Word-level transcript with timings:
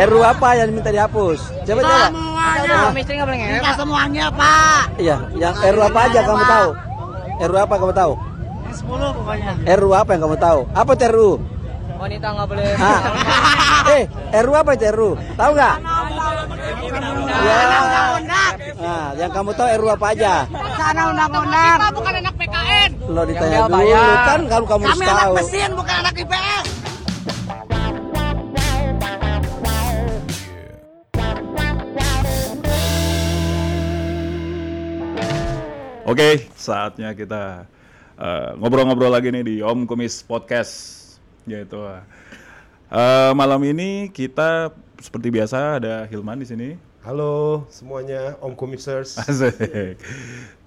RU 0.00 0.20
apa 0.24 0.48
yang 0.56 0.72
minta 0.72 0.88
dihapus? 0.88 1.40
Coba 1.68 1.80
coba. 1.84 2.06
Semuanya. 2.08 2.80
Istri 2.96 3.14
nggak 3.20 3.28
boleh 3.28 3.38
ngewe, 3.40 3.70
semuanya, 3.76 4.24
Pak. 4.32 4.82
Iya, 4.96 5.16
yang 5.36 5.54
RU 5.60 5.80
apa 5.84 6.00
aja 6.08 6.20
kamu 6.24 6.44
tahu? 6.44 6.68
RU 7.40 7.56
apa 7.60 7.74
kamu 7.76 7.92
tahu? 7.92 8.12
10 8.70 9.16
pokoknya. 9.18 9.52
RU 9.76 9.90
apa 9.92 10.10
yang 10.16 10.22
kamu 10.24 10.36
tahu? 10.40 10.60
Apa 10.72 10.90
itu 10.96 11.06
RU? 11.12 11.30
Wanita 12.00 12.26
nggak 12.32 12.46
boleh. 12.48 12.64
Ah. 12.80 13.00
eh, 14.00 14.04
RU 14.40 14.52
apa 14.56 14.70
itu 14.72 14.84
RU? 14.88 15.10
Tahu 15.36 15.50
nggak? 15.52 15.76
Ya. 17.30 17.58
Undang-undang. 17.60 18.52
Nah, 18.80 19.06
yang 19.20 19.30
kamu 19.36 19.50
tahu 19.52 19.68
RU 19.84 19.88
apa 19.92 20.06
aja? 20.16 20.34
Sana 20.80 21.02
undang-undang. 21.12 21.78
bukan 21.92 22.12
anak 22.24 22.34
PKN. 22.40 22.90
Lo 23.10 23.22
ditanya 23.28 23.68
dulu 23.68 23.92
kan 24.24 24.40
kalau 24.48 24.64
kamu 24.64 24.82
harus 24.88 24.96
Kami 24.96 25.04
anak 25.04 25.20
tahu. 25.20 25.34
mesin 25.36 25.70
bukan 25.76 25.94
anak 26.00 26.14
IPS. 26.16 26.39
Oke, 36.10 36.50
saatnya 36.58 37.14
kita 37.14 37.70
eh, 38.18 38.50
ngobrol-ngobrol 38.58 39.14
lagi 39.14 39.30
nih 39.30 39.46
di 39.46 39.56
Om 39.62 39.86
Kumis 39.86 40.26
Podcast. 40.26 40.98
Yaitu 41.46 41.78
eh, 41.86 43.30
malam 43.30 43.62
ini 43.62 44.10
kita 44.10 44.74
seperti 44.98 45.30
biasa 45.30 45.78
ada 45.78 46.10
Hilman 46.10 46.42
di 46.42 46.50
sini. 46.50 46.68
Halo 47.06 47.62
semuanya, 47.70 48.34
Om 48.42 48.58
Komisers. 48.58 49.22
Asik. 49.22 50.02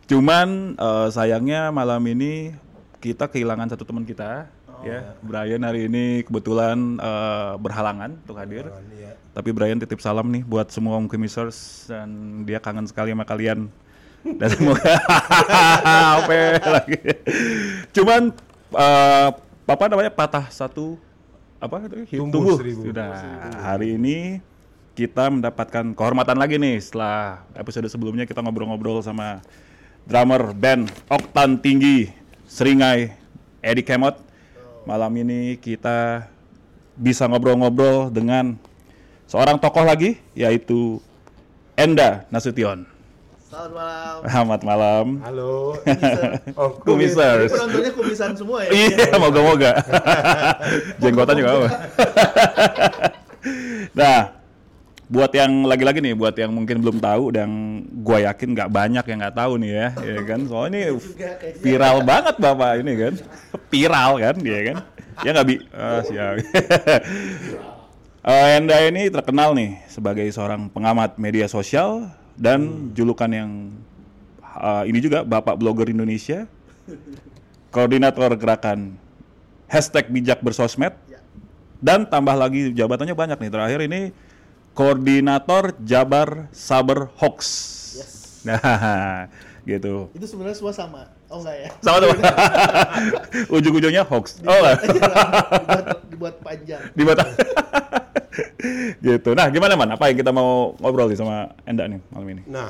Cuman 0.07 0.79
eh, 0.79 1.07
sayangnya 1.11 1.75
malam 1.75 1.99
ini 2.07 2.55
kita 3.03 3.27
kehilangan 3.27 3.75
satu 3.75 3.84
teman 3.84 4.07
kita, 4.07 4.48
ya. 4.87 5.12
Brian 5.20 5.68
hari 5.68 5.91
ini 5.91 6.23
kebetulan 6.23 6.96
eh, 7.03 7.53
berhalangan 7.59 8.15
untuk 8.15 8.40
hadir. 8.40 8.71
Iya. 8.96 9.20
Tapi 9.35 9.51
Brian 9.51 9.84
titip 9.84 9.99
salam 9.99 10.31
nih 10.31 10.48
buat 10.48 10.71
semua 10.71 10.96
Om 11.03 11.12
Kumisers 11.12 11.91
dan 11.91 12.07
dia 12.48 12.63
kangen 12.63 12.87
sekali 12.87 13.12
sama 13.12 13.27
kalian. 13.27 13.68
Dan 14.24 14.49
semoga 14.55 14.96
apa 16.24 16.34
lagi. 16.79 16.99
Cuman 17.91 18.32
eh, 18.71 19.30
apa 19.63 19.84
namanya 19.88 20.12
patah 20.12 20.48
satu 20.48 20.96
apa 21.60 21.88
itu 21.88 22.20
Tumbuh 22.20 22.60
seribu. 22.60 22.91
Sudah 22.91 23.15
hari 23.63 23.96
ini 23.96 24.40
kita 24.93 25.32
mendapatkan 25.32 25.96
kehormatan 25.96 26.38
lagi 26.38 26.60
nih 26.60 26.77
setelah 26.77 27.48
episode 27.55 27.88
sebelumnya 27.90 28.27
kita 28.30 28.43
ngobrol-ngobrol 28.43 29.02
sama 29.02 29.41
drummer 30.05 30.54
band 30.54 30.91
Oktan 31.10 31.58
Tinggi 31.58 32.12
Seringai 32.46 33.15
Eddie 33.63 33.87
Kemot. 33.87 34.20
Malam 34.84 35.15
ini 35.24 35.55
kita 35.58 36.27
bisa 36.93 37.26
ngobrol-ngobrol 37.26 38.12
dengan 38.12 38.60
seorang 39.26 39.58
tokoh 39.58 39.87
lagi 39.87 40.20
yaitu 40.37 40.99
Enda 41.74 42.30
Nasution. 42.30 42.93
Selamat 43.54 43.70
malam. 43.70 44.18
Selamat 44.26 44.62
malam. 44.65 45.05
Halo, 45.21 45.77
Om 46.57 46.71
Kumisers. 46.82 47.54
Penontonnya 47.54 47.91
kumisan 47.93 48.34
semua 48.34 48.65
ya. 48.65 48.70
Iya, 48.73 49.13
moga-moga. 49.21 49.77
Jenggotan 51.05 51.37
juga 51.37 51.51
apa. 51.62 51.70
nah, 53.93 54.34
buat 55.05 55.29
yang 55.37 55.70
lagi-lagi 55.70 56.01
nih, 56.01 56.18
buat 56.18 56.34
yang 56.34 56.49
mungkin 56.49 56.81
belum 56.81 56.98
tahu 56.98 57.29
dan 57.29 57.49
gua 58.01 58.26
yakin 58.26 58.57
nggak 58.57 58.74
banyak 58.74 59.05
yang 59.05 59.18
nggak 59.21 59.37
tahu 59.37 59.54
nih 59.62 59.70
ya, 59.70 59.87
ya 60.01 60.20
kan? 60.26 60.40
Soalnya 60.49 60.90
ini 60.90 60.98
viral 61.62 62.01
banget 62.01 62.35
bapak 62.41 62.81
ini 62.81 62.93
kan, 62.98 63.13
viral 63.70 64.12
kan, 64.18 64.35
dia 64.41 64.59
kan? 64.66 64.78
Ya 65.22 65.29
nggak 65.29 65.46
bi? 65.46 65.56
Ah, 65.78 66.01
siap. 66.01 66.41
Eh, 68.24 68.58
Enda 68.58 68.81
ini 68.81 69.14
terkenal 69.14 69.53
nih 69.53 69.78
sebagai 69.85 70.25
seorang 70.34 70.74
pengamat 70.74 71.22
media 71.22 71.46
sosial 71.46 72.09
dan 72.38 72.92
julukan 72.98 73.30
yang 73.30 73.52
eh, 74.42 74.84
ini 74.90 75.00
juga 75.00 75.22
Bapak 75.26 75.58
Blogger 75.58 75.90
Indonesia, 75.90 76.46
koordinator 77.70 78.34
gerakan 78.38 78.98
hashtag 79.70 80.10
bijak 80.10 80.40
bersosmed, 80.46 80.94
dan 81.84 82.06
tambah 82.08 82.34
lagi 82.38 82.72
jabatannya 82.72 83.16
banyak 83.18 83.38
nih. 83.42 83.52
Terakhir 83.52 83.80
ini 83.84 84.02
koordinator 84.72 85.76
Jabar 85.84 86.48
Saber 86.56 87.10
Hoax. 87.20 87.42
Nah, 88.44 89.32
gitu. 89.64 90.12
Itu 90.12 90.28
sebenarnya 90.28 90.60
semua 90.60 90.76
sama. 90.76 91.08
Oh 91.34 91.42
enggak 91.42 91.58
ya? 91.66 91.70
Sama 91.82 91.98
teman. 91.98 92.18
Ujung-ujungnya 93.58 94.06
hoax. 94.06 94.38
Oh, 94.46 94.54
enggak. 94.54 94.78
dibuat, 94.86 95.86
dibuat 96.06 96.36
panjang. 96.46 96.82
di 96.98 97.02
mata. 97.02 97.26
gitu. 99.02 99.30
Nah, 99.34 99.50
gimana 99.50 99.74
man? 99.74 99.90
Apa 99.98 100.14
yang 100.14 100.18
kita 100.22 100.30
mau 100.30 100.78
ngobrol 100.78 101.10
nih 101.10 101.18
sama 101.18 101.58
Enda 101.66 101.90
nih 101.90 102.06
malam 102.14 102.28
ini? 102.38 102.42
Nah, 102.46 102.70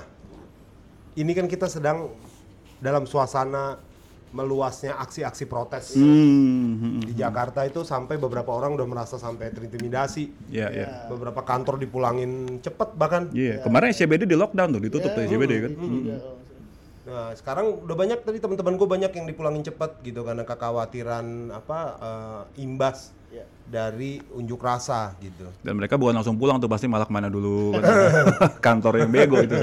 ini 1.20 1.32
kan 1.36 1.52
kita 1.52 1.68
sedang 1.68 2.16
dalam 2.80 3.04
suasana 3.04 3.76
meluasnya 4.34 4.98
aksi-aksi 4.98 5.46
protes 5.46 5.94
Hmm, 5.94 7.06
di 7.06 7.14
Jakarta 7.14 7.70
itu 7.70 7.86
sampai 7.86 8.18
beberapa 8.18 8.50
orang 8.50 8.74
udah 8.74 8.88
merasa 8.90 9.22
sampai 9.22 9.54
terintimidasi. 9.54 10.50
ya, 10.50 10.74
ya. 10.74 11.06
Beberapa 11.06 11.46
kantor 11.46 11.78
dipulangin 11.78 12.58
cepet 12.58 12.98
bahkan. 12.98 13.30
Iya, 13.30 13.62
kemarin 13.62 13.94
SCBD 13.94 14.26
di 14.26 14.34
lockdown 14.34 14.74
tuh, 14.74 14.82
ditutup 14.82 15.14
tuh 15.14 15.22
SCBD 15.22 15.54
kan. 15.68 15.72
Iya, 15.78 15.86
nggak 15.86 16.18
salah. 16.18 16.43
Nah, 17.04 17.36
sekarang 17.36 17.84
udah 17.84 17.96
banyak 17.96 18.24
tadi 18.24 18.40
teman-teman 18.40 18.80
gue 18.80 18.88
banyak 18.88 19.12
yang 19.12 19.26
dipulangin 19.28 19.60
cepet 19.62 20.00
gitu 20.02 20.24
karena 20.24 20.44
kekhawatiran 20.44 21.26
apa 21.52 21.80
eh, 22.00 22.64
imbas 22.64 23.12
Iya. 23.34 23.50
dari 23.66 24.22
unjuk 24.30 24.62
rasa 24.62 25.18
gitu. 25.18 25.50
Dan 25.66 25.74
mereka 25.74 25.98
bukan 25.98 26.14
langsung 26.14 26.38
pulang 26.38 26.62
tuh 26.62 26.70
pasti 26.70 26.86
malah 26.86 27.10
ke 27.10 27.12
mana 27.12 27.34
dulu 27.34 27.74
kan. 27.74 27.82
Kantor 28.70 29.02
yang 29.02 29.10
bego 29.10 29.42
itu. 29.42 29.58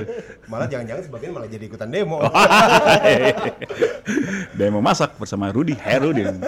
Malah 0.51 0.67
jangan-jangan 0.67 1.07
sebagian 1.07 1.31
malah 1.31 1.47
jadi 1.47 1.71
ikutan 1.71 1.87
demo. 1.87 2.19
Demo 4.53 4.83
masak 4.83 5.15
bersama 5.17 5.49
Rudi 5.49 5.75
Herudin. 5.75 6.35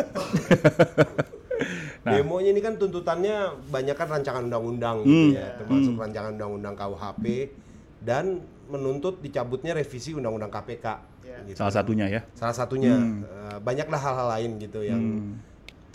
Nah. 2.02 2.18
Demonya 2.18 2.50
ini 2.50 2.58
kan 2.58 2.74
tuntutannya 2.74 3.62
banyak 3.70 3.94
kan 3.94 4.10
rancangan 4.10 4.42
undang-undang 4.42 5.06
Hmm. 5.06 5.30
gitu 5.30 5.38
ya, 5.38 5.54
termasuk 5.54 5.94
rancangan 5.94 6.34
undang-undang 6.34 6.74
KUHP 6.74 7.54
dan 8.02 8.42
menuntut 8.66 9.18
dicabutnya 9.18 9.72
revisi 9.72 10.12
undang-undang 10.12 10.50
KPK. 10.50 10.86
gitu. 11.42 11.58
Salah 11.58 11.72
satunya 11.72 12.06
ya. 12.06 12.20
Salah 12.32 12.52
satunya 12.52 12.92
Hmm. 12.92 13.24
eh, 13.24 13.58
banyaklah 13.58 13.98
hal-hal 13.98 14.28
lain 14.30 14.50
gitu 14.58 14.80
yang 14.80 15.00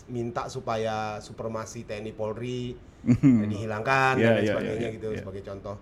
minta 0.07 0.47
supaya 0.47 1.19
supremasi 1.19 1.83
TNI 1.83 2.11
Polri 2.11 2.73
eh, 3.05 3.45
dihilangkan 3.45 4.17
Iya, 4.17 4.25
dan 4.25 4.41
iya, 4.41 4.49
sebagainya 4.49 4.87
iya, 4.87 4.95
gitu 4.97 5.07
iya. 5.11 5.19
sebagai 5.21 5.41
contoh. 5.43 5.75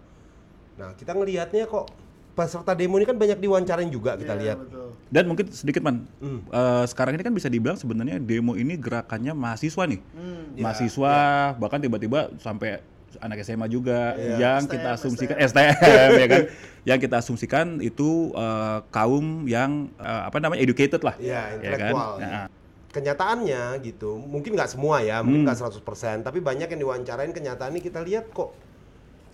Nah 0.76 0.92
kita 0.94 1.12
ngelihatnya 1.14 1.66
kok 1.66 1.88
peserta 2.36 2.76
demo 2.76 3.00
ini 3.00 3.08
kan 3.08 3.16
banyak 3.16 3.40
diwawancarain 3.40 3.88
juga 3.88 4.14
kita 4.14 4.36
Iya, 4.36 4.42
lihat. 4.44 4.58
betul. 4.60 4.90
Dan 5.08 5.24
mungkin 5.26 5.46
sedikit 5.50 5.82
man, 5.82 6.04
Hmm. 6.20 6.44
eh, 6.46 6.84
sekarang 6.86 7.16
ini 7.16 7.24
kan 7.24 7.32
bisa 7.32 7.48
dibilang 7.48 7.80
sebenarnya 7.80 8.20
demo 8.20 8.54
ini 8.54 8.76
gerakannya 8.76 9.32
mahasiswa 9.32 9.84
nih, 9.88 10.02
Hmm. 10.12 10.60
mahasiswa 10.60 11.14
bahkan 11.56 11.80
tiba-tiba 11.80 12.30
sampai 12.38 12.84
anak 13.20 13.42
SMA 13.42 13.68
juga 13.68 14.14
yang 14.18 14.64
STM, 14.64 14.74
kita 14.74 14.90
asumsikan 14.94 15.36
STM 15.40 15.76
ya 16.22 16.28
kan, 16.28 16.42
yang 16.84 17.00
kita 17.00 17.16
asumsikan 17.20 17.68
itu 17.80 18.32
eh, 18.32 18.80
kaum 18.90 19.46
yang 19.46 19.88
eh, 19.96 20.22
apa 20.26 20.38
namanya 20.40 20.62
educated 20.62 21.00
lah, 21.00 21.16
Iya, 21.18 21.60
ya 21.60 21.72
kan. 21.76 21.92
intelektual. 21.94 22.12
Nah, 22.20 22.48
kenyataannya 22.90 23.64
gitu 23.84 24.16
mungkin 24.16 24.56
nggak 24.56 24.72
semua 24.72 25.04
ya 25.04 25.20
Hmm. 25.20 25.28
mungkin 25.28 25.44
nggak 25.44 25.60
100% 25.60 26.24
tapi 26.24 26.40
banyak 26.40 26.72
yang 26.72 26.80
diwawancarain 26.80 27.36
kenyataannya 27.36 27.84
kita 27.84 28.00
lihat 28.00 28.32
kok 28.32 28.56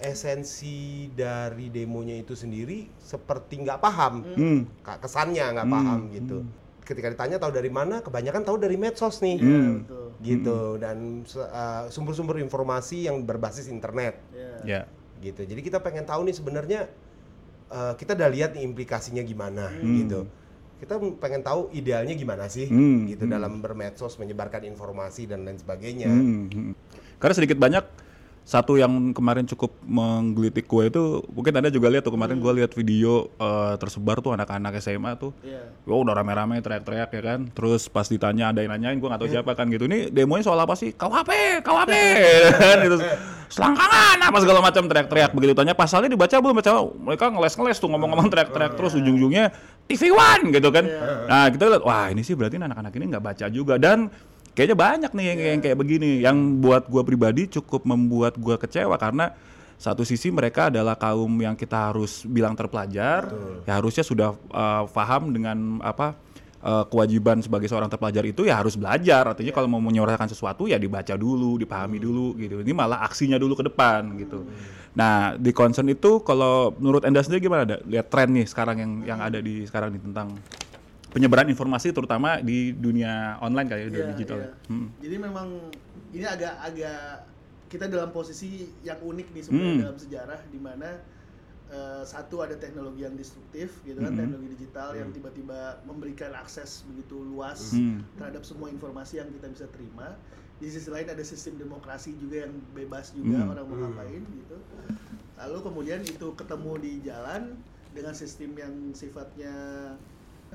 esensi 0.01 1.05
dari 1.13 1.69
demonya 1.69 2.17
itu 2.17 2.33
sendiri 2.33 2.89
seperti 2.97 3.61
nggak 3.61 3.77
paham 3.77 4.25
hmm, 4.25 4.59
Ka- 4.81 4.97
kesannya 4.97 5.45
nggak 5.53 5.69
paham 5.69 5.99
gitu. 6.09 6.37
Ketika 6.81 7.13
ditanya 7.13 7.37
tahu 7.37 7.53
dari 7.53 7.69
mana 7.69 8.01
kebanyakan 8.01 8.41
tahu 8.41 8.57
dari 8.57 8.75
medsos 8.75 9.21
nih. 9.21 9.37
Hmm, 9.37 9.85
Betul. 9.85 10.09
Gitu. 10.21 10.77
Dan 10.77 11.25
se- 11.25 11.41
uh, 11.41 11.89
sumber-sumber 11.89 12.37
informasi 12.39 13.09
yang 13.09 13.25
berbasis 13.25 13.67
internet. 13.67 14.21
Iya. 14.31 14.53
ya, 14.63 14.81
gitu. 15.21 15.41
Jadi 15.45 15.61
kita 15.61 15.81
pengen 15.81 16.05
tahu 16.05 16.25
nih 16.25 16.35
sebenarnya 16.37 16.79
uh, 17.69 17.93
kita 17.97 18.13
udah 18.17 18.29
lihat 18.29 18.53
nih 18.53 18.63
implikasinya 18.65 19.21
gimana 19.21 19.69
gitu. 19.81 20.25
Kita 20.81 20.97
pengen 21.21 21.45
tahu 21.45 21.69
idealnya 21.77 22.17
gimana 22.17 22.49
sih 22.49 22.65
Hmm, 22.65 23.05
gitu 23.05 23.29
dalam 23.29 23.61
bermedsos 23.61 24.17
menyebarkan 24.17 24.65
informasi 24.65 25.29
dan 25.29 25.45
lain 25.45 25.61
sebagainya. 25.61 26.09
Hmm, 26.09 26.49
hmm. 26.49 26.73
Karena 27.21 27.33
sedikit 27.37 27.61
banyak 27.61 27.85
satu 28.41 28.73
yang 28.73 29.13
kemarin 29.13 29.45
cukup 29.45 29.69
menggelitik 29.85 30.65
gue 30.65 30.89
itu 30.89 31.03
mungkin 31.29 31.53
anda 31.61 31.69
juga 31.69 31.93
lihat 31.93 32.03
tuh 32.03 32.13
kemarin 32.17 32.41
gue 32.41 32.53
lihat 32.57 32.73
video 32.73 33.29
eh, 33.37 33.75
tersebar 33.77 34.19
tuh 34.19 34.33
anak-anak 34.33 34.81
SMA 34.81 35.13
tuh. 35.15 35.31
Iya. 35.45 35.69
Oh 35.85 36.01
udah 36.01 36.17
rame-rame 36.17 36.57
teriak-teriak 36.59 37.09
ya 37.13 37.21
kan? 37.21 37.39
Terus 37.53 37.85
pas 37.87 38.09
ditanya 38.09 38.49
ada 38.49 38.65
yang 38.65 38.73
nanyain 38.73 38.97
gue 38.97 39.07
gak 39.07 39.21
tahu 39.21 39.29
siapa 39.29 39.53
kan 39.53 39.69
gitu. 39.69 39.85
Ini 39.85 40.09
demonya 40.09 40.49
soal 40.49 40.57
apa 40.57 40.73
sih? 40.73 40.91
KUHP, 40.91 41.61
KUHP 41.61 41.91
kan? 42.57 42.77
Gitu. 42.81 42.97
Selangkangan 43.51 44.17
apa 44.19 44.37
segala 44.41 44.59
macam 44.63 44.83
teriak-teriak 44.89 45.31
Begitu. 45.37 45.53
Tanya 45.53 45.73
pasalnya 45.77 46.09
dibaca 46.09 46.35
belum? 46.41 46.55
Baca 46.57 46.71
Mereka 46.97 47.25
ngeles-ngeles 47.37 47.77
tuh 47.77 47.89
ngomong-ngomong 47.93 48.27
teriak-teriak 48.31 48.73
Terus 48.73 48.97
ujung-ujungnya 48.97 49.53
TV 49.85 50.07
One 50.11 50.55
gitu 50.55 50.69
kan? 50.71 50.85
Nah 51.27 51.51
kita 51.51 51.67
lihat 51.67 51.83
wah 51.83 52.07
ini 52.07 52.23
sih 52.23 52.33
berarti 52.33 52.55
anak-anak 52.57 52.91
ini 52.95 53.05
nggak 53.11 53.23
baca 53.23 53.45
juga. 53.51 53.75
Dan 53.75 54.07
kayaknya 54.53 54.77
banyak 54.77 55.11
nih 55.11 55.25
yang, 55.25 55.39
yang 55.39 55.59
kayak 55.63 55.77
begini 55.77 56.11
yang 56.23 56.37
buat 56.59 56.87
gua 56.91 57.03
pribadi 57.03 57.47
cukup 57.47 57.87
membuat 57.87 58.35
gua 58.37 58.59
kecewa 58.59 58.95
karena 58.99 59.33
satu 59.81 60.05
sisi 60.05 60.29
mereka 60.29 60.69
adalah 60.69 60.93
kaum 60.93 61.41
yang 61.41 61.57
kita 61.57 61.89
harus 61.89 62.21
bilang 62.29 62.53
terpelajar 62.53 63.33
ya 63.65 63.73
harusnya 63.81 64.05
sudah 64.05 64.37
uh, 64.53 64.85
paham 64.91 65.33
dengan 65.33 65.81
apa 65.81 66.13
uh, 66.61 66.85
kewajiban 66.87 67.41
sebagai 67.41 67.67
seorang 67.67 67.89
terpelajar 67.89 68.23
itu 68.25 68.45
ya 68.47 68.61
harus 68.61 68.77
belajar. 68.77 69.25
Artinya 69.33 69.51
kalau 69.53 69.67
mau 69.67 69.81
menyuarakan 69.81 70.29
sesuatu 70.29 70.69
ya 70.69 70.77
dibaca 70.77 71.13
dulu 71.17 71.57
dipahami 71.57 71.97
dulu 71.97 72.37
gitu. 72.37 72.61
Ini 72.61 72.73
malah 72.73 73.03
aksinya 73.05 73.37
dulu 73.41 73.57
ke 73.57 73.63
depan 73.67 74.15
gitu. 74.21 74.45
Nah 74.95 75.35
di 75.35 75.51
concern 75.51 75.89
itu 75.89 76.21
kalau 76.21 76.73
menurut 76.77 77.03
anda 77.03 77.21
sendiri 77.25 77.49
gimana 77.49 77.65
ada 77.65 77.77
lihat 77.85 78.07
tren 78.07 78.29
nih 78.31 78.45
sekarang 78.47 78.77
yang 78.79 78.91
yang 79.05 79.19
ada 79.19 79.39
di 79.41 79.65
sekarang 79.65 79.93
nih 79.97 80.01
tentang 80.01 80.37
penyebaran 81.11 81.47
informasi 81.47 81.91
terutama 81.91 82.39
di 82.39 82.71
dunia 82.71 83.35
online 83.43 83.67
kayak 83.67 83.91
dunia 83.91 84.03
Iya, 84.07 84.11
digital 84.15 84.37
ya. 84.39 84.51
Hmm. 84.71 84.87
Jadi 84.97 85.15
memang 85.19 85.47
ini 86.11 86.23
agak 86.25 86.53
agak 86.57 87.03
kita 87.67 87.87
dalam 87.87 88.11
posisi 88.11 88.67
yang 88.81 88.99
unik 88.99 89.27
nih 89.31 89.43
sebenarnya 89.43 89.71
Hmm. 89.71 89.83
dalam 89.85 89.99
sejarah 89.99 90.39
di 90.47 90.59
mana 90.59 90.89
eh, 91.71 92.03
satu 92.03 92.43
ada 92.43 92.51
teknologi 92.59 92.99
yang 92.99 93.15
destruktif 93.15 93.79
gitu 93.87 93.95
kan 93.95 94.11
Hmm. 94.11 94.19
teknologi 94.19 94.59
digital 94.59 94.91
yang 94.91 95.07
tiba-tiba 95.07 95.79
memberikan 95.87 96.35
akses 96.35 96.83
begitu 96.83 97.23
luas 97.23 97.71
Hmm. 97.71 98.03
terhadap 98.19 98.43
semua 98.43 98.67
informasi 98.67 99.23
yang 99.23 99.31
kita 99.31 99.47
bisa 99.47 99.71
terima. 99.71 100.19
Di 100.59 100.67
sisi 100.67 100.91
lain 100.91 101.07
ada 101.07 101.23
sistem 101.23 101.55
demokrasi 101.55 102.11
juga 102.19 102.43
yang 102.43 102.51
bebas 102.75 103.15
juga 103.15 103.39
Hmm. 103.39 103.51
orang 103.55 103.65
mau 103.65 103.77
ngapain 103.87 104.19
gitu. 104.19 104.57
Lalu 105.39 105.57
kemudian 105.63 105.99
itu 106.03 106.27
ketemu 106.35 106.71
di 106.75 106.93
jalan 107.07 107.55
dengan 107.95 108.13
sistem 108.13 108.51
yang 108.51 108.73
sifatnya 108.91 109.55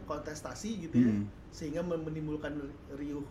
kontestasi 0.04 0.84
gitu 0.84 0.96
ya 1.00 1.12
Hmm. 1.12 1.24
sehingga 1.48 1.80
menimbulkan 1.80 2.52
riuh 2.92 3.24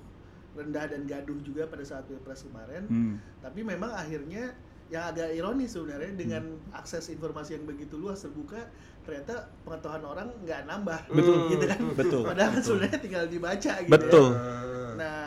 rendah 0.55 0.87
dan 0.87 1.05
gaduh 1.05 1.37
juga 1.43 1.67
pada 1.67 1.83
saat 1.83 2.07
pilpres 2.07 2.41
kemarin 2.41 2.87
Hmm. 2.87 3.15
tapi 3.39 3.61
memang 3.61 3.91
akhirnya 3.91 4.55
yang 4.85 5.09
agak 5.09 5.33
ironis 5.33 5.73
sebenarnya 5.73 6.13
dengan 6.13 6.43
Hmm. 6.45 6.77
akses 6.77 7.09
informasi 7.09 7.57
yang 7.57 7.65
begitu 7.65 7.97
luas 7.97 8.21
terbuka 8.21 8.65
ternyata 9.01 9.45
pengetahuan 9.61 10.01
orang 10.03 10.27
nggak 10.41 10.61
nambah 10.65 10.99
Betul. 11.09 11.37
gitu 11.53 11.65
kan 11.65 11.79
Betul. 11.93 12.21
padahal 12.23 12.49
kan 12.53 12.61
sebenarnya 12.63 12.99
tinggal 12.99 13.25
dibaca 13.25 13.73
gitu 13.81 13.91
Betul. 13.93 14.29
ya. 14.33 14.93
nah 14.95 15.17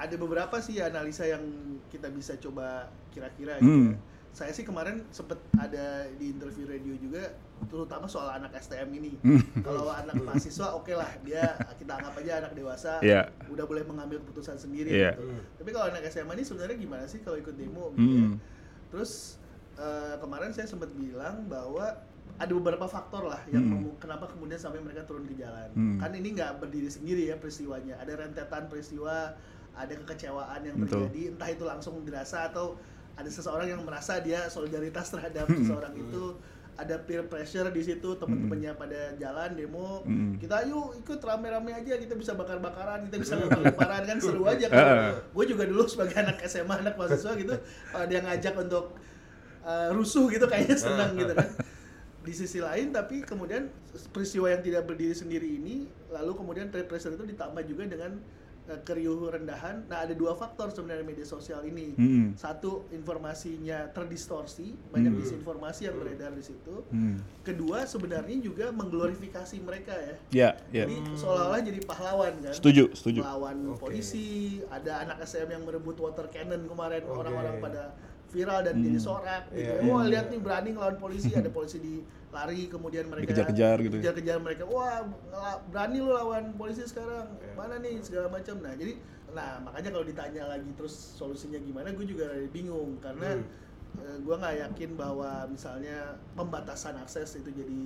ada 0.00 0.14
beberapa 0.16 0.56
sih 0.58 0.80
analisa 0.80 1.28
yang 1.28 1.44
kita 1.92 2.08
bisa 2.08 2.34
coba 2.38 2.88
kira-kira 3.10 3.58
Hmm. 3.58 3.62
gitu 3.62 3.94
ya. 3.94 3.98
Saya 4.30 4.50
sih 4.50 4.62
kemarin 4.62 5.02
sempet 5.10 5.36
ada 5.54 5.86
di 6.12 6.30
interview 6.30 6.64
radio 6.64 6.94
juga 6.94 7.34
terutama 7.66 8.06
soal 8.06 8.30
anak 8.32 8.54
STM 8.56 8.88
ini 8.94 9.12
Hmm. 9.20 9.42
kalau 9.60 9.90
anak 10.00 10.16
mahasiswa 10.16 10.72
oke 10.72 10.90
lah 10.90 11.10
dia 11.20 11.44
kita 11.76 11.92
anggap 11.92 12.14
aja 12.16 12.32
anak 12.40 12.52
dewasa 12.54 12.98
Iya. 13.00 13.28
udah 13.46 13.64
boleh 13.64 13.82
mengambil 13.82 14.22
keputusan 14.22 14.56
sendiri 14.56 14.88
Iya. 14.88 15.12
gitu. 15.12 15.28
Tapi 15.56 15.70
kalau 15.70 15.86
anak 15.88 16.06
SMA 16.06 16.32
ini 16.32 16.44
sebenarnya 16.44 16.76
gimana 16.76 17.04
sih 17.04 17.20
kalau 17.20 17.36
ikut 17.36 17.52
demo 17.52 17.92
gitu 17.92 18.06
ya? 18.08 18.24
Hmm. 18.24 18.34
Terus 18.88 19.36
eh, 19.76 20.16
kemarin 20.16 20.52
saya 20.52 20.66
sempat 20.66 20.88
bilang 20.90 21.44
bahwa 21.46 21.88
ada 22.36 22.52
beberapa 22.54 22.84
faktor 22.84 23.26
lah 23.26 23.40
yang 23.46 23.64
Hmm. 23.66 23.92
kenapa 23.98 24.24
kemudian 24.26 24.56
sampai 24.56 24.78
mereka 24.78 25.04
turun 25.04 25.24
ke 25.24 25.34
jalan. 25.34 25.68
Hmm. 25.72 25.96
Kan 25.96 26.14
ini 26.14 26.32
nggak 26.32 26.56
berdiri 26.56 26.88
sendiri 26.88 27.26
ya 27.26 27.36
peristiwanya. 27.36 27.96
Ada 27.96 28.16
rentetan 28.18 28.64
peristiwa, 28.66 29.36
ada 29.70 29.92
kekecewaan 29.94 30.60
yang 30.62 30.76
Betul. 30.76 31.04
terjadi, 31.04 31.22
entah 31.30 31.48
itu 31.50 31.64
langsung 31.64 32.00
dirasa 32.00 32.48
atau 32.48 32.80
ada 33.20 33.28
seseorang 33.28 33.68
yang 33.68 33.82
merasa 33.82 34.18
dia 34.18 34.48
solidaritas 34.48 35.08
terhadap 35.08 35.44
Hmm. 35.44 35.60
seseorang 35.60 35.92
itu. 35.94 36.36
Ada 36.74 36.96
peer 36.96 37.20
pressure 37.22 37.68
di 37.68 37.82
situ, 37.84 38.16
teman-temannya 38.16 38.72
pada 38.72 39.12
jalan 39.14 39.52
demo. 39.52 40.00
Hmm. 40.00 40.40
Kita 40.40 40.64
ayo 40.64 40.96
ikut 40.96 41.20
rame-rame 41.20 41.76
aja, 41.76 41.92
kita 41.94 42.16
bisa 42.16 42.32
bakar-bakaran, 42.32 43.04
kita 43.04 43.20
bisa 43.20 43.36
lempar-lemparan 43.36 44.08
kan 44.08 44.16
seru 44.16 44.48
aja 44.48 44.64
Eh. 44.64 44.72
kan. 44.72 44.88
gue 45.28 45.44
juga 45.44 45.68
dulu 45.68 45.84
sebagai 45.84 46.16
anak 46.16 46.40
SMA, 46.42 46.72
anak 46.74 46.96
mahasiswa 46.96 47.36
gitu, 47.36 47.52
kalau 47.86 48.06
dia 48.06 48.24
ngajak 48.24 48.54
untuk 48.56 48.96
uh, 49.60 49.92
rusuh 49.92 50.24
gitu 50.28 50.48
kayaknya 50.48 50.76
senang 50.78 51.12
gitu 51.14 51.36
kan. 51.36 51.52
Di 52.24 52.32
sisi 52.32 52.60
lain 52.60 52.92
tapi 52.92 53.24
kemudian 53.24 53.68
peristiwa 54.08 54.48
yang 54.48 54.60
tidak 54.60 54.84
berdiri 54.84 55.12
sendiri 55.12 55.48
ini 55.50 55.84
lalu 56.08 56.32
kemudian 56.32 56.68
peer 56.68 56.84
pressure 56.84 57.12
itu 57.12 57.24
ditambah 57.26 57.60
juga 57.64 57.88
dengan 57.88 58.16
uh, 58.16 58.39
keriuh 58.78 59.34
rendahan. 59.34 59.82
Nah, 59.90 60.06
ada 60.06 60.14
dua 60.14 60.38
faktor 60.38 60.70
sebenarnya 60.70 61.02
media 61.02 61.26
sosial 61.26 61.66
ini. 61.66 61.96
Hmm. 61.98 62.38
Satu, 62.38 62.86
informasinya 62.94 63.90
terdistorsi, 63.90 64.76
banyak 64.94 65.10
Hmm. 65.10 65.20
disinformasi 65.20 65.90
yang 65.90 65.96
beredar 65.98 66.30
di 66.30 66.44
situ. 66.44 66.86
Hmm. 66.92 67.18
Kedua, 67.42 67.82
sebenarnya 67.82 68.38
juga 68.38 68.70
mengglorifikasi 68.70 69.56
mereka 69.58 69.94
ya. 69.96 70.14
Ya, 70.30 70.50
ya. 70.70 70.84
Jadi 70.86 70.96
seolah-olah 71.18 71.60
jadi 71.64 71.80
pahlawan 71.82 72.34
kan 72.44 72.54
Setuju, 72.54 72.94
setuju. 72.94 73.20
melawan 73.24 73.56
Oke. 73.74 73.80
polisi, 73.82 74.60
ada 74.70 75.02
anak 75.02 75.24
SM 75.24 75.48
yang 75.48 75.62
merebut 75.66 75.98
water 75.98 76.30
cannon 76.30 76.62
kemarin 76.68 77.02
orang-orang 77.08 77.58
pada 77.58 77.82
viral 78.30 78.60
dan 78.62 78.74
Hmm. 78.78 78.84
jadi 78.86 78.98
sorak 78.98 79.42
gitu. 79.50 79.58
Iya, 79.60 79.90
Wah, 79.90 80.02
iya. 80.02 80.10
lihat 80.14 80.26
nih 80.30 80.40
berani 80.40 80.68
ngelawan 80.72 80.96
polisi, 80.96 81.30
ada 81.40 81.50
polisi 81.50 81.78
di 81.78 81.94
lari 82.30 82.70
kemudian 82.70 83.10
mereka 83.10 83.26
Dikejar-kejar 83.34 83.76
gitu 83.82 83.94
ya. 83.98 84.00
Dikejar-kejar 84.00 84.38
mereka. 84.38 84.62
Wah, 84.70 85.02
berani 85.66 85.98
lu 85.98 86.14
lawan 86.14 86.54
polisi 86.54 86.86
sekarang. 86.86 87.26
Mana 87.58 87.82
nih 87.82 87.98
segala 88.00 88.30
macam. 88.30 88.54
Nah, 88.62 88.72
jadi 88.72 88.94
nah 89.30 89.62
makanya 89.62 89.94
kalau 89.94 90.02
ditanya 90.02 90.42
lagi 90.48 90.70
terus 90.74 90.90
solusinya 90.94 91.58
gimana, 91.58 91.90
gue 91.90 92.02
juga 92.04 92.26
bingung 92.50 92.98
karena 92.98 93.38
Hmm. 93.38 94.22
gue 94.22 94.34
nggak 94.38 94.56
yakin 94.70 94.90
bahwa 94.94 95.50
misalnya 95.50 96.14
pembatasan 96.32 96.94
akses 96.96 97.34
itu 97.34 97.50
jadi 97.50 97.80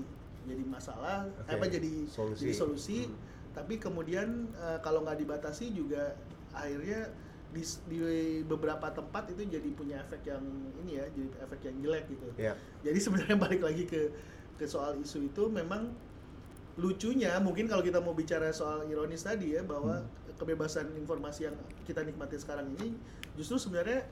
jadi 0.44 0.61
masalah, 0.62 1.25
Oke. 1.40 1.56
apa 1.56 1.64
jadi 1.67 2.05
Solusi. 2.05 2.44
jadi 2.44 2.52
solusi. 2.52 2.99
Hmm. 3.08 3.17
Tapi 3.56 3.81
kemudian 3.81 4.29
eh, 4.52 4.79
kalau 4.81 5.00
nggak 5.00 5.17
dibatasi 5.17 5.73
juga 5.73 6.12
akhirnya 6.52 7.08
di, 7.54 7.62
di 7.86 7.98
beberapa 8.42 8.90
tempat 8.90 9.30
itu 9.30 9.46
jadi 9.46 9.68
punya 9.70 10.02
efek 10.02 10.26
yang 10.26 10.42
ini 10.82 10.98
ya, 10.98 11.06
jadi 11.08 11.28
efek 11.40 11.60
yang 11.64 11.76
jelek 11.80 12.04
gitu. 12.10 12.26
Ya. 12.34 12.52
Jadi 12.82 12.98
sebenarnya 12.98 13.36
balik 13.46 13.62
lagi 13.62 13.86
ke 13.86 14.10
ke 14.54 14.66
soal 14.66 14.98
isu 14.98 15.30
itu 15.30 15.46
memang 15.46 15.94
lucunya 16.74 17.38
mungkin 17.38 17.70
kalau 17.70 17.86
kita 17.86 18.02
mau 18.02 18.12
bicara 18.12 18.50
soal 18.50 18.82
ironis 18.90 19.22
tadi 19.22 19.54
ya 19.54 19.62
bahwa 19.62 20.02
kebebasan 20.34 20.90
informasi 20.98 21.46
yang 21.46 21.54
kita 21.86 22.02
nikmati 22.02 22.34
sekarang 22.34 22.66
ini 22.74 22.98
justru 23.38 23.54
sebenarnya 23.54 24.02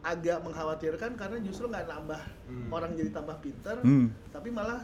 agak 0.00 0.40
mengkhawatirkan 0.44 1.16
karena 1.16 1.40
justru 1.40 1.68
nggak 1.68 1.84
nambah 1.84 2.20
Hmm. 2.48 2.68
orang 2.72 2.92
jadi 2.96 3.12
tambah 3.12 3.36
pinter, 3.38 3.78
Hmm. 3.80 4.08
tapi 4.32 4.48
malah 4.50 4.82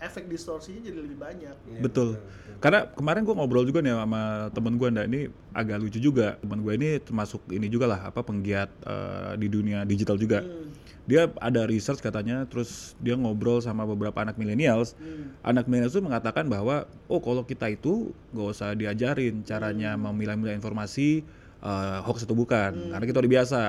efek 0.00 0.26
distorsinya 0.32 0.80
jadi 0.80 0.98
lebih 0.98 1.20
banyak. 1.20 1.56
Iya, 1.68 1.80
Betul. 1.84 2.16
Karena 2.60 2.88
kemarin 2.92 3.24
gua 3.24 3.36
ngobrol 3.40 3.68
juga 3.68 3.84
nih 3.84 3.92
sama 3.92 4.48
temen 4.52 4.74
gua 4.80 4.88
ndak 4.88 5.06
ini 5.12 5.20
agak 5.52 5.76
lucu 5.80 6.00
juga. 6.00 6.40
Temen 6.40 6.60
gue 6.64 6.72
ini 6.76 6.88
termasuk 7.00 7.44
ini 7.52 7.68
juga 7.68 7.88
lah 7.88 8.00
apa 8.08 8.24
penggiat 8.24 8.68
eh, 8.84 9.32
di 9.36 9.46
dunia 9.52 9.84
digital 9.84 10.16
juga. 10.16 10.40
Hmm. 10.40 10.72
Dia 11.08 11.26
ada 11.42 11.66
research 11.66 11.98
katanya, 12.04 12.46
terus 12.46 12.94
dia 13.02 13.18
ngobrol 13.18 13.58
sama 13.58 13.82
beberapa 13.82 14.14
anak 14.22 14.38
millennials. 14.38 14.94
Hmm. 15.00 15.32
Anak 15.42 15.66
millennials 15.66 15.96
itu 15.96 16.04
mengatakan 16.04 16.46
bahwa 16.46 16.86
oh 17.10 17.20
kalau 17.20 17.42
kita 17.42 17.66
itu 17.72 18.14
gak 18.30 18.48
usah 18.54 18.76
diajarin 18.78 19.42
caranya 19.42 19.96
memilah-milah 19.98 20.54
informasi 20.54 21.24
eh, 21.60 21.98
hoax 22.04 22.24
atau 22.24 22.36
bukan, 22.36 22.94
karena 22.94 23.04
kita 23.04 23.18
udah 23.20 23.32
biasa. 23.32 23.60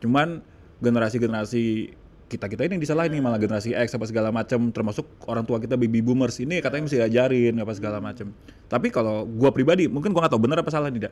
Cuman 0.00 0.40
generasi-generasi 0.80 1.92
kita 2.30 2.46
kita 2.46 2.62
ini 2.70 2.78
yang 2.78 2.82
disalahin 2.86 3.10
nih 3.10 3.22
malah 3.22 3.42
generasi 3.42 3.74
X 3.74 3.98
apa 3.98 4.06
segala 4.06 4.30
macam 4.30 4.70
termasuk 4.70 5.02
orang 5.26 5.42
tua 5.42 5.58
kita 5.58 5.74
baby 5.74 5.98
boomers 5.98 6.38
ini 6.38 6.62
katanya 6.62 6.86
mesti 6.86 6.96
diajarin 7.02 7.58
apa 7.58 7.72
segala 7.74 7.98
macam 7.98 8.30
tapi 8.70 8.94
kalau 8.94 9.26
gua 9.26 9.50
pribadi 9.50 9.90
mungkin 9.90 10.14
gua 10.14 10.24
nggak 10.24 10.32
tahu 10.38 10.42
benar 10.46 10.62
apa 10.62 10.70
salah 10.70 10.94
tidak. 10.94 11.10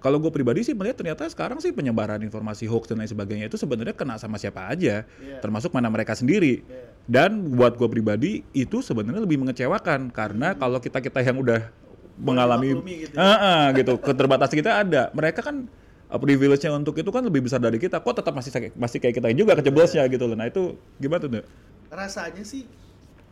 Kalau 0.00 0.16
gue 0.16 0.32
pribadi 0.32 0.64
sih 0.64 0.72
melihat 0.72 0.96
ternyata 1.04 1.28
sekarang 1.28 1.60
sih 1.60 1.76
penyebaran 1.76 2.24
informasi 2.24 2.64
hoax 2.64 2.88
dan 2.88 3.04
lain 3.04 3.12
sebagainya 3.12 3.52
itu 3.52 3.60
sebenarnya 3.60 3.92
kena 3.92 4.16
sama 4.16 4.40
siapa 4.40 4.64
aja. 4.72 5.04
Iya. 5.04 5.44
termasuk 5.44 5.76
mana 5.76 5.92
mereka 5.92 6.16
sendiri. 6.16 6.64
Iya. 6.64 6.88
dan 7.10 7.52
buat 7.52 7.76
gue 7.76 7.88
pribadi 7.90 8.40
itu 8.56 8.80
sebenarnya 8.80 9.20
lebih 9.20 9.36
mengecewakan. 9.44 10.08
Karena 10.08 10.56
kalau 10.56 10.80
kita 10.80 11.04
kita 11.04 11.20
yang 11.20 11.44
udah 11.44 11.68
mengalami 12.16 12.80
gitu 12.80 13.12
ya. 13.12 13.20
Ah, 13.20 13.36
ah, 13.36 13.64
gitu. 13.76 14.00
Keterbatasan 14.00 14.56
kita 14.56 14.72
ada. 14.80 15.02
Mereka 15.12 15.44
kan 15.44 15.68
uh, 15.68 15.79
privilege-nya 16.18 16.74
untuk 16.74 16.98
itu 16.98 17.10
kan 17.12 17.22
lebih 17.22 17.46
besar 17.46 17.62
dari 17.62 17.78
kita 17.78 18.02
kok 18.02 18.14
tetap 18.18 18.34
masih 18.34 18.50
masih 18.74 18.98
kayak 18.98 19.14
kita 19.14 19.28
juga 19.30 19.54
kejeblosnya 19.54 20.02
gitu 20.08 20.26
loh 20.26 20.34
nah 20.34 20.48
itu 20.48 20.74
gimana 20.98 21.22
tuh 21.22 21.44
rasanya 21.90 22.42
sih 22.42 22.66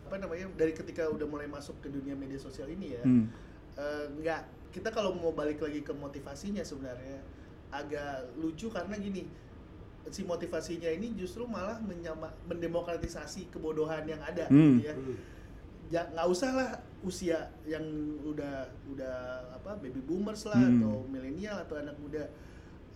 apa 0.07 0.15
namanya 0.17 0.47
dari 0.55 0.71
ketika 0.71 1.05
udah 1.05 1.27
mulai 1.27 1.45
masuk 1.45 1.75
ke 1.81 1.91
dunia 1.91 2.15
media 2.15 2.39
sosial 2.39 2.69
ini 2.69 2.95
ya 2.95 3.03
Hmm. 3.03 3.27
eh, 3.75 4.05
nggak 4.21 4.41
kita 4.69 4.89
kalau 4.89 5.17
mau 5.17 5.33
balik 5.33 5.59
lagi 5.59 5.81
ke 5.81 5.91
motivasinya 5.91 6.61
sebenarnya 6.61 7.19
agak 7.69 8.33
lucu 8.37 8.69
karena 8.69 8.97
gini 8.97 9.25
si 10.09 10.25
motivasinya 10.25 10.89
ini 10.89 11.13
justru 11.13 11.45
malah 11.45 11.77
menyama, 11.83 12.33
mendemokratisasi 12.49 13.53
kebodohan 13.53 14.07
yang 14.09 14.21
ada 14.23 14.49
Hmm. 14.49 14.79
gitu 14.79 14.87
ya 14.87 14.93
ya 15.89 16.01
nggak 16.05 16.27
usah 16.29 16.49
lah 16.53 16.69
usia 17.01 17.49
yang 17.65 17.81
udah 18.21 18.69
udah 18.93 19.15
apa 19.57 19.73
baby 19.77 20.01
boomers 20.01 20.45
lah 20.45 20.57
Hmm. 20.57 20.81
atau 20.81 20.93
milenial 21.05 21.57
atau 21.61 21.77
anak 21.77 21.97
muda 21.97 22.29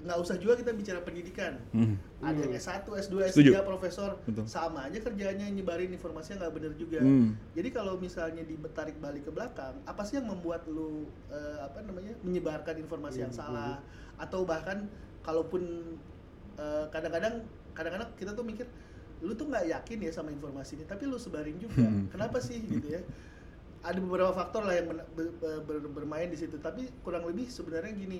nggak 0.03 0.19
usah 0.19 0.35
juga 0.35 0.59
kita 0.59 0.75
bicara 0.75 0.99
pendidikan. 0.99 1.55
Hmm. 1.71 1.95
Ada 2.19 2.43
yang 2.43 2.53
S1, 2.53 2.83
S2, 2.83 3.15
S3, 3.23 3.31
Setuju. 3.31 3.51
profesor, 3.63 4.19
Betul. 4.27 4.43
sama 4.45 4.87
aja 4.87 4.99
kerjanya 4.99 5.47
nyebarin 5.47 5.91
informasi 5.91 6.35
yang 6.35 6.39
nggak 6.43 6.53
bener 6.59 6.73
juga. 6.75 6.99
Hmm. 6.99 7.39
Jadi 7.55 7.69
kalau 7.71 7.95
misalnya 7.95 8.43
ditarik 8.43 8.99
balik 8.99 9.23
ke 9.23 9.31
belakang, 9.31 9.79
apa 9.87 10.01
sih 10.03 10.19
yang 10.19 10.27
membuat 10.27 10.67
lu 10.67 11.07
eh, 11.31 11.59
apa 11.63 11.79
namanya 11.81 12.13
menyebarkan 12.19 12.75
informasi 12.77 13.23
yang 13.23 13.31
salah 13.31 13.79
atau 14.19 14.43
bahkan 14.43 14.91
kalaupun 15.23 15.63
eh, 16.59 16.85
kadang-kadang 16.91 17.47
kadang-kadang 17.71 18.11
kita 18.19 18.35
tuh 18.35 18.43
mikir 18.43 18.67
lu 19.23 19.31
tuh 19.33 19.47
nggak 19.47 19.71
yakin 19.71 20.03
ya 20.03 20.11
sama 20.11 20.35
informasi 20.35 20.75
ini, 20.75 20.83
tapi 20.83 21.07
lu 21.07 21.15
sebarin 21.15 21.55
juga. 21.55 21.79
Hmm. 21.87 22.11
Kenapa 22.11 22.43
sih 22.43 22.59
gitu 22.59 22.91
ya? 22.91 22.99
Ada 23.83 23.99
beberapa 23.99 24.31
faktor 24.31 24.67
lah 24.67 24.75
yang 24.75 24.91
men- 24.91 25.07
ber- 25.15 25.63
ber- 25.63 25.91
bermain 25.91 26.27
di 26.27 26.35
situ, 26.35 26.59
tapi 26.59 26.91
kurang 27.03 27.23
lebih 27.23 27.47
sebenarnya 27.47 27.95
gini. 27.95 28.19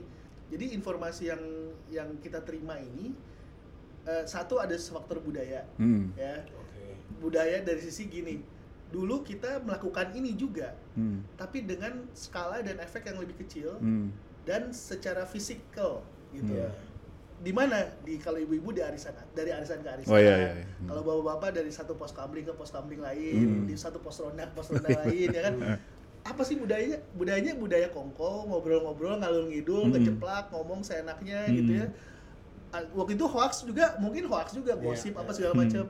Jadi 0.54 0.78
informasi 0.78 1.34
yang 1.34 1.42
yang 1.90 2.10
kita 2.22 2.46
terima 2.46 2.78
ini 2.78 3.10
eh, 4.06 4.24
satu 4.24 4.62
ada 4.62 4.78
faktor 4.78 5.18
budaya 5.18 5.66
Hmm. 5.82 6.14
ya 6.14 6.46
budaya 7.18 7.64
dari 7.64 7.80
sisi 7.80 8.06
gini 8.06 8.44
dulu 8.92 9.26
kita 9.26 9.64
melakukan 9.64 10.14
ini 10.14 10.38
juga 10.38 10.78
Hmm. 10.94 11.26
tapi 11.34 11.66
dengan 11.66 12.06
skala 12.14 12.62
dan 12.62 12.78
efek 12.78 13.10
yang 13.10 13.18
lebih 13.18 13.42
kecil 13.42 13.80
Hmm. 13.80 14.14
dan 14.46 14.70
secara 14.70 15.26
fisikal 15.26 16.04
gitu 16.30 16.54
Hmm. 16.54 16.70
di 17.42 17.50
mana 17.50 17.80
di 18.04 18.20
kalau 18.20 18.38
ibu-ibu 18.38 18.70
di 18.70 18.84
arisan 18.84 19.16
dari 19.32 19.50
arisan 19.50 19.82
ke 19.82 19.90
arisan 19.90 20.14
Oh, 20.14 20.20
iya, 20.22 20.36
iya, 20.38 20.52
iya. 20.54 20.66
Hmm. 20.68 20.88
kalau 20.92 21.02
bapak-bapak 21.02 21.50
dari 21.58 21.72
satu 21.72 21.96
pos 21.96 22.12
kamling 22.12 22.46
ke 22.46 22.54
pos 22.54 22.70
kamling 22.70 23.02
lain 23.02 23.64
Hmm. 23.64 23.66
di 23.66 23.74
satu 23.74 23.98
pos 23.98 24.20
ronda 24.20 24.46
ke 24.46 24.54
pos 24.54 24.68
ronda 24.70 24.92
lain 25.02 25.28
ya 25.32 25.42
kan 25.48 25.56
apa 26.24 26.42
sih 26.42 26.56
budayanya 26.56 27.04
budayanya 27.14 27.54
budaya 27.54 27.88
kongko 27.88 28.48
ngobrol-ngobrol 28.48 29.20
ngalur 29.20 29.52
ngidul 29.52 29.88
Hmm. 29.88 29.94
keceplak 29.94 30.48
ngomong 30.50 30.80
seenaknya 30.80 31.46
Hmm. 31.46 31.56
gitu 31.56 31.74
ya 31.76 31.88
Ah, 32.74 32.82
waktu 32.90 33.14
itu 33.14 33.30
hoax 33.30 33.62
juga 33.62 33.94
mungkin 34.02 34.26
hoax 34.26 34.58
juga 34.58 34.74
gosip 34.74 35.14
apa 35.14 35.30
segala 35.30 35.54
Hmm. 35.54 35.62
macam 35.62 35.86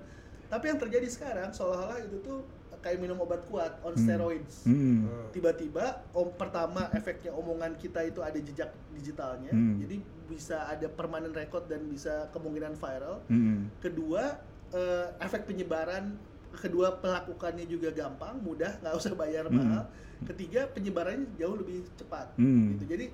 tapi 0.50 0.66
yang 0.68 0.76
terjadi 0.78 1.08
sekarang 1.08 1.50
seolah-olah 1.50 1.96
itu 2.02 2.20
tuh 2.20 2.44
kayak 2.84 3.00
minum 3.00 3.16
obat 3.18 3.40
kuat 3.48 3.80
on 3.80 3.96
Hmm. 3.96 4.04
steroids 4.04 4.68
Hmm. 4.68 5.08
tiba-tiba 5.32 6.04
om 6.12 6.28
pertama 6.36 6.92
efeknya 6.92 7.32
omongan 7.32 7.80
kita 7.80 8.04
itu 8.04 8.20
ada 8.20 8.36
jejak 8.36 8.68
digitalnya 8.92 9.56
Hmm. 9.56 9.80
jadi 9.80 9.96
bisa 10.28 10.68
ada 10.68 10.92
permanent 10.92 11.32
record 11.32 11.72
dan 11.72 11.88
bisa 11.88 12.28
kemungkinan 12.36 12.76
viral 12.76 13.24
Hmm. 13.30 13.72
kedua 13.80 14.44
eh, 14.74 15.08
efek 15.22 15.46
penyebaran 15.46 16.18
kedua 16.52 17.00
melakukannya 17.00 17.64
juga 17.64 17.90
gampang 17.90 18.38
mudah 18.38 18.82
nggak 18.82 18.94
usah 18.94 19.16
bayar 19.16 19.48
Hmm. 19.48 19.86
Ketiga 20.26 20.68
penyebarannya 20.68 21.28
jauh 21.36 21.56
lebih 21.56 21.84
cepat 21.94 22.34
Hmm. 22.36 22.74
gitu 22.74 22.88
jadi 22.88 23.06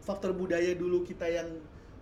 faktor 0.00 0.32
budaya 0.32 0.72
dulu 0.72 1.02
kita 1.02 1.24
yang 1.24 1.48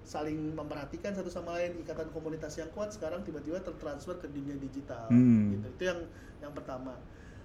saling 0.03 0.57
memperhatikan 0.57 1.13
satu 1.13 1.29
sama 1.29 1.57
lain 1.57 1.77
ikatan 1.79 2.09
komunitas 2.09 2.57
yang 2.57 2.71
kuat 2.71 2.89
sekarang 2.89 3.21
tiba-tiba 3.21 3.61
tertransfer 3.61 4.17
ke 4.17 4.27
dunia 4.27 4.57
digital 4.57 5.09
Hmm. 5.09 5.53
gitu 5.53 5.67
itu 5.69 5.83
yang 5.85 6.01
yang 6.41 6.53
pertama 6.53 6.97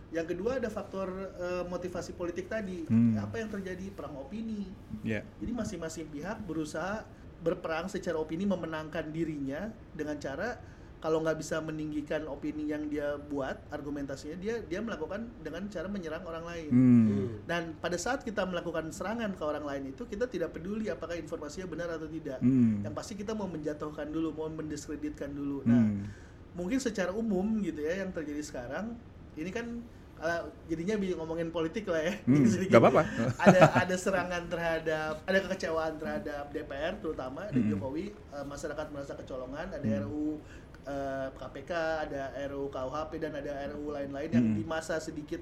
yang 0.10 0.24
kedua 0.24 0.62
ada 0.62 0.70
faktor 0.70 1.10
eh, 1.34 1.66
motivasi 1.66 2.14
politik 2.14 2.48
tadi 2.48 2.86
Hmm. 2.86 3.18
apa 3.18 3.36
yang 3.36 3.50
terjadi 3.50 3.92
perang 3.92 4.16
opini 4.16 4.70
Ya. 5.02 5.26
jadi 5.38 5.52
masing-masing 5.52 6.08
pihak 6.08 6.40
berusaha 6.42 7.04
berperang 7.44 7.92
secara 7.92 8.16
opini 8.16 8.46
memenangkan 8.46 9.12
dirinya 9.12 9.68
dengan 9.92 10.16
cara 10.16 10.56
kalau 11.04 11.20
nggak 11.20 11.36
bisa 11.36 11.60
meninggikan 11.60 12.24
opini 12.26 12.64
yang 12.66 12.88
dia 12.88 13.20
buat 13.22 13.60
argumentasinya 13.68 14.40
dia 14.40 14.64
dia 14.64 14.80
melakukan 14.80 15.28
dengan 15.38 15.68
cara 15.68 15.86
menyerang 15.86 16.24
orang 16.24 16.46
lain 16.46 16.72
Hmm. 16.72 17.44
dan 17.44 17.76
pada 17.76 17.98
saat 17.98 18.24
kita 18.24 18.42
melakukan 18.44 18.88
serangan 18.90 19.32
ke 19.32 19.44
orang 19.44 19.64
lain 19.64 19.84
itu 19.90 20.04
kita 20.06 20.26
tidak 20.26 20.52
peduli 20.52 20.88
apakah 20.88 21.14
informasinya 21.14 21.68
benar 21.68 21.92
atau 21.92 22.08
tidak 22.08 22.40
Hmm. 22.40 22.80
yang 22.82 22.94
pasti 22.94 23.14
kita 23.14 23.32
mau 23.32 23.46
menjatuhkan 23.46 24.08
dulu 24.08 24.32
mau 24.32 24.48
mendiskreditkan 24.50 25.28
dulu 25.30 25.60
nah 25.64 25.76
Hmm. 25.78 26.08
mungkin 26.54 26.80
secara 26.80 27.12
umum 27.12 27.60
gitu 27.60 27.80
ya 27.80 28.00
yang 28.00 28.10
terjadi 28.10 28.40
sekarang 28.40 28.96
ini 29.36 29.50
kan 29.50 29.84
kalau 30.14 30.40
jadinya 30.64 30.96
bi- 30.96 31.12
ngomongin 31.12 31.50
politik 31.50 31.84
lah 31.86 32.00
ya 32.00 32.16
Hmm, 32.24 32.48
sedikit. 32.48 32.72
nggak 32.72 32.84
apa-apa. 32.86 33.04
ada 33.36 33.60
ada 33.84 33.96
serangan 33.98 34.48
terhadap 34.48 35.20
ada 35.22 35.38
kekecewaan 35.42 36.00
terhadap 36.00 36.48
DPR 36.48 36.96
terutama 36.96 37.44
dan 37.46 37.60
Hmm. 37.60 37.72
Jokowi 37.76 38.16
Eh, 38.32 38.42
masyarakat 38.42 38.88
merasa 38.90 39.14
kecolongan 39.14 39.68
ada 39.70 39.84
Hmm. 39.84 40.00
RU 40.02 40.40
eh, 40.84 41.28
KPK 41.34 41.72
ada 42.04 42.22
RU 42.46 42.68
KUHP 42.68 43.12
dan 43.18 43.32
ada 43.34 43.52
RU 43.70 43.90
lain-lain 43.90 44.30
yang 44.30 44.46
Hmm. 44.46 44.56
di 44.56 44.64
masa 44.64 45.00
sedikit 45.00 45.40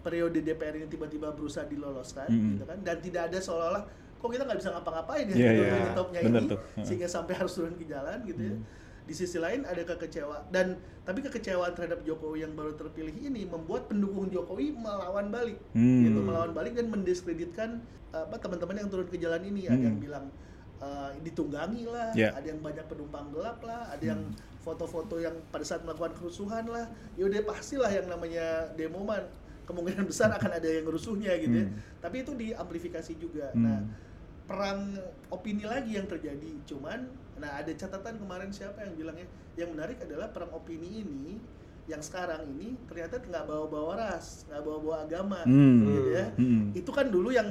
periode 0.00 0.38
DPR 0.38 0.76
ini 0.76 0.86
tiba-tiba 0.86 1.32
berusaha 1.32 1.64
diloloskan 1.64 2.28
Hmm. 2.28 2.50
gitu 2.52 2.64
kan 2.64 2.78
dan 2.80 3.00
tidak 3.00 3.22
ada 3.28 3.38
seolah-olah 3.38 3.84
kok 4.14 4.28
kita 4.30 4.44
nggak 4.44 4.58
bisa 4.58 4.70
ngapa-ngapain 4.70 5.24
ya 5.26 5.34
Iya, 5.34 5.50
gitu, 5.50 5.62
iya. 5.62 5.80
nyetopnya 5.82 6.20
Bener 6.22 6.42
ini 6.42 6.50
tuh. 6.50 6.60
Sehingga 6.80 7.06
sampai 7.06 7.34
harus 7.34 7.52
turun 7.52 7.74
ke 7.74 7.84
jalan 7.84 8.18
gitu 8.22 8.42
ya 8.42 8.52
Hmm. 8.52 8.64
di 9.04 9.12
sisi 9.12 9.36
lain 9.36 9.60
ada 9.62 9.82
kekecewaan 9.82 10.48
dan 10.48 10.66
tapi 11.02 11.20
kekecewaan 11.22 11.72
terhadap 11.72 12.00
Jokowi 12.02 12.40
yang 12.40 12.52
baru 12.52 12.72
terpilih 12.72 13.12
ini 13.14 13.44
membuat 13.44 13.84
pendukung 13.86 14.28
Jokowi 14.28 14.72
melawan 14.74 15.28
balik 15.28 15.60
Hmm. 15.70 16.04
gitu 16.04 16.20
melawan 16.20 16.52
balik 16.52 16.72
dan 16.72 16.88
mendiskreditkan 16.88 17.80
apa 18.10 18.36
teman-teman 18.38 18.78
yang 18.78 18.88
turun 18.88 19.04
ke 19.04 19.16
jalan 19.16 19.40
ini 19.42 19.64
ada 19.66 19.74
Hmm. 19.74 19.86
yang 19.86 19.96
bilang 19.98 20.26
eh, 20.76 21.10
ditunggangi 21.20 21.84
lah 21.84 22.12
Ya. 22.12 22.32
ada 22.32 22.44
yang 22.44 22.60
banyak 22.60 22.84
penumpang 22.84 23.28
gelap 23.30 23.56
lah 23.60 23.88
ada 23.88 24.04
yang 24.04 24.20
foto-foto 24.64 25.20
yang 25.20 25.36
pada 25.46 25.60
saat 25.62 25.84
melakukan 25.84 26.16
kerusuhan 26.16 26.64
lah 26.66 26.88
ya 27.14 27.24
udah 27.24 27.40
pastilah 27.44 27.88
yang 27.88 28.08
namanya 28.08 28.72
demo 28.72 29.04
man 29.04 29.20
kemungkinan 29.64 30.04
besar 30.04 30.28
akan 30.30 30.50
ada 30.54 30.64
yang 30.66 30.84
rusuhnya 30.84 31.36
gitu 31.36 31.52
ya 31.54 31.66
Hmm. 31.66 31.76
tapi 32.00 32.16
itu 32.18 32.32
diamplifikasi 32.32 33.12
juga 33.14 33.52
Hmm. 33.52 33.62
nah 33.62 33.78
perang 34.44 34.96
opini 35.28 35.64
lagi 35.64 35.94
yang 35.94 36.04
terjadi 36.04 36.64
cuman 36.64 37.04
nah 37.34 37.50
ada 37.54 37.68
catatan 37.70 38.16
kemarin 38.16 38.48
siapa 38.48 38.80
yang 38.80 38.92
bilangnya 38.94 39.26
yang 39.54 39.68
menarik 39.68 40.00
adalah 40.00 40.28
perang 40.28 40.52
opini 40.52 41.00
ini 41.00 41.40
yang 41.84 42.00
sekarang 42.00 42.48
ini 42.50 42.76
ternyata 42.86 43.20
nggak 43.20 43.44
bawa-bawa 43.44 43.92
ras 43.98 44.44
nggak 44.46 44.62
bawa-bawa 44.62 44.96
agama 45.02 45.40
Hmm. 45.44 45.80
gitu 45.82 46.02
ya 46.10 46.26
Hmm. 46.34 46.64
itu 46.72 46.90
kan 46.90 47.06
dulu 47.08 47.28
yang 47.28 47.48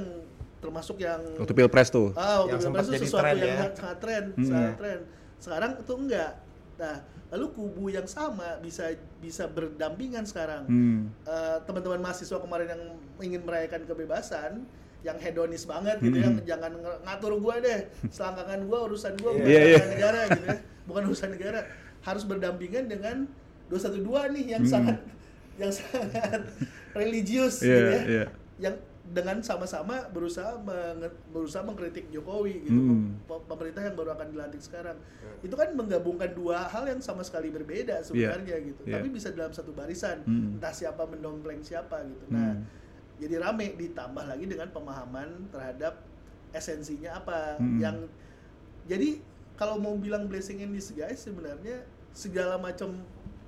termasuk 0.58 0.96
yang 0.96 1.20
Waktu 1.36 1.52
pilpres 1.52 1.88
tuh. 1.88 2.10
ah 2.14 2.40
waktu 2.40 2.56
Yang 2.56 2.62
Pilpres 2.62 2.64
sempat 2.64 2.82
itu 2.82 2.90
jadi 2.90 3.04
sesuatu 3.04 3.20
tren 3.22 3.34
yang 3.34 3.44
ya. 3.44 3.54
sangat- 3.54 3.76
sangat 3.76 3.98
tren 4.00 4.24
Hmm. 4.32 4.44
sangat 4.44 4.74
tren 4.74 4.98
sekarang 5.36 5.70
itu 5.76 5.92
enggak 5.94 6.30
nah 6.74 6.98
lalu 7.28 7.46
kubu 7.50 7.86
yang 7.88 8.04
sama 8.04 8.58
bisa 8.58 8.90
bisa 9.18 9.46
berdampingan 9.46 10.22
sekarang 10.22 10.64
Hmm. 10.64 11.00
Eh, 11.22 11.58
teman-teman 11.64 12.00
mahasiswa 12.00 12.36
kemarin 12.36 12.68
yang 12.68 12.82
ingin 13.20 13.42
merayakan 13.42 13.82
kebebasan 13.84 14.52
yang 15.00 15.16
hedonis 15.16 15.64
banget 15.64 16.00
gitu 16.00 16.14
Hmm. 16.14 16.24
yang 16.24 16.34
jangan 16.48 16.72
ng- 16.74 17.00
ngatur 17.02 17.32
gua 17.36 17.58
deh 17.58 17.80
selangkangan 18.08 18.60
gua 18.64 18.78
urusan 18.86 19.12
gua 19.16 19.30
bukan 19.32 19.46
Iya, 19.46 19.60
iya. 19.60 19.68
urusan 19.72 19.90
negara 19.92 20.20
gitu 20.28 20.44
ya 20.44 20.56
bukan 20.84 21.02
urusan 21.06 21.30
negara 21.30 21.60
harus 22.00 22.22
berdampingan 22.22 22.84
dengan 22.86 23.16
212 23.66 24.00
nih 24.30 24.44
yang 24.50 24.62
Hmm. 24.62 24.72
sangat 24.72 24.98
yang 25.54 25.70
sangat 25.70 26.40
religius 26.94 27.60
Iya, 27.60 27.68
gitu 27.68 27.86
ya 27.86 28.02
iya. 28.04 28.24
yang 28.60 28.74
dengan 29.04 29.36
sama-sama 29.40 30.08
berusaha 30.08 30.56
menge- 30.58 31.12
berusaha 31.28 31.60
mengkritik 31.60 32.08
Jokowi 32.08 32.64
gitu 32.64 32.72
Hmm. 32.74 33.20
Pem- 33.22 33.44
pemerintah 33.44 33.82
yang 33.82 33.92
baru 33.92 34.12
akan 34.12 34.28
dilantik 34.28 34.58
sekarang 34.58 34.96
itu 35.40 35.52
kan 35.52 35.68
menggabungkan 35.70 36.32
dua 36.32 36.64
hal 36.64 36.88
yang 36.88 36.98
sama 36.98 37.20
sekali 37.20 37.48
berbeda 37.48 38.00
sebenarnya 38.00 38.56
gitu 38.64 38.80
Iya. 38.82 38.96
tapi 38.96 39.12
bisa 39.12 39.28
dalam 39.28 39.52
satu 39.52 39.70
barisan 39.70 40.24
Hmm. 40.24 40.56
entah 40.56 40.72
siapa 40.72 41.04
mendompleng 41.04 41.60
siapa 41.60 42.00
gitu 42.02 42.24
nah 42.28 42.56
Hmm. 42.56 42.64
jadi 43.16 43.38
rame 43.38 43.76
ditambah 43.76 44.24
lagi 44.24 44.44
dengan 44.44 44.72
pemahaman 44.72 45.28
terhadap 45.48 46.00
esensinya 46.50 47.18
apa 47.18 47.60
Hmm. 47.60 47.76
yang 47.76 47.96
jadi 48.84 49.20
kalau 49.54 49.76
mau 49.76 49.94
bilang 49.94 50.26
blessing 50.26 50.58
in 50.58 50.72
disguise 50.72 51.20
sebenarnya 51.20 51.84
segala 52.10 52.56
macam 52.56 53.04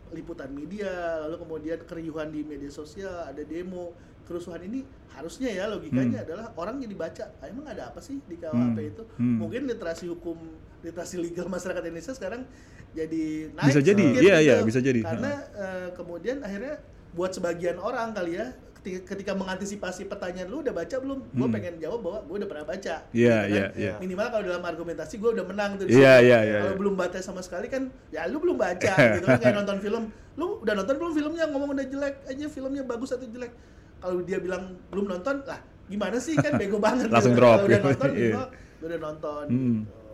liputan 0.09 0.51
media 0.51 0.91
lalu 1.19 1.41
kemudian 1.41 1.79
keriuhan 1.83 2.29
di 2.29 2.45
media 2.45 2.69
sosial 2.69 3.25
ada 3.25 3.41
demo 3.41 3.97
kerusuhan 4.27 4.61
ini 4.61 4.83
harusnya 5.09 5.49
ya 5.49 5.65
logikanya 5.67 6.21
Hmm. 6.21 6.27
adalah 6.27 6.47
orang 6.53 6.77
jadi 6.77 6.95
baca 6.95 7.25
"Ah, 7.39 7.47
emang 7.47 7.65
ada 7.65 7.89
apa 7.89 8.01
sih 8.01 8.19
di 8.21 8.37
KUHP 8.37 8.53
Hmm. 8.77 8.91
itu 8.91 9.03
Hmm. 9.17 9.39
mungkin 9.39 9.65
literasi 9.65 10.05
hukum 10.07 10.37
literasi 10.83 11.17
legal 11.17 11.47
masyarakat 11.47 11.81
Indonesia 11.81 12.13
sekarang 12.13 12.43
jadi 12.91 13.25
naik 13.53 13.71
Bisa 13.71 13.81
jadi, 13.83 14.05
iya, 14.05 14.37
gitu. 14.37 14.45
iya, 14.45 14.55
bisa 14.63 14.81
jadi. 14.81 15.01
karena 15.01 15.33
eh, 15.55 15.89
kemudian 15.93 16.41
akhirnya 16.41 16.81
buat 17.13 17.31
sebagian 17.31 17.79
orang 17.79 18.13
kali 18.13 18.35
ya 18.35 18.51
ketika, 18.77 19.01
ketika 19.09 19.33
mengantisipasi 19.35 20.05
pertanyaan 20.05 20.47
lu 20.47 20.61
udah 20.61 20.71
baca 20.71 20.97
belum 20.97 21.19
gue 21.25 21.39
Hmm. 21.41 21.55
pengen 21.55 21.75
jawab 21.77 22.01
bahwa 22.01 22.19
gue 22.23 22.37
udah 22.37 22.49
pernah 22.49 22.67
baca 22.67 22.95
Iya, 23.09 23.37
gitu 23.43 23.53
iya, 23.53 23.67
iya. 23.75 23.93
minimal 23.97 24.27
kalau 24.29 24.45
dalam 24.45 24.63
argumentasi 24.63 25.15
gue 25.17 25.31
udah 25.33 25.45
menang 25.45 25.71
tuh 25.77 25.87
Iya, 25.87 26.15
iya, 26.21 26.39
iya, 26.43 26.59
kalau 26.61 26.73
iya. 26.73 26.79
belum 26.79 26.95
baca 26.95 27.19
sama 27.21 27.41
sekali 27.41 27.67
kan 27.67 27.83
ya 28.11 28.27
lu 28.27 28.39
belum 28.39 28.55
baca 28.57 28.93
gitu 29.17 29.25
kan 29.25 29.39
kayak 29.39 29.55
nonton 29.57 29.79
film 29.81 30.03
lu 30.35 30.61
udah 30.61 30.75
nonton 30.75 30.95
belum 30.95 31.13
filmnya 31.15 31.45
ngomong 31.47 31.71
udah 31.73 31.87
jelek 31.87 32.15
aja 32.27 32.47
filmnya 32.47 32.83
bagus 32.83 33.11
atau 33.11 33.25
jelek 33.25 33.51
kalau 33.99 34.21
dia 34.21 34.39
bilang 34.39 34.77
belum 34.89 35.07
nonton 35.07 35.43
lah 35.43 35.61
gimana 35.87 36.19
sih 36.19 36.35
kan 36.35 36.55
bego 36.55 36.77
banget 36.77 37.07
Langsung 37.15 37.33
gitu. 37.33 37.41
drop 37.41 37.57
kalau 37.57 37.67
udah 37.67 37.79
gitu. 37.79 37.87
nonton 37.89 38.11
Iya. 38.11 38.33
gue 38.33 38.47
udah 38.87 38.99
nonton 39.01 39.45
Hmm. 39.47 39.79
gitu. 39.83 40.05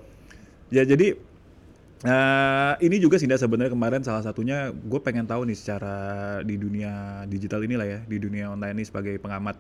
Ya 0.73 0.83
jadi 0.85 1.07
eh, 2.03 2.73
ini 2.81 2.97
juga 2.99 3.17
sih 3.17 3.29
sebenarnya 3.29 3.71
kemarin 3.71 4.03
salah 4.03 4.21
satunya 4.21 4.71
gue 4.71 5.01
pengen 5.01 5.23
tahu 5.23 5.47
nih 5.47 5.55
secara 5.55 5.97
di 6.43 6.57
dunia 6.57 6.93
digital 7.27 7.63
inilah 7.63 7.87
ya 7.87 7.99
di 8.03 8.19
dunia 8.19 8.51
online 8.51 8.75
ini 8.75 8.85
sebagai 8.85 9.15
pengamat 9.17 9.57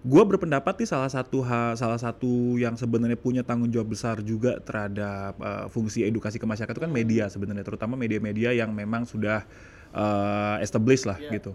Gua 0.00 0.24
berpendapat 0.24 0.80
nih 0.80 0.88
salah 0.88 1.12
satu 1.12 1.44
ha- 1.44 1.76
salah 1.76 2.00
satu 2.00 2.56
yang 2.56 2.72
sebenarnya 2.72 3.20
punya 3.20 3.44
tanggung 3.44 3.68
jawab 3.68 3.92
besar 3.92 4.24
juga 4.24 4.56
terhadap 4.56 5.36
eh, 5.36 5.66
fungsi 5.68 6.08
edukasi 6.08 6.40
ke 6.40 6.48
masyarakat 6.48 6.72
itu 6.72 6.80
kan 6.80 6.88
media 6.88 7.28
sebenarnya, 7.28 7.60
terutama 7.60 8.00
media-media 8.00 8.56
yang 8.56 8.72
memang 8.72 9.04
sudah 9.04 9.44
eh, 9.92 10.56
established 10.64 11.04
lah 11.04 11.20
gitu. 11.28 11.52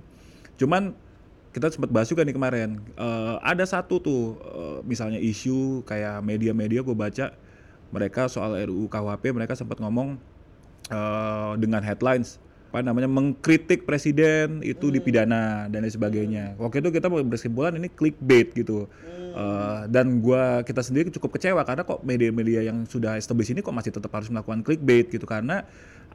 Cuman 0.62 0.94
kita 1.56 1.72
sempat 1.72 1.88
bahas 1.88 2.12
juga 2.12 2.28
nih 2.28 2.36
kemarin, 2.36 2.84
eh, 3.00 3.36
ada 3.40 3.64
satu 3.64 4.04
tuh 4.04 4.36
eh, 4.44 4.80
misalnya 4.84 5.24
isu 5.24 5.88
kayak 5.88 6.20
media-media 6.20 6.84
gue 6.84 6.92
baca 6.92 7.32
mereka 7.96 8.28
soal 8.28 8.60
RUU 8.68 8.92
KUHP 8.92 9.32
mereka 9.32 9.56
sempat 9.56 9.80
ngomong 9.80 10.20
eh, 10.92 11.54
dengan 11.64 11.80
headlines 11.80 12.44
apa 12.76 12.84
namanya 12.84 13.08
mengkritik 13.08 13.88
presiden 13.88 14.60
itu 14.60 14.92
dipidana 14.92 15.72
dan 15.72 15.88
lain 15.88 15.96
sebagainya. 15.96 16.60
Waktu 16.60 16.84
itu 16.84 16.92
kita 16.92 17.08
berkesimpulan 17.08 17.80
ini 17.80 17.88
clickbait 17.88 18.52
gitu. 18.52 18.92
Eh, 19.32 19.82
dan 19.88 20.20
gua 20.20 20.60
kita 20.60 20.84
sendiri 20.84 21.08
cukup 21.08 21.40
kecewa 21.40 21.64
karena 21.64 21.88
kok 21.88 22.04
media-media 22.04 22.68
yang 22.68 22.84
sudah 22.84 23.16
established 23.16 23.56
ini 23.56 23.64
kok 23.64 23.72
masih 23.72 23.96
tetap 23.96 24.12
harus 24.12 24.28
melakukan 24.28 24.60
clickbait 24.60 25.08
gitu. 25.08 25.24
Karena 25.24 25.64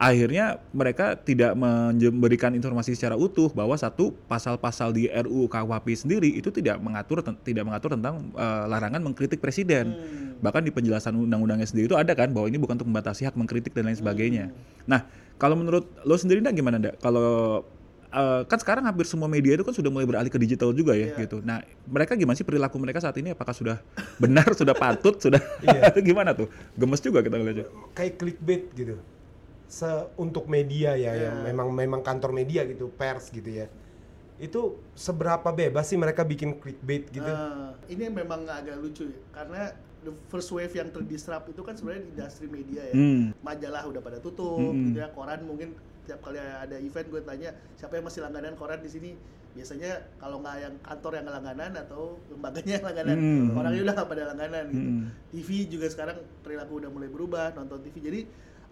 akhirnya 0.01 0.57
mereka 0.73 1.13
tidak 1.13 1.53
memberikan 1.53 2.57
informasi 2.57 2.97
secara 2.97 3.13
utuh 3.13 3.53
bahwa 3.53 3.77
satu 3.77 4.09
pasal-pasal 4.25 4.89
di 4.97 5.05
RUU 5.05 5.45
KUHP 5.45 5.93
sendiri 5.93 6.29
itu 6.33 6.49
tidak 6.49 6.81
mengatur 6.81 7.21
tidak 7.45 7.63
mengatur 7.69 7.93
tentang 7.93 8.33
eh, 8.33 8.65
larangan 8.65 8.97
mengkritik 8.97 9.37
presiden. 9.37 9.93
Bahkan 10.41 10.65
di 10.65 10.73
penjelasan 10.73 11.13
undang-undangnya 11.13 11.69
sendiri 11.69 11.85
itu 11.85 11.93
ada 11.93 12.17
kan 12.17 12.33
bahwa 12.33 12.49
ini 12.49 12.57
bukan 12.57 12.81
untuk 12.81 12.89
membatasi 12.89 13.29
hak 13.29 13.37
mengkritik 13.37 13.77
dan 13.77 13.93
lain 13.93 13.97
sebagainya. 14.01 14.49
Nah, 14.89 15.05
kalau 15.37 15.53
menurut 15.53 15.85
lo 16.01 16.17
sendiri 16.17 16.41
Ndak, 16.41 16.57
gimana 16.57 16.81
ndak? 16.81 16.97
Kalau 16.97 17.61
eh, 18.09 18.41
kan 18.49 18.57
sekarang 18.57 18.89
hampir 18.89 19.05
semua 19.05 19.29
media 19.29 19.53
itu 19.53 19.61
kan 19.61 19.77
sudah 19.77 19.93
mulai 19.93 20.09
beralih 20.09 20.33
ke 20.33 20.41
digital 20.41 20.73
juga 20.73 20.97
ya 20.97 21.13
gitu. 21.13 21.45
Nah, 21.45 21.61
mereka 21.85 22.17
gimana 22.17 22.33
sih 22.33 22.41
perilaku 22.41 22.81
mereka 22.81 23.05
saat 23.05 23.21
ini? 23.21 23.37
Apakah 23.37 23.53
sudah 23.53 23.77
benar, 24.17 24.49
sudah 24.57 24.73
patut, 24.73 25.21
sudah 25.21 25.37
gimana 26.09 26.33
tuh? 26.33 26.49
Gemes 26.73 26.97
juga 27.05 27.21
kita 27.21 27.37
ngeliatnya. 27.37 27.69
kayak 27.93 28.17
clickbait 28.17 28.65
gitu. 28.73 28.97
Se 29.71 29.87
untuk 30.19 30.51
media 30.51 30.99
ya 30.99 31.15
yang 31.15 31.47
memang 31.47 31.71
memang 31.71 32.03
kantor 32.03 32.35
media 32.35 32.67
gitu, 32.67 32.91
pers 32.91 33.31
gitu 33.31 33.47
ya. 33.47 33.71
Itu 34.35 34.83
seberapa 34.99 35.47
bebas 35.55 35.87
sih 35.87 35.95
mereka 35.95 36.27
bikin 36.27 36.59
clickbait 36.59 37.07
gitu? 37.07 37.23
Eh, 37.23 37.95
ini 37.95 38.11
memang 38.11 38.43
agak 38.43 38.75
lucu 38.83 39.07
ya, 39.07 39.19
karena 39.31 39.71
the 40.03 40.11
first 40.27 40.51
wave 40.51 40.75
yang 40.75 40.91
terdisrupt 40.91 41.47
itu 41.47 41.61
kan 41.63 41.79
sebenarnya 41.79 42.03
di 42.03 42.11
industri 42.19 42.51
media 42.51 42.83
ya. 42.91 42.95
Hmm. 42.99 43.31
Majalah 43.39 43.87
udah 43.87 44.01
pada 44.03 44.19
tutup, 44.19 44.59
Mm-mm. 44.59 44.91
gitu 44.91 44.99
ya. 44.99 45.07
Koran 45.15 45.39
mungkin 45.47 45.71
tiap 46.03 46.19
kali 46.19 46.41
ada 46.41 46.75
event 46.75 47.07
gue 47.07 47.21
tanya 47.23 47.55
siapa 47.79 47.95
yang 47.95 48.05
masih 48.11 48.27
langganan 48.27 48.59
koran 48.59 48.83
di 48.83 48.91
sini. 48.91 49.11
Biasanya 49.55 50.03
kalau 50.19 50.43
nggak 50.43 50.57
yang 50.57 50.75
kantor 50.83 51.11
yang 51.21 51.27
langganan 51.31 51.71
atau 51.79 52.19
lembaganya 52.27 52.73
yang 52.75 52.85
langganan, 52.91 53.17
Mm. 53.19 53.45
orangnya 53.55 53.81
udah 53.87 53.95
nggak 53.95 54.09
pada 54.09 54.23
langganan 54.35 54.63
gitu. 54.67 54.89
Mm. 54.89 55.03
TV 55.31 55.49
juga 55.71 55.87
sekarang 55.87 56.17
perilaku 56.43 56.73
udah 56.83 56.89
mulai 56.91 57.07
berubah 57.07 57.55
nonton 57.55 57.79
TV. 57.87 57.95
Jadi 58.03 58.21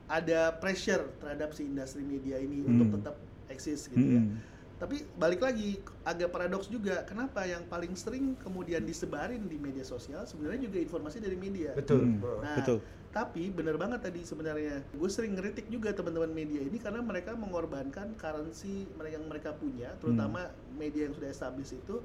ada 0.10 0.58
pressure 0.58 1.06
terhadap 1.22 1.54
si 1.54 1.70
industri 1.70 2.02
media 2.02 2.42
ini 2.42 2.66
Mm. 2.66 2.70
untuk 2.74 2.88
tetap 2.98 3.16
eksis 3.48 3.86
gitu 3.94 4.18
ya. 4.18 4.22
Mm. 4.26 4.42
Tapi 4.80 5.04
balik 5.20 5.44
lagi 5.44 5.76
agak 6.08 6.32
paradoks 6.32 6.72
juga. 6.72 7.04
Kenapa 7.04 7.44
yang 7.44 7.68
paling 7.68 7.94
sering 8.00 8.34
kemudian 8.40 8.82
disebarin 8.88 9.44
di 9.46 9.60
media 9.60 9.84
sosial 9.84 10.24
sebenarnya 10.24 10.72
juga 10.72 10.80
informasi 10.80 11.20
dari 11.20 11.36
media. 11.36 11.76
Betul. 11.76 12.08
Hmm. 12.08 12.24
Nah, 12.40 12.56
Betul. 12.64 12.80
tapi 13.12 13.52
bener 13.52 13.76
banget 13.76 14.08
tadi 14.08 14.24
sebenarnya. 14.24 14.80
Gue 14.96 15.12
sering 15.12 15.36
ngeritik 15.36 15.68
juga 15.68 15.92
teman-teman 15.92 16.32
media 16.32 16.64
ini 16.64 16.80
karena 16.80 17.04
mereka 17.04 17.36
mengorbankan 17.36 18.16
currency 18.16 18.88
mereka 18.96 19.20
yang 19.20 19.28
mereka 19.28 19.50
punya, 19.52 19.92
terutama 20.00 20.48
media 20.72 21.12
yang 21.12 21.14
sudah 21.14 21.28
established 21.28 21.76
itu, 21.76 22.00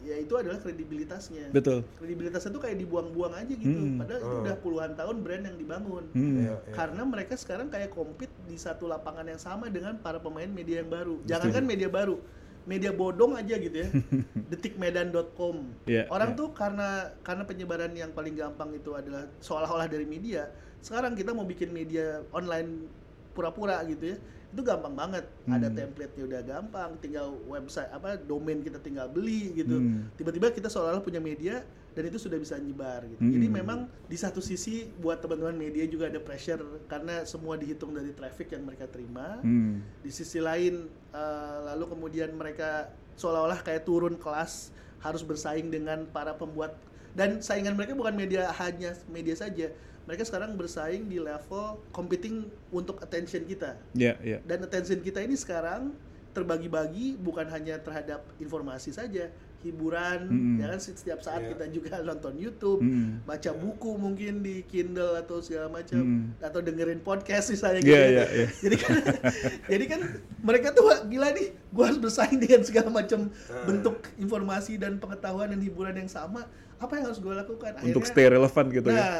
yaitu 0.00 0.32
adalah 0.32 0.56
kredibilitasnya. 0.56 1.52
Betul. 1.52 1.84
Kredibilitasnya 2.00 2.50
tuh 2.50 2.62
kayak 2.64 2.80
dibuang-buang 2.80 3.36
aja 3.36 3.52
gitu. 3.52 3.68
Hmm. 3.76 4.00
Padahal 4.00 4.20
itu 4.20 4.32
Oh. 4.32 4.42
udah 4.42 4.56
puluhan 4.58 4.90
tahun 4.96 5.16
brand 5.20 5.44
yang 5.44 5.56
dibangun. 5.60 6.04
Hmm. 6.16 6.34
Iya, 6.40 6.52
iya. 6.56 6.72
Karena 6.72 7.02
mereka 7.04 7.34
sekarang 7.36 7.68
kayak 7.68 7.92
compete 7.92 8.32
di 8.48 8.56
satu 8.56 8.88
lapangan 8.88 9.28
yang 9.28 9.36
sama 9.36 9.68
dengan 9.68 10.00
para 10.00 10.16
pemain 10.16 10.48
media 10.48 10.80
yang 10.80 10.88
baru. 10.88 11.20
Jangankan 11.28 11.64
media 11.68 11.92
baru, 11.92 12.16
media 12.64 12.96
bodong 12.96 13.36
aja 13.36 13.54
gitu 13.60 13.76
ya. 13.76 13.88
Detikmedan.com. 14.50 15.56
Iya, 15.84 16.08
Orang 16.08 16.32
iya. 16.32 16.38
tuh 16.40 16.48
karena 16.56 16.88
karena 17.20 17.44
penyebaran 17.44 17.92
yang 17.92 18.10
paling 18.16 18.34
gampang 18.34 18.72
itu 18.72 18.96
adalah 18.96 19.28
seolah-olah 19.40 19.86
dari 19.86 20.08
media. 20.08 20.48
Sekarang 20.80 21.12
kita 21.12 21.36
mau 21.36 21.44
bikin 21.44 21.68
media 21.70 22.24
online 22.32 22.88
pura-pura 23.36 23.84
gitu 23.84 24.16
ya. 24.16 24.18
Itu 24.50 24.66
gampang 24.66 24.94
banget. 24.98 25.24
Ada 25.46 25.70
Hmm. 25.70 25.76
template-nya 25.78 26.24
udah 26.26 26.42
gampang, 26.42 26.90
tinggal 26.98 27.38
website 27.46 27.90
apa 27.94 28.18
domain 28.18 28.58
kita 28.60 28.82
tinggal 28.82 29.06
beli 29.06 29.54
gitu. 29.54 29.78
Hmm. 29.78 30.10
Tiba-tiba 30.18 30.50
kita 30.50 30.66
seolah-olah 30.66 31.02
punya 31.02 31.22
media 31.22 31.62
dan 31.90 32.06
itu 32.06 32.18
sudah 32.18 32.38
bisa 32.38 32.58
nyebar 32.58 33.06
gitu. 33.06 33.22
Hmm. 33.22 33.34
Jadi 33.34 33.46
memang 33.50 33.78
di 34.06 34.16
satu 34.18 34.38
sisi 34.42 34.90
buat 34.98 35.22
teman-teman 35.22 35.58
media 35.58 35.86
juga 35.86 36.10
ada 36.10 36.18
pressure 36.22 36.62
karena 36.90 37.22
semua 37.26 37.58
dihitung 37.58 37.94
dari 37.94 38.10
traffic 38.14 38.54
yang 38.54 38.66
mereka 38.66 38.90
terima. 38.90 39.38
Hmm. 39.42 39.82
Di 40.02 40.10
sisi 40.10 40.38
lain 40.42 40.86
eh, 41.14 41.58
lalu 41.70 41.94
kemudian 41.94 42.30
mereka 42.34 42.90
seolah-olah 43.18 43.62
kayak 43.62 43.86
turun 43.86 44.14
kelas 44.18 44.70
harus 45.02 45.22
bersaing 45.26 45.72
dengan 45.72 46.06
para 46.10 46.36
pembuat 46.36 46.76
dan 47.10 47.42
saingan 47.42 47.74
mereka 47.74 47.98
bukan 47.98 48.14
media 48.14 48.50
hanya 48.62 48.94
media 49.10 49.34
saja. 49.34 49.74
Mereka 50.10 50.26
sekarang 50.26 50.58
bersaing 50.58 51.06
di 51.06 51.22
level 51.22 51.78
competing 51.94 52.42
untuk 52.68 52.98
attention 52.98 53.46
kita 53.46 53.78
Iya, 53.94 54.18
iya. 54.20 54.38
dan 54.42 54.58
attention 54.60 54.98
kita 54.98 55.22
ini 55.22 55.38
sekarang 55.38 55.94
terbagi-bagi 56.30 57.14
bukan 57.16 57.46
hanya 57.46 57.78
terhadap 57.78 58.26
informasi 58.36 58.90
saja 58.90 59.30
hiburan 59.60 60.24
Mm-mm. 60.24 60.56
ya 60.56 60.66
kan 60.66 60.80
setiap 60.80 61.20
saat 61.20 61.44
Iya. 61.44 61.50
kita 61.52 61.64
juga 61.68 61.94
nonton 62.08 62.34
YouTube 62.34 62.80
Mm. 62.80 63.22
baca 63.22 63.50
buku 63.52 63.92
mungkin 63.94 64.40
di 64.40 64.64
Kindle 64.64 65.14
atau 65.14 65.38
segala 65.38 65.68
macam 65.68 66.00
Mm. 66.00 66.42
atau 66.42 66.58
dengerin 66.58 67.00
podcast 67.00 67.52
misalnya 67.52 67.78
Iya, 67.78 67.84
gitu 67.84 67.94
ya. 67.94 68.08
iya, 68.08 68.24
iya. 68.32 68.46
jadi 68.64 68.76
kan 68.76 68.90
jadi 69.76 69.84
kan 69.86 70.00
mereka 70.40 70.68
tuh 70.72 70.86
gila 71.06 71.28
nih 71.30 71.48
gua 71.70 71.84
harus 71.86 72.00
bersaing 72.00 72.40
dengan 72.40 72.64
segala 72.64 72.88
macam 72.90 73.30
Ah. 73.46 73.62
bentuk 73.62 74.10
informasi 74.16 74.74
dan 74.74 74.98
pengetahuan 74.98 75.52
dan 75.52 75.60
hiburan 75.60 75.94
yang 75.94 76.08
sama 76.08 76.50
apa 76.80 76.92
yang 76.96 77.12
harus 77.12 77.20
gue 77.20 77.34
lakukan 77.36 77.76
Untuk 77.84 78.08
stay 78.08 78.24
relevan 78.26 78.64
gitu 78.72 78.88
nah, 78.88 78.96
ya. 78.96 79.12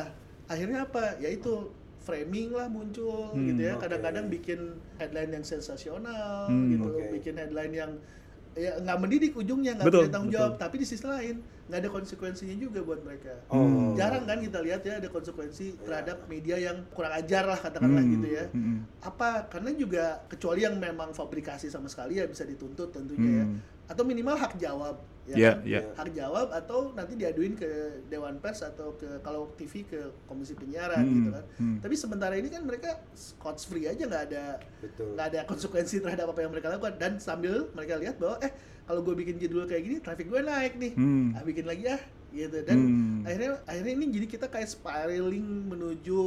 Akhirnya 0.50 0.82
apa? 0.82 1.14
Yaitu 1.18 1.70
framing 2.00 2.50
lah 2.50 2.66
muncul 2.66 3.30
Hmm, 3.30 3.46
gitu 3.46 3.62
ya. 3.62 3.74
Kadang-kadang 3.76 4.26
bikin 4.26 4.60
headline 4.96 5.30
yang 5.30 5.44
sensasional 5.44 6.48
Hmm, 6.48 6.74
gitu, 6.74 6.88
oke. 6.90 7.06
bikin 7.14 7.34
headline 7.36 7.70
yang 7.72 7.92
ya 8.50 8.74
nggak 8.76 8.98
mendidik 8.98 9.30
ujungnya 9.32 9.78
nggak 9.78 9.86
punya 9.86 10.10
tanggung 10.10 10.26
betul. 10.26 10.42
jawab 10.42 10.52
tapi 10.58 10.74
di 10.74 10.86
sisi 10.90 11.06
lain 11.06 11.38
nggak 11.70 11.80
ada 11.80 11.88
konsekuensinya 11.88 12.56
juga 12.58 12.82
buat 12.82 12.98
mereka 12.98 13.30
Oh. 13.46 13.94
jarang 13.94 14.26
kan 14.26 14.42
kita 14.42 14.58
lihat 14.58 14.82
ya 14.82 14.98
ada 14.98 15.06
konsekuensi 15.06 15.78
terhadap 15.80 16.26
media 16.26 16.58
yang 16.58 16.82
kurang 16.90 17.14
ajar 17.14 17.46
lah 17.46 17.54
katakanlah 17.56 18.02
Hmm, 18.02 18.10
gitu 18.10 18.26
ya 18.28 18.50
hmm. 18.50 19.06
apa 19.06 19.46
karena 19.46 19.70
juga 19.72 20.04
kecuali 20.26 20.66
yang 20.66 20.74
memang 20.76 21.14
fabrikasi 21.14 21.70
sama 21.70 21.86
sekali 21.86 22.18
ya 22.18 22.26
bisa 22.26 22.42
dituntut 22.42 22.90
tentunya 22.90 23.30
ya 23.36 23.44
Hmm. 23.46 23.62
atau 23.86 24.02
minimal 24.02 24.34
hak 24.34 24.58
jawab 24.58 24.98
ya 25.30 25.36
Iya, 25.36 25.52
kan? 25.52 25.58
iya. 25.62 25.80
hak 25.94 26.08
jawab 26.10 26.48
atau 26.50 26.78
nanti 26.90 27.14
diaduin 27.14 27.54
ke 27.54 27.70
Dewan 28.06 28.36
Pers 28.36 28.60
atau 28.60 28.92
ke 28.92 29.06
kalau 29.20 29.54
TV 29.54 29.84
ke 29.84 30.00
Komisi 30.24 30.52
Penyiaran 30.52 31.00
Hmm, 31.00 31.14
gitu 31.14 31.30
kan 31.30 31.44
hmm. 31.56 31.76
tapi 31.78 31.94
sementara 31.94 32.34
ini 32.34 32.48
kan 32.48 32.62
mereka 32.62 32.90
scotch 33.12 33.64
free 33.64 33.86
aja 33.86 34.02
nggak 34.02 34.24
ada 34.28 34.58
nggak 34.82 35.26
ada 35.28 35.40
konsekuensi 35.44 35.98
terhadap 35.98 36.26
apa 36.28 36.40
yang 36.40 36.50
mereka 36.50 36.68
lakukan 36.68 36.94
dan 36.96 37.12
sambil 37.16 37.70
mereka 37.70 37.94
lihat 37.96 38.16
bahwa 38.16 38.36
eh 38.40 38.50
kalau 38.82 39.00
gue 39.00 39.14
bikin 39.14 39.38
judul 39.38 39.64
kayak 39.64 39.82
gini 39.82 39.96
traffic 39.98 40.26
gue 40.26 40.40
naik 40.40 40.74
nih 40.74 40.92
Hmm. 40.92 41.32
ah 41.32 41.42
bikin 41.42 41.64
lagi 41.64 41.86
ah 41.86 42.02
gitu 42.30 42.58
dan 42.60 42.76
Hmm. 42.76 43.22
akhirnya 43.22 43.50
akhirnya 43.64 43.92
ini 43.92 44.06
jadi 44.12 44.26
kita 44.28 44.46
kayak 44.46 44.66
spiraling 44.66 45.46
menuju 45.66 46.20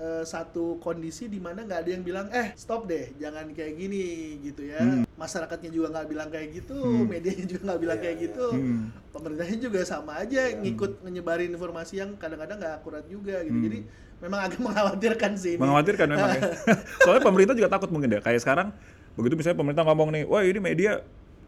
eh, 0.00 0.24
satu 0.24 0.80
kondisi 0.80 1.28
di 1.28 1.36
mana 1.36 1.60
nggak 1.60 1.80
ada 1.84 1.90
yang 1.92 2.00
bilang 2.00 2.26
eh 2.32 2.56
stop 2.56 2.88
deh 2.88 3.12
jangan 3.20 3.52
kayak 3.52 3.76
gini 3.76 4.04
gitu 4.40 4.64
ya 4.64 4.80
Hmm. 4.80 5.04
masyarakatnya 5.14 5.68
juga 5.68 5.92
nggak 5.92 6.06
bilang 6.08 6.28
kayak 6.32 6.48
gitu 6.56 6.80
Hmm. 6.80 7.04
medianya 7.04 7.44
juga 7.44 7.62
nggak 7.68 7.80
bilang 7.84 7.98
Iya, 8.00 8.04
kayak 8.08 8.16
iya. 8.16 8.24
gitu 8.24 8.46
Hmm. 8.48 8.80
pemerintahnya 9.12 9.58
juga 9.60 9.80
sama 9.84 10.12
aja 10.16 10.42
ngikut 10.56 11.04
nyebarin 11.04 11.52
informasi 11.52 12.00
yang 12.00 12.16
kadang-kadang 12.16 12.56
nggak 12.56 12.74
akurat 12.80 13.04
juga 13.04 13.44
gitu 13.44 13.52
Hmm. 13.52 13.66
jadi 13.68 13.78
memang 14.20 14.40
agak 14.40 14.60
mengkhawatirkan 14.64 15.32
sih 15.36 15.52
ini 15.56 15.60
Mengkhawatirkan 15.60 16.06
memang 16.08 16.30
ya. 16.32 16.40
Soalnya 17.04 17.22
pemerintah 17.22 17.54
juga 17.56 17.68
takut 17.68 17.88
mungkin 17.88 18.08
deh. 18.12 18.20
Kayak 18.20 18.40
sekarang 18.40 18.68
begitu 19.16 19.36
misalnya 19.36 19.58
pemerintah 19.58 19.84
ngomong 19.84 20.08
nih, 20.12 20.24
wah 20.24 20.40
ini 20.40 20.60
media 20.60 21.00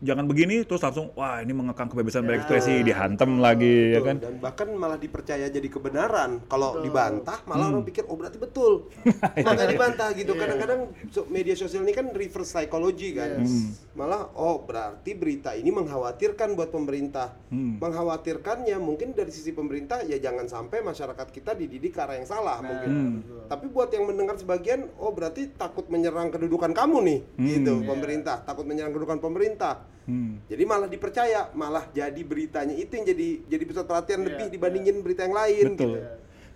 jangan 0.03 0.27
begini, 0.27 0.63
terus 0.63 0.83
langsung 0.83 1.15
wah 1.15 1.39
ini 1.39 1.51
mengekang 1.51 1.87
kebebasan 1.87 2.23
Ya. 2.23 2.29
berekspresi, 2.29 2.83
dihantem 2.83 3.39
lagi 3.39 3.95
ya 3.95 3.99
Betul, 3.99 4.05
kan. 4.05 4.17
Dan 4.19 4.35
bahkan 4.37 4.69
malah 4.73 4.99
dipercaya 4.99 5.47
jadi 5.47 5.65
kebenaran. 5.65 6.43
Kalau 6.45 6.83
dibantah, 6.83 7.39
malah 7.45 7.65
Hmm. 7.65 7.79
orang 7.79 7.87
pikir 7.87 8.03
oh 8.05 8.15
berarti 8.15 8.37
betul. 8.37 8.91
Maka 9.47 9.65
dibantah 9.65 10.11
gitu. 10.13 10.35
Kadang-kadang 10.35 10.81
so- 11.09 11.27
media 11.27 11.55
sosial 11.55 11.83
ini 11.83 11.93
kan 11.93 12.11
reverse 12.11 12.51
psychology 12.51 13.15
kan. 13.15 13.41
Yes. 13.41 13.79
Malah 13.93 14.35
oh 14.35 14.61
berarti 14.61 15.15
berita 15.15 15.55
ini 15.55 15.71
mengkhawatirkan 15.71 16.53
buat 16.53 16.69
pemerintah. 16.69 17.39
Hmm. 17.49 17.79
Mengkhawatirkannya 17.79 18.77
mungkin 18.77 19.13
dari 19.13 19.31
sisi 19.31 19.51
pemerintah 19.51 20.03
ya 20.03 20.19
jangan 20.19 20.45
sampai 20.45 20.83
masyarakat 20.83 21.31
kita 21.31 21.55
dididik 21.55 21.93
ke 21.93 22.01
arah 22.01 22.19
yang 22.19 22.27
salah 22.27 22.59
mungkin. 22.59 22.91
Hmm. 22.91 23.15
Tapi 23.47 23.69
buat 23.69 23.89
yang 23.89 24.05
mendengar 24.05 24.35
sebagian, 24.35 24.91
oh 24.97 25.13
berarti 25.13 25.47
takut 25.53 25.87
menyerang 25.87 26.29
kedudukan 26.29 26.73
kamu 26.73 26.99
nih, 27.03 27.19
Hmm. 27.33 27.47
gitu 27.47 27.75
Iya. 27.77 27.87
pemerintah, 27.87 28.37
takut 28.43 28.65
menyerang 28.65 28.91
kedudukan 28.91 29.21
pemerintah. 29.21 29.92
Hmm. 30.03 30.43
Jadi 30.51 30.63
malah 30.67 30.91
dipercaya, 30.91 31.41
malah 31.55 31.87
jadi 31.95 32.23
beritanya 32.27 32.75
itu 32.75 32.91
yang 32.99 33.07
jadi 33.07 33.29
jadi 33.47 33.63
pusat 33.65 33.87
perhatian 33.87 34.21
Iya, 34.21 34.27
lebih 34.35 34.47
dibandingin 34.51 34.97
berita 35.01 35.23
yang 35.25 35.37
lain 35.37 35.65
Betul. 35.73 35.95
gitu. 35.95 36.03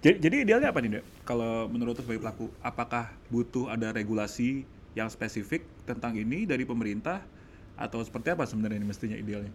Jadi, 0.04 0.16
jadi 0.20 0.36
idealnya 0.44 0.68
apa 0.70 0.78
nih, 0.82 0.90
Dek? 1.00 1.04
Kalau 1.24 1.66
menurut 1.70 1.96
sebagai 1.98 2.20
pelaku, 2.20 2.52
apakah 2.60 3.16
butuh 3.32 3.70
ada 3.72 3.90
regulasi 3.94 4.66
yang 4.98 5.08
spesifik 5.08 5.66
tentang 5.88 6.14
ini 6.18 6.44
dari 6.44 6.66
pemerintah 6.66 7.22
atau 7.78 8.00
seperti 8.02 8.34
apa 8.34 8.44
sebenarnya 8.44 8.78
ini 8.82 8.88
mestinya 8.88 9.16
idealnya? 9.16 9.52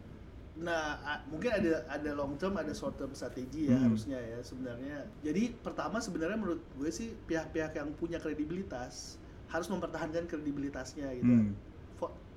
Nah, 0.52 1.00
mungkin 1.32 1.48
ada 1.48 1.88
ada 1.88 2.12
long 2.12 2.36
term, 2.36 2.60
ada 2.60 2.76
short 2.76 3.00
term 3.00 3.16
strategi 3.16 3.72
ya 3.72 3.80
Hmm. 3.80 3.88
harusnya 3.88 4.20
ya 4.20 4.40
sebenarnya. 4.44 5.08
Jadi 5.24 5.56
pertama 5.64 6.04
sebenarnya 6.04 6.36
menurut 6.36 6.62
gue 6.76 6.90
sih 6.92 7.16
pihak-pihak 7.30 7.72
yang 7.80 7.96
punya 7.96 8.20
kredibilitas 8.20 9.16
harus 9.48 9.68
mempertahankan 9.72 10.28
kredibilitasnya 10.28 11.08
gitu. 11.16 11.32
Hmm. 11.32 11.56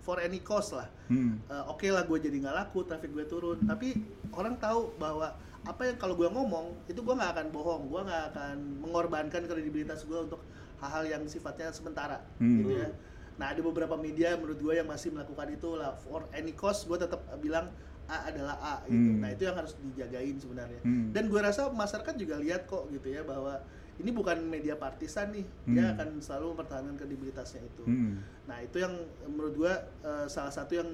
For, 0.04 0.20
any 0.20 0.44
cost 0.44 0.76
lah. 0.76 0.84
Hmm. 1.08 1.40
Eh, 1.48 1.64
Oke 1.66 1.88
lah 1.88 2.04
gue 2.04 2.18
jadi 2.20 2.36
nggak 2.36 2.52
laku, 2.54 2.84
traffic 2.84 3.08
gue 3.10 3.24
turun. 3.24 3.56
Tapi 3.64 3.96
orang 4.36 4.60
tahu 4.60 4.92
bahwa 4.94 5.32
apa 5.64 5.82
yang 5.82 5.96
kalau 5.96 6.12
gue 6.12 6.28
ngomong 6.28 6.76
itu 6.86 7.00
gue 7.00 7.14
nggak 7.16 7.30
akan 7.34 7.46
bohong, 7.48 7.88
gue 7.88 8.00
nggak 8.04 8.22
akan 8.30 8.56
mengorbankan 8.84 9.48
kredibilitas 9.48 10.04
gue 10.04 10.18
untuk 10.20 10.44
hal-hal 10.76 11.08
yang 11.08 11.22
sifatnya 11.24 11.72
sementara 11.72 12.20
Hmm. 12.36 12.60
gitu 12.60 12.76
ya. 12.76 12.92
Nah 13.34 13.50
ada 13.50 13.60
beberapa 13.64 13.96
media 13.96 14.36
menurut 14.36 14.60
gue 14.60 14.74
yang 14.76 14.84
masih 14.84 15.08
melakukan 15.10 15.48
itu 15.50 15.72
lah 15.72 15.96
for 15.96 16.28
any 16.30 16.52
cost 16.52 16.84
gue 16.84 17.00
tetap 17.00 17.24
bilang 17.40 17.72
A 18.04 18.28
adalah 18.28 18.60
A 18.60 18.74
gitu. 18.84 19.16
Hmm. 19.16 19.24
Nah 19.24 19.32
itu 19.32 19.48
yang 19.48 19.56
harus 19.56 19.72
dijagain 19.80 20.36
sebenarnya. 20.36 20.84
Hmm. 20.84 21.08
Dan 21.16 21.32
gue 21.32 21.40
rasa 21.40 21.72
masyarakat 21.72 22.14
juga 22.14 22.36
lihat 22.36 22.68
kok 22.68 22.92
gitu 22.92 23.08
ya 23.08 23.24
bahwa 23.24 23.56
ini 23.96 24.10
bukan 24.10 24.42
media 24.42 24.74
partisan 24.74 25.30
nih, 25.30 25.46
dia 25.64 25.84
Hmm. 25.84 25.92
akan 25.94 26.08
selalu 26.18 26.46
mempertahankan 26.50 26.94
kredibilitasnya 26.94 27.62
itu. 27.62 27.84
Hmm. 27.84 28.18
Nah 28.44 28.58
itu 28.58 28.76
yang 28.76 28.94
menurut 29.24 29.54
gua 29.54 29.74
eh, 30.00 30.26
salah 30.26 30.50
satu 30.50 30.74
yang 30.74 30.88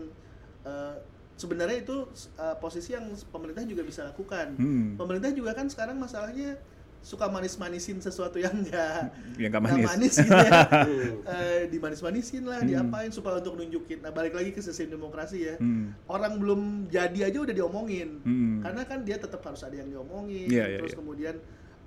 eh, 0.63 0.95
sebenarnya 1.35 1.81
itu 1.81 2.05
eh, 2.37 2.57
posisi 2.57 2.93
yang 2.93 3.05
pemerintah 3.27 3.65
juga 3.65 3.81
bisa 3.81 4.05
lakukan. 4.05 4.53
Hmm. 4.55 4.95
Pemerintah 4.95 5.31
juga 5.31 5.53
kan 5.53 5.67
sekarang 5.67 5.97
masalahnya 5.97 6.61
suka 7.01 7.33
manis-manisin 7.33 7.97
sesuatu 7.97 8.37
yang 8.37 8.53
enggak 8.53 9.09
Yang 9.41 9.51
nggak 9.51 9.65
manis. 9.65 10.15
gitu 10.21 10.37
ya. 10.37 10.53
Eh, 11.33 11.63
dimanis-manisin 11.73 12.45
lah, 12.45 12.61
Hmm. 12.61 12.69
diapain 12.69 13.09
supaya 13.09 13.41
untuk 13.41 13.57
nunjukin. 13.57 14.05
Nah 14.05 14.13
balik 14.13 14.37
lagi 14.37 14.53
ke 14.53 14.61
sistem 14.61 15.01
demokrasi 15.01 15.49
ya. 15.49 15.57
Hmm. 15.57 15.97
Orang 16.05 16.37
belum 16.37 16.61
jadi 16.93 17.33
aja 17.33 17.41
udah 17.41 17.57
diomongin. 17.57 18.21
Hmm. 18.21 18.61
Karena 18.61 18.85
kan 18.85 19.01
dia 19.01 19.17
tetap 19.17 19.41
harus 19.41 19.65
ada 19.65 19.73
yang 19.73 19.89
diomongin. 19.89 20.45
Iya, 20.45 20.65
iya, 20.67 20.79
terus 20.79 20.93
iya. 20.93 20.99
kemudian 21.01 21.37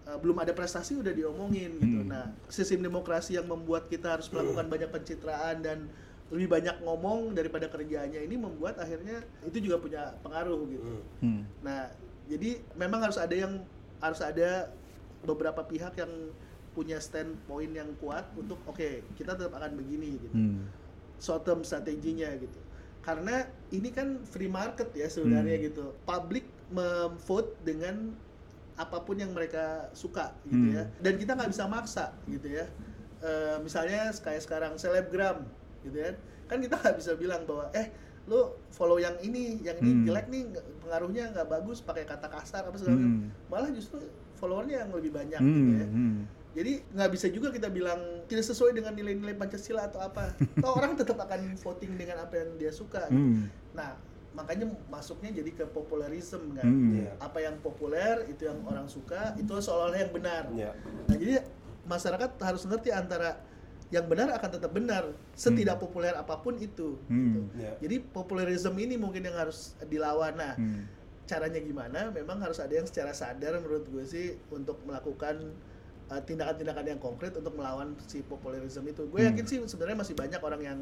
uh, 0.07 0.17
belum 0.19 0.37
ada 0.41 0.51
prestasi 0.51 0.99
udah 0.99 1.13
diomongin 1.13 1.77
gitu. 1.79 1.99
Hmm. 2.03 2.09
Nah, 2.09 2.25
sistem 2.47 2.83
demokrasi 2.85 3.35
yang 3.39 3.47
membuat 3.47 3.87
kita 3.87 4.19
harus 4.19 4.27
melakukan 4.31 4.67
banyak 4.67 4.89
pencitraan 4.91 5.63
dan 5.63 5.87
lebih 6.31 6.49
banyak 6.49 6.81
ngomong 6.81 7.37
daripada 7.37 7.69
kerjaannya 7.69 8.25
ini 8.25 8.35
membuat 8.39 8.81
akhirnya 8.81 9.21
itu 9.45 9.69
juga 9.69 9.77
punya 9.77 10.01
pengaruh 10.25 10.65
gitu. 10.71 11.03
Hmm. 11.21 11.45
Nah, 11.61 11.93
jadi 12.25 12.63
memang 12.79 13.03
harus 13.05 13.19
ada 13.19 13.35
yang 13.35 13.61
harus 13.99 14.19
ada 14.23 14.71
beberapa 15.23 15.63
pihak 15.63 15.95
yang 15.95 16.11
punya 16.73 16.97
standpoint 16.97 17.71
yang 17.71 17.93
kuat 18.01 18.25
untuk 18.33 18.57
oke 18.65 19.05
kita 19.13 19.37
tetap 19.37 19.53
akan 19.53 19.77
begini 19.77 20.17
gitu 20.17 20.33
Hmm. 20.33 20.65
short 21.21 21.45
term 21.45 21.61
strateginya 21.61 22.33
gitu 22.35 22.59
karena 23.05 23.45
ini 23.69 23.93
kan 23.93 24.19
free 24.25 24.49
market 24.49 24.89
ya 24.97 25.05
sebenarnya 25.05 25.61
Hmm. 25.61 25.65
gitu 25.69 25.85
publik 26.03 26.49
memvote 26.73 27.53
dengan 27.61 28.17
apa 28.75 28.97
pun 28.99 29.15
yang 29.15 29.29
mereka 29.29 29.87
suka 29.91 30.33
gitu 30.43 30.57
Hmm. 30.57 30.73
ya 30.73 30.83
dan 30.99 31.13
kita 31.15 31.31
nggak 31.33 31.49
bisa 31.49 31.65
maksa 31.65 32.05
gitu 32.25 32.49
ya 32.51 32.65
Eh, 33.19 33.55
misalnya 33.57 34.11
kayak 34.13 34.43
sekarang 34.43 34.75
selebgram 34.75 35.47
gitu 35.79 35.95
ya 35.95 36.11
kan 36.43 36.59
kita 36.59 36.75
nggak 36.75 36.99
bisa 36.99 37.15
bilang 37.15 37.47
bahwa 37.47 37.71
eh 37.71 37.87
lu 38.23 38.35
follow 38.69 38.99
yang 38.99 39.15
ini 39.19 39.59
yang 39.59 39.79
ini 39.79 39.91
Hmm. 39.93 40.03
jelek 40.03 40.27
nih 40.27 40.43
pengaruhnya 40.79 41.31
nggak 41.31 41.47
bagus 41.49 41.79
pakai 41.79 42.03
kata 42.03 42.27
kasar 42.27 42.63
apa 42.63 42.75
segala 42.75 42.99
Hmm. 42.99 43.31
malah 43.47 43.71
justru 43.71 44.03
followernya 44.35 44.83
yang 44.83 44.91
lebih 44.91 45.11
banyak 45.11 45.39
Hmm. 45.39 45.55
gitu 45.55 45.71
ya 45.73 45.87
Hmm. 45.87 46.15
jadi 46.51 46.73
nggak 46.85 47.11
bisa 47.11 47.27
juga 47.29 47.47
kita 47.49 47.67
bilang 47.67 47.99
tidak 48.27 48.43
sesuai 48.43 48.75
dengan 48.75 48.91
nilai-nilai 48.91 49.33
Pancasila 49.33 49.87
atau 49.87 49.99
apa. 49.99 50.35
Toh 50.59 50.73
orang 50.73 50.93
tetap 50.93 51.15
akan 51.17 51.55
voting 51.55 51.95
dengan 51.95 52.21
apa 52.21 52.35
yang 52.37 52.59
dia 52.59 52.69
suka. 52.69 53.07
gitu. 53.07 53.15
Hmm. 53.15 53.47
Nah, 53.71 53.95
makanya 54.33 54.65
masuknya 54.89 55.29
jadi 55.29 55.51
ke 55.53 55.65
popularisme 55.69 56.57
kan. 56.57 56.65
Hmm. 56.65 56.93
Iya. 56.99 57.11
Apa 57.21 57.39
yang 57.39 57.61
populer 57.61 58.25
itu 58.27 58.49
yang 58.49 58.59
orang 58.65 58.89
suka, 58.89 59.37
itu 59.37 59.53
seolah-olah 59.53 59.99
yang 60.01 60.13
benar. 60.13 60.43
Ya. 60.53 60.71
Nah, 61.07 61.15
jadi 61.15 61.45
masyarakat 61.85 62.29
harus 62.41 62.63
ngerti 62.65 62.89
antara 62.89 63.37
yang 63.93 64.09
benar 64.09 64.33
akan 64.33 64.49
tetap 64.57 64.73
benar, 64.73 65.03
setidak 65.37 65.77
populer 65.77 66.17
apa 66.17 66.33
pun 66.41 66.57
itu. 66.57 66.65
gitu. 66.65 66.89
Hmm. 67.13 67.45
Ya. 67.53 67.77
Jadi 67.77 68.01
popularisme 68.01 68.73
ini 68.81 68.97
mungkin 68.97 69.21
yang 69.21 69.37
harus 69.37 69.77
dilawan. 69.85 70.33
Nah, 70.33 70.57
Hmm. 70.57 70.89
caranya 71.23 71.61
gimana 71.63 72.11
memang 72.11 72.35
harus 72.43 72.59
ada 72.59 72.73
yang 72.75 72.83
secara 72.83 73.15
sadar 73.15 73.55
menurut 73.63 73.87
gue 73.87 74.03
sih 74.03 74.35
untuk 74.51 74.83
melakukan 74.83 75.55
uh, 76.11 76.19
tindakan-tindakan 76.19 76.83
yang 76.83 76.99
konkret 76.99 77.31
untuk 77.39 77.55
melawan 77.55 77.95
si 78.11 78.19
popularisme 78.27 78.83
itu 78.83 79.07
gue 79.07 79.19
Hmm. 79.23 79.31
yakin 79.31 79.45
sih 79.47 79.57
sebenarnya 79.63 80.03
masih 80.03 80.19
banyak 80.19 80.41
orang 80.43 80.61
yang 80.61 80.79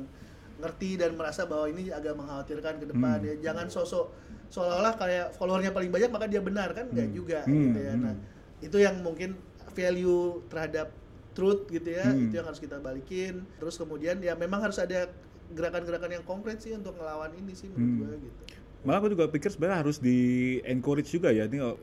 ngerti 0.62 0.96
dan 0.96 1.14
merasa 1.14 1.44
bahwa 1.44 1.66
ini 1.68 1.90
agak 1.90 2.14
mengkhawatirkan 2.14 2.74
ke 2.78 2.86
depan 2.88 3.18
Hmm. 3.18 3.28
ya 3.28 3.34
jangan 3.42 3.68
sosok 3.68 4.14
seolah-olah 4.48 4.94
kayak 4.96 5.26
followernya 5.34 5.72
paling 5.72 5.90
banyak 5.90 6.08
maka 6.08 6.26
dia 6.26 6.40
benar 6.40 6.70
kan 6.72 6.86
nggak 6.88 7.08
Hmm. 7.08 7.16
juga 7.16 7.40
Hmm. 7.44 7.64
gitu 7.66 7.80
ya 7.80 7.94
nah 7.96 8.14
itu 8.60 8.78
yang 8.78 8.96
mungkin 9.00 9.30
value 9.72 10.22
terhadap 10.48 10.94
truth 11.32 11.66
gitu 11.68 11.90
ya 11.90 12.06
Hmm. 12.06 12.28
itu 12.28 12.34
yang 12.36 12.46
harus 12.46 12.60
kita 12.60 12.78
balikin 12.78 13.48
terus 13.58 13.76
kemudian 13.76 14.20
ya 14.20 14.36
memang 14.36 14.62
harus 14.62 14.78
ada 14.78 15.10
gerakan-gerakan 15.50 16.12
yang 16.14 16.24
konkret 16.24 16.60
sih 16.60 16.72
untuk 16.72 16.96
melawan 16.96 17.32
ini 17.34 17.52
sih 17.52 17.68
menurut 17.68 17.88
Hmm. 17.88 18.00
gue 18.00 18.16
gitu 18.22 18.40
Malah 18.82 18.98
aku 18.98 19.14
juga 19.14 19.30
pikir 19.30 19.54
sebenarnya 19.54 19.86
harus 19.86 20.02
di 20.02 20.18
encourage 20.66 21.14
juga 21.14 21.30
ya 21.30 21.46
ini 21.46 21.62
uh, 21.62 21.78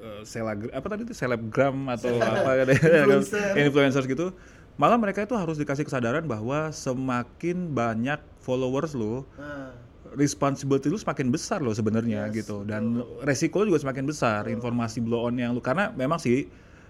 apa 0.69 0.87
tadi 0.89 1.07
itu 1.07 1.15
selebgram 1.15 1.87
atau 1.89 2.19
apa 2.19 2.51
Influencer. 3.07 3.55
influencers 3.55 4.07
gitu. 4.09 4.35
Malah 4.79 4.95
mereka 4.95 5.27
itu 5.27 5.35
harus 5.35 5.59
dikasih 5.59 5.83
kesadaran 5.83 6.23
bahwa 6.25 6.71
semakin 6.71 7.75
banyak 7.75 8.23
followers 8.39 8.95
lo, 8.95 9.27
nah 9.35 9.75
responsibility 10.17 10.89
lu 10.89 10.97
semakin 10.97 11.29
besar 11.29 11.61
loh 11.61 11.75
sebenarnya 11.77 12.31
Yes, 12.31 12.45
gitu. 12.45 12.65
Dan 12.65 13.03
resiko 13.27 13.67
juga 13.67 13.83
semakin 13.83 14.09
besar 14.09 14.49
informasi 14.49 15.05
blow 15.05 15.29
on 15.29 15.37
yang 15.37 15.53
lu. 15.53 15.61
Karena 15.61 15.93
memang 15.93 16.17
sih 16.17 16.49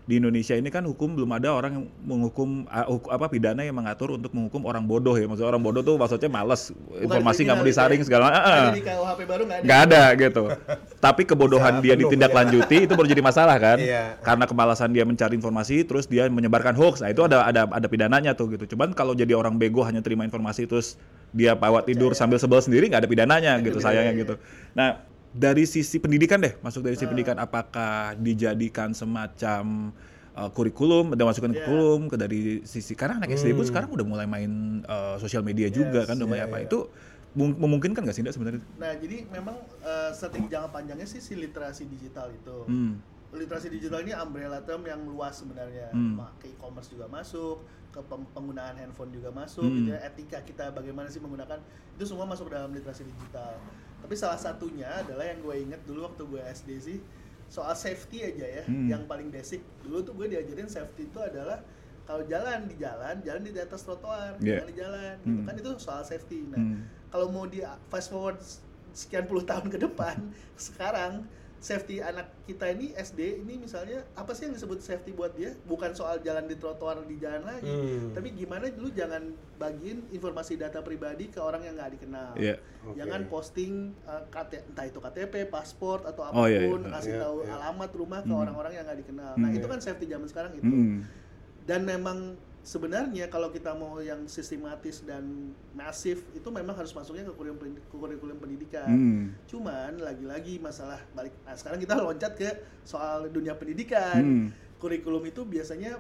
di 0.08 0.16
Indonesia 0.16 0.56
ini 0.56 0.72
kan 0.72 0.88
hukum 0.88 1.20
belum 1.20 1.36
ada 1.36 1.52
orang 1.52 1.72
yang 1.76 1.84
menghukum 2.00 2.64
ah, 2.72 2.88
huk- 2.88 3.12
apa 3.12 3.28
pidana 3.28 3.60
yang 3.60 3.76
mengatur 3.76 4.16
untuk 4.16 4.32
menghukum 4.32 4.64
orang 4.64 4.88
bodoh 4.88 5.12
ya 5.12 5.28
maksudnya 5.28 5.52
orang 5.52 5.60
bodoh 5.60 5.84
tuh 5.84 6.00
maksudnya 6.00 6.32
males 6.32 6.72
informasi 6.96 7.44
nggak 7.44 7.56
mau 7.60 7.66
disaring 7.68 8.00
ya. 8.00 8.06
segala 8.08 8.32
ah. 8.32 8.72
Ada 8.72 8.72
di 8.72 8.80
KUHP 8.88 9.20
baru 9.28 9.42
nggak 9.44 9.60
ada. 9.60 9.84
ada 9.84 10.02
gitu 10.16 10.42
tapi 11.04 11.28
kebodohan 11.28 11.84
dia 11.84 11.92
ditindaklanjuti 11.92 12.88
itu 12.88 12.92
baru 12.96 13.04
jadi 13.04 13.20
masalah 13.20 13.60
kan 13.60 13.76
Iya. 13.76 14.16
karena 14.24 14.48
kemalasan 14.48 14.96
dia 14.96 15.04
mencari 15.04 15.36
informasi 15.36 15.84
terus 15.84 16.08
dia 16.08 16.24
menyebarkan 16.32 16.72
hoax 16.72 17.04
nah 17.04 17.12
itu 17.12 17.20
ada 17.28 17.44
ada 17.44 17.68
ada 17.68 17.86
pidananya 17.92 18.32
tuh 18.32 18.48
gitu 18.56 18.64
cuman 18.72 18.96
kalau 18.96 19.12
jadi 19.12 19.36
orang 19.36 19.60
bego 19.60 19.84
hanya 19.84 20.00
terima 20.00 20.24
informasi 20.24 20.64
terus 20.64 20.96
dia 21.36 21.52
bawa 21.52 21.84
tidur 21.84 22.16
sambil 22.16 22.40
sebel 22.40 22.64
sendiri 22.64 22.88
nggak 22.88 23.04
ada 23.04 23.10
pidananya 23.12 23.60
gitu 23.60 23.76
sayangnya 23.76 24.16
iya. 24.16 24.22
gitu 24.24 24.34
nah 24.72 25.04
dari 25.38 25.64
sisi 25.64 25.96
pendidikan 25.96 26.42
deh 26.42 26.58
masuk 26.58 26.82
dari 26.82 26.98
sisi 26.98 27.06
Ah. 27.06 27.10
pendidikan 27.10 27.38
apakah 27.38 27.94
dijadikan 28.18 28.90
semacam 28.90 29.94
uh, 30.34 30.50
kurikulum 30.50 31.14
ada 31.14 31.22
masukan 31.22 31.50
Iya. 31.50 31.62
kurikulum 31.62 32.00
ke 32.06 32.16
dari 32.16 32.40
sisi 32.64 32.92
karena 32.92 33.22
anak 33.22 33.30
SD 33.32 33.54
pun 33.54 33.62
sekarang 33.62 33.88
udah 33.88 34.02
mulai 34.04 34.26
main 34.26 34.50
uh, 34.84 35.14
sosial 35.16 35.40
media 35.40 35.70
juga 35.70 36.02
Yes, 36.02 36.08
kan 36.08 36.18
udah 36.18 36.26
mulai 36.26 36.42
iya, 36.42 36.48
apa 36.48 36.58
iya. 36.58 36.66
itu 36.66 36.78
mem- 37.32 37.54
memungkinkan 37.56 38.02
nggak 38.02 38.12
sih 38.12 38.22
Ndak, 38.22 38.34
sebenarnya 38.34 38.62
Nah, 38.76 38.92
jadi 38.96 39.16
memang 39.28 39.56
eh, 39.78 40.10
strategi 40.12 40.48
jangka 40.48 40.68
panjangnya 40.68 41.06
sih 41.06 41.20
si 41.20 41.36
literasi 41.36 41.86
digital 41.86 42.32
itu. 42.32 42.58
hmm. 42.66 42.92
Literasi 43.30 43.68
digital 43.68 44.00
ini 44.00 44.16
umbrella 44.16 44.58
term 44.60 44.82
yang 44.82 45.04
luas 45.04 45.36
sebenarnya. 45.36 45.92
Hmm. 45.92 46.16
Ke 46.36 46.48
e-commerce 46.48 46.88
juga 46.88 47.04
masuk, 47.06 47.60
ke 47.88 48.00
penggunaan 48.32 48.74
handphone 48.74 49.12
juga 49.12 49.28
masuk, 49.30 49.60
Hmm. 49.62 49.76
gitu 49.76 49.88
ya. 49.92 50.00
Etika 50.02 50.40
kita 50.40 50.72
bagaimana 50.72 51.06
sih 51.06 51.20
menggunakan 51.20 51.60
itu 51.92 52.04
semua 52.04 52.24
masuk 52.24 52.48
dalam 52.48 52.72
literasi 52.72 53.04
digital. 53.04 53.60
Tapi 53.98 54.14
salah 54.14 54.36
satunya 54.36 54.88
adalah 54.88 55.24
yang 55.24 55.40
gue 55.40 55.54
inget 55.58 55.80
dulu 55.84 56.06
waktu 56.06 56.22
gue 56.24 56.40
SD 56.40 56.70
sih 56.78 56.98
soal 57.48 57.72
safety 57.72 58.22
aja 58.22 58.44
ya, 58.60 58.64
Hmm. 58.64 58.86
yang 58.86 59.02
paling 59.04 59.28
basic. 59.28 59.64
Dulu 59.80 60.04
tuh 60.04 60.12
gue 60.14 60.28
diajarin 60.28 60.68
safety 60.68 61.08
itu 61.08 61.16
adalah 61.16 61.64
kalau 62.04 62.24
jalan 62.24 62.64
di 62.64 62.76
jalan, 62.76 63.20
jalan 63.20 63.40
di 63.40 63.52
atas 63.52 63.84
trotoar, 63.84 64.36
Yeah. 64.38 64.60
jangan 64.60 64.68
di 64.68 64.76
jalan, 64.76 65.14
gitu 65.20 65.40
Hmm. 65.40 65.46
kan 65.48 65.54
itu 65.56 65.70
soal 65.76 66.02
safety. 66.02 66.44
Nah, 66.46 66.56
Hmm. 66.56 66.84
kalau 67.08 67.28
mau 67.28 67.44
di 67.44 67.60
fast 67.88 68.08
forward 68.08 68.36
sekian 68.92 69.24
puluh 69.24 69.44
tahun 69.44 69.68
ke 69.68 69.78
depan 69.78 70.16
sekarang 70.56 71.24
safety 71.58 71.98
anak 71.98 72.30
kita 72.44 72.70
ini 72.70 72.92
SD 72.92 73.42
ini 73.42 73.58
misalnya 73.58 74.06
apa 74.12 74.30
sih 74.30 74.46
yang 74.46 74.54
disebut 74.54 74.78
safety 74.78 75.10
buat 75.10 75.34
dia 75.34 75.58
bukan 75.62 75.90
soal 75.90 76.18
jalan 76.18 76.46
di 76.46 76.54
trotoar 76.54 77.02
di 77.02 77.16
jalan 77.16 77.42
lagi 77.42 77.66
Hmm. 77.66 78.14
tapi 78.14 78.30
gimana 78.32 78.70
lu 78.72 78.88
jangan 78.88 79.26
bagiin 79.56 80.06
informasi 80.08 80.54
data 80.54 80.78
pribadi 80.80 81.26
ke 81.26 81.36
orang 81.36 81.62
yang 81.62 81.74
nggak 81.74 81.98
dikenal 81.98 82.30
Iya. 82.34 82.62
Oke. 82.84 82.94
jangan 82.94 83.20
posting 83.26 83.72
uh, 84.04 84.22
KT, 84.24 84.70
entah 84.70 84.84
itu 84.84 84.98
KTP 84.98 85.34
paspor 85.46 86.02
atau 86.02 86.22
apa 86.22 86.32
pun 86.32 86.40
Oh, 86.40 86.46
iya, 86.46 86.62
iya. 86.62 86.90
kasih 86.92 87.12
Iya, 87.12 87.20
tahu 87.20 87.36
iya. 87.42 87.50
alamat 87.52 87.90
rumah 87.92 88.20
ke 88.20 88.30
Hmm. 88.30 88.38
orang-orang 88.40 88.72
yang 88.72 88.84
nggak 88.86 89.00
dikenal 89.02 89.32
nah 89.34 89.48
Hmm. 89.48 89.56
itu 89.58 89.66
kan 89.66 89.78
safety 89.78 90.06
zaman 90.06 90.26
sekarang 90.26 90.52
itu 90.54 90.62
Hmm. 90.64 91.02
dan 91.64 91.82
memang 91.82 92.38
sebenarnya 92.68 93.32
kalau 93.32 93.48
kita 93.48 93.72
mau 93.72 93.96
yang 93.96 94.28
sistematis 94.28 95.00
dan 95.00 95.24
masif 95.72 96.20
itu 96.30 96.48
memang 96.48 96.76
harus 96.76 96.92
masuknya 96.92 97.24
ke 97.24 97.32
kurikulum, 97.32 97.56
pendi- 97.56 97.80
ke 97.80 97.96
kurikulum 97.96 98.36
pendidikan. 98.36 98.84
Hmm. 98.86 99.24
Cuman 99.46 99.96
lagi-lagi 99.96 100.60
masalah 100.60 101.00
balik. 101.10 101.32
Nah 101.42 101.56
sekarang 101.56 101.80
kita 101.80 101.96
loncat 101.96 102.36
ke 102.36 102.48
soal 102.84 103.32
dunia 103.32 103.56
pendidikan. 103.56 104.20
Hmm. 104.20 104.46
Kurikulum 104.76 105.24
itu 105.24 105.42
biasanya 105.42 105.96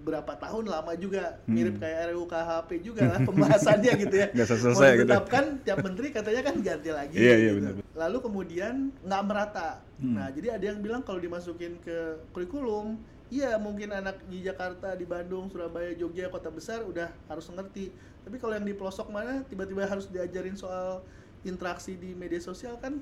berapa 0.00 0.32
tahun 0.34 0.64
lama 0.64 0.92
juga 0.94 1.40
Hmm. 1.44 1.56
mirip 1.56 1.76
kayak 1.76 2.12
RUU 2.12 2.24
KHP 2.24 2.70
juga 2.80 3.02
lah 3.06 3.20
pembahasannya 3.28 3.92
gitu 3.98 4.16
ya. 4.16 4.28
Nggak 4.30 4.48
selesai 4.50 4.68
gitu. 4.70 5.00
ditetapkan 5.02 5.44
tiap 5.60 5.78
menteri 5.80 6.08
katanya 6.10 6.42
kan 6.42 6.54
ganti 6.60 6.90
lagi. 6.90 7.16
Iya, 7.16 7.34
iya, 7.34 7.50
gitu. 7.50 7.56
benar. 7.64 7.72
Lalu 7.96 8.18
kemudian 8.20 8.74
nggak 9.00 9.22
merata. 9.24 9.80
Hmm. 9.96 10.20
Nah 10.20 10.28
jadi 10.28 10.60
ada 10.60 10.64
yang 10.68 10.84
bilang 10.84 11.00
kalau 11.00 11.16
dimasukin 11.16 11.80
ke 11.80 11.96
kurikulum, 12.32 13.00
iya 13.30 13.54
mungkin 13.56 13.90
anak 13.90 14.26
di 14.26 14.42
Jakarta, 14.42 14.92
di 14.92 15.06
Bandung, 15.06 15.46
Surabaya, 15.48 15.94
Jogja, 15.94 16.26
kota 16.28 16.50
besar 16.50 16.82
udah 16.82 17.08
harus 17.26 17.46
ngerti. 17.46 17.94
Tapi 18.20 18.36
kalau 18.36 18.52
yang 18.52 18.66
di 18.66 18.74
pelosok 18.74 19.08
mana 19.08 19.46
tiba-tiba 19.46 19.86
harus 19.86 20.06
diajarin 20.06 20.54
soal 20.54 21.00
interaksi 21.40 21.96
di 21.96 22.12
media 22.12 22.36
sosial 22.36 22.76
kan 22.76 23.00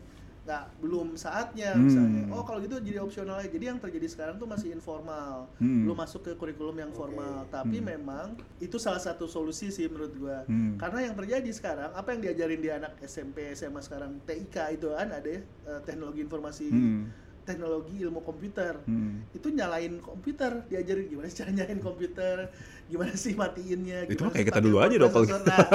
nggak 0.48 0.80
belum 0.80 1.12
saatnya 1.12 1.76
Hmm. 1.76 1.84
misalnya. 1.84 2.22
Oh 2.32 2.40
kalau 2.40 2.56
gitu 2.60 2.80
jadi 2.80 3.04
opsional 3.04 3.36
aja. 3.36 3.52
Jadi 3.52 3.68
yang 3.68 3.76
terjadi 3.76 4.08
sekarang 4.08 4.40
tuh 4.40 4.48
masih 4.48 4.72
informal. 4.72 5.44
Hmm. 5.60 5.84
Belum 5.84 5.92
masuk 5.92 6.24
ke 6.24 6.32
kurikulum 6.36 6.72
yang 6.72 6.88
formal. 6.88 7.44
Tapi 7.48 7.76
Hmm. 7.76 7.88
memang 7.92 8.26
itu 8.56 8.80
salah 8.80 8.96
satu 8.96 9.28
solusi 9.28 9.68
sih 9.68 9.84
menurut 9.88 10.12
gua. 10.16 10.48
Hmm. 10.48 10.80
Karena 10.80 11.04
yang 11.04 11.14
terjadi 11.16 11.50
sekarang 11.52 11.92
apa 11.92 12.16
yang 12.16 12.20
diajarin 12.24 12.60
di 12.64 12.70
anak 12.72 12.96
SMP, 13.02 13.52
SMA 13.52 13.84
sekarang 13.84 14.24
TIK 14.24 14.56
itu 14.72 14.88
kan 14.88 15.08
ada 15.12 15.28
ya 15.28 15.40
eh, 15.42 15.80
teknologi 15.84 16.20
informasi 16.20 16.66
Hmm. 16.68 17.12
Teknologi 17.48 17.96
ilmu 18.04 18.20
komputer 18.20 18.84
Hmm. 18.84 19.24
itu 19.32 19.48
nyalain 19.48 19.96
komputer 20.04 20.68
diajarin 20.68 21.08
gimana 21.08 21.32
cara 21.32 21.50
nyalain 21.56 21.80
komputer 21.80 22.52
gimana 22.88 23.12
sih 23.14 23.32
matiinnya 23.32 24.08
Itu 24.08 24.26
kayak 24.26 24.48
kita 24.48 24.60
dulu 24.60 24.80
aja 24.80 24.96
dong 24.96 25.12
kalau 25.12 25.28
prosesor. 25.28 25.44
Nah, 25.44 25.68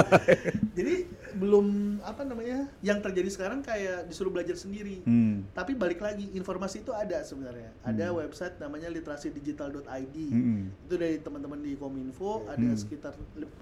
jadi 0.73 0.95
belum 1.34 1.65
apa 2.02 2.21
namanya 2.21 2.69
yang 2.80 2.99
terjadi 2.99 3.26
sekarang 3.28 3.62
kayak 3.62 4.06
disuruh 4.06 4.30
belajar 4.30 4.54
sendiri 4.54 5.02
Hmm. 5.02 5.45
tapi 5.49 5.73
balik 5.73 5.97
lagi 5.97 6.30
informasi 6.32 6.82
itu 6.82 6.93
ada 6.93 7.21
sebenarnya 7.21 7.73
ada 7.82 8.10
Hmm. 8.10 8.21
website 8.21 8.58
namanya 8.58 8.89
literasidigital.id 8.89 10.17
Hmm. 10.30 10.69
itu 10.86 10.93
dari 10.93 11.17
teman-teman 11.17 11.58
di 11.58 11.73
Kominfo 11.73 12.45
ada 12.45 12.62
Hmm. 12.62 12.78
sekitar 12.78 13.13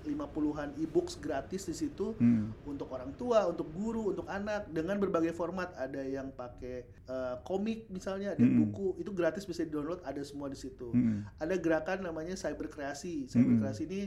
50-an 0.03 0.75
e-books 0.77 1.15
gratis 1.17 1.63
di 1.63 1.73
situ 1.73 2.13
Hmm. 2.13 2.51
untuk 2.65 2.91
orang 2.91 3.11
tua, 3.13 3.45
untuk 3.45 3.71
guru, 3.71 4.11
untuk 4.11 4.27
anak 4.27 4.67
dengan 4.67 4.97
berbagai 4.97 5.31
format. 5.31 5.71
Ada 5.73 6.01
yang 6.01 6.31
pakai 6.31 6.83
eh, 7.11 7.35
komik 7.43 7.91
misalnya, 7.91 8.31
ada 8.31 8.39
Mm-mm. 8.39 8.71
buku, 8.71 8.95
itu 8.95 9.11
gratis 9.11 9.43
bisa 9.43 9.67
di-download, 9.67 9.99
ada 10.01 10.23
semua 10.23 10.47
di 10.47 10.55
situ. 10.55 10.95
Hmm. 10.95 11.27
Ada 11.35 11.59
gerakan 11.59 12.07
namanya 12.07 12.39
cyber 12.39 12.71
kreasi. 12.71 13.27
Kreasi 13.61 13.83
ini 13.89 14.01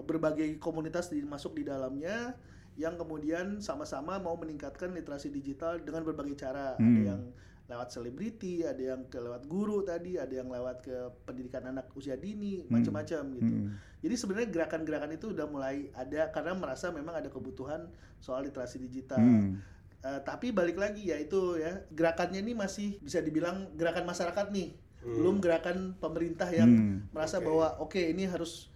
berbagai 0.00 0.48
komunitas 0.56 1.12
masuk 1.12 1.60
di 1.60 1.68
dalamnya 1.68 2.34
yang 2.80 2.96
kemudian 2.96 3.60
sama-sama 3.60 4.16
mau 4.16 4.36
meningkatkan 4.40 4.94
literasi 4.96 5.28
digital 5.28 5.82
dengan 5.84 6.06
berbagai 6.06 6.36
cara. 6.38 6.78
Ada 6.78 6.82
Hmm. 6.82 7.04
yang 7.04 7.22
lewat 7.70 7.94
selebriti, 7.94 8.66
ada 8.66 8.82
yang 8.82 9.06
ke 9.06 9.20
lewat 9.20 9.46
guru 9.46 9.86
tadi, 9.86 10.18
ada 10.18 10.32
yang 10.32 10.50
lewat 10.50 10.82
ke 10.82 10.96
pendidikan 11.22 11.70
anak 11.70 11.92
usia 11.94 12.18
dini, 12.18 12.66
Hmm. 12.66 12.80
macam-macam 12.80 13.22
gitu. 13.38 13.54
Hmm. 13.54 13.70
Jadi 14.00 14.14
sebenarnya 14.16 14.48
gerakan-gerakan 14.50 15.12
itu 15.14 15.30
udah 15.30 15.46
mulai 15.46 15.92
ada 15.94 16.32
karena 16.34 16.56
merasa 16.56 16.90
memang 16.90 17.20
ada 17.20 17.28
kebutuhan 17.30 17.86
soal 18.18 18.42
literasi 18.42 18.80
digital. 18.80 19.20
Hmm. 19.20 19.60
Eh, 20.00 20.20
tapi 20.24 20.48
balik 20.48 20.80
lagi 20.80 21.12
ya 21.12 21.20
itu 21.20 21.60
ya 21.60 21.84
gerakannya 21.92 22.40
ini 22.40 22.56
masih 22.56 22.96
bisa 23.04 23.20
dibilang 23.20 23.68
gerakan 23.76 24.08
masyarakat 24.08 24.48
nih, 24.48 24.72
belum 25.04 25.44
gerakan 25.44 25.92
pemerintah 26.00 26.48
yang 26.48 26.72
Hmm. 26.72 26.96
merasa 27.12 27.36
bahwa 27.38 27.76
oke 27.78 28.00
ini 28.00 28.24
harus 28.24 28.69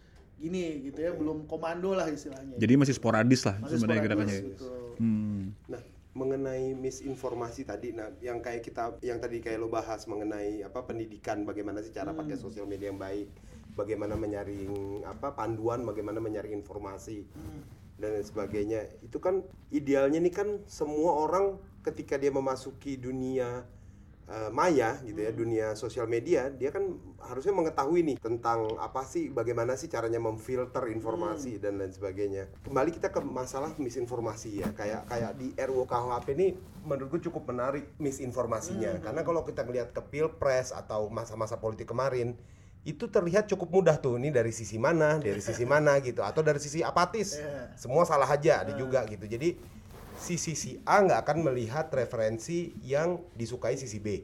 gini 0.45 0.85
gitu 0.93 1.01
ya, 1.01 1.17
belum 1.17 1.49
komando 1.49 1.97
lah 1.97 2.13
istilahnya. 2.13 2.61
Jadi 2.61 2.73
masih 2.77 2.95
sporadis 2.95 3.41
lah 3.49 3.57
Masih 3.65 3.81
sebenarnya 3.81 4.03
sporadis, 4.05 4.29
gerakannya. 4.29 4.41
gitu. 4.53 4.69
Hmm. 5.01 5.43
Nah, 5.73 5.83
mengenai 6.15 6.77
misinformasi 6.79 7.67
tadi, 7.67 7.91
nah 7.91 8.13
yang 8.23 8.39
kayak 8.39 8.63
kita, 8.63 8.95
yang 9.03 9.19
tadi 9.19 9.43
kayak 9.43 9.59
lo 9.59 9.67
bahas 9.67 10.07
mengenai 10.07 10.63
apa 10.63 10.87
pendidikan, 10.87 11.43
bagaimana 11.43 11.83
sih 11.83 11.91
cara 11.91 12.15
pakai 12.15 12.39
sosial 12.39 12.71
media 12.71 12.93
yang 12.93 13.01
baik, 13.03 13.27
bagaimana 13.75 14.15
menyaring 14.15 15.03
apa 15.03 15.35
panduan, 15.35 15.83
bagaimana 15.83 16.23
menyaring 16.23 16.55
informasi 16.55 17.27
dan 17.99 18.15
lain 18.15 18.23
sebagainya. 18.23 18.87
Itu 19.03 19.19
kan 19.19 19.43
idealnya 19.75 20.23
nih 20.23 20.35
kan 20.35 20.49
semua 20.71 21.19
orang 21.19 21.59
ketika 21.83 22.15
dia 22.15 22.31
memasuki 22.31 22.95
dunia 22.95 23.67
eh, 24.29 24.51
maya 24.51 24.97
gitu 25.05 25.21
ya, 25.21 25.31
dunia 25.33 25.67
sosial 25.77 26.09
media, 26.09 26.49
dia 26.49 26.73
kan 26.73 26.97
harusnya 27.25 27.53
mengetahui 27.53 28.05
nih 28.05 28.17
tentang 28.21 28.77
apa 28.81 29.05
sih, 29.05 29.29
bagaimana 29.29 29.77
sih 29.77 29.89
caranya 29.89 30.21
memfilter 30.21 30.89
informasi 30.93 31.61
dan 31.61 31.81
lain 31.81 31.93
sebagainya. 31.93 32.49
Kembali 32.65 32.91
kita 32.93 33.13
ke 33.13 33.21
masalah 33.21 33.73
misinformasi 33.77 34.65
ya, 34.65 34.69
kayak 34.73 35.09
kayak 35.09 35.33
di 35.37 35.53
RUU 35.57 35.85
KUHP 35.85 36.27
ini 36.37 36.57
menurutku 36.85 37.21
cukup 37.31 37.53
menarik 37.53 37.97
misinformasinya, 38.01 39.01
karena 39.01 39.21
kalau 39.25 39.45
kita 39.45 39.65
ngelihat 39.65 39.93
ke 39.93 40.03
pilpres 40.09 40.73
atau 40.73 41.09
masa-masa 41.09 41.57
politik 41.57 41.89
kemarin 41.89 42.37
itu 42.85 43.09
terlihat 43.09 43.49
cukup 43.49 43.81
mudah 43.81 43.97
tuh 43.97 44.21
ini 44.21 44.29
dari 44.29 44.53
sisi 44.53 44.77
mana 44.77 45.17
dari 45.17 45.41
sisi 45.41 45.65
mana 45.73 45.97
gitu 46.05 46.21
atau 46.21 46.45
dari 46.45 46.61
sisi 46.61 46.85
apatis. 46.85 47.41
Iya. 47.41 47.73
semua 47.81 48.05
salah 48.05 48.29
aja 48.29 48.61
ada 48.61 48.77
juga 48.77 49.09
gitu. 49.09 49.25
Jadi 49.25 49.57
si 50.17 50.37
sisi 50.37 50.79
A 50.83 51.01
nggak 51.01 51.21
akan 51.23 51.39
melihat 51.43 51.91
referensi 51.91 52.73
yang 52.81 53.21
disukai 53.33 53.75
sisi 53.75 53.99
B 53.99 54.23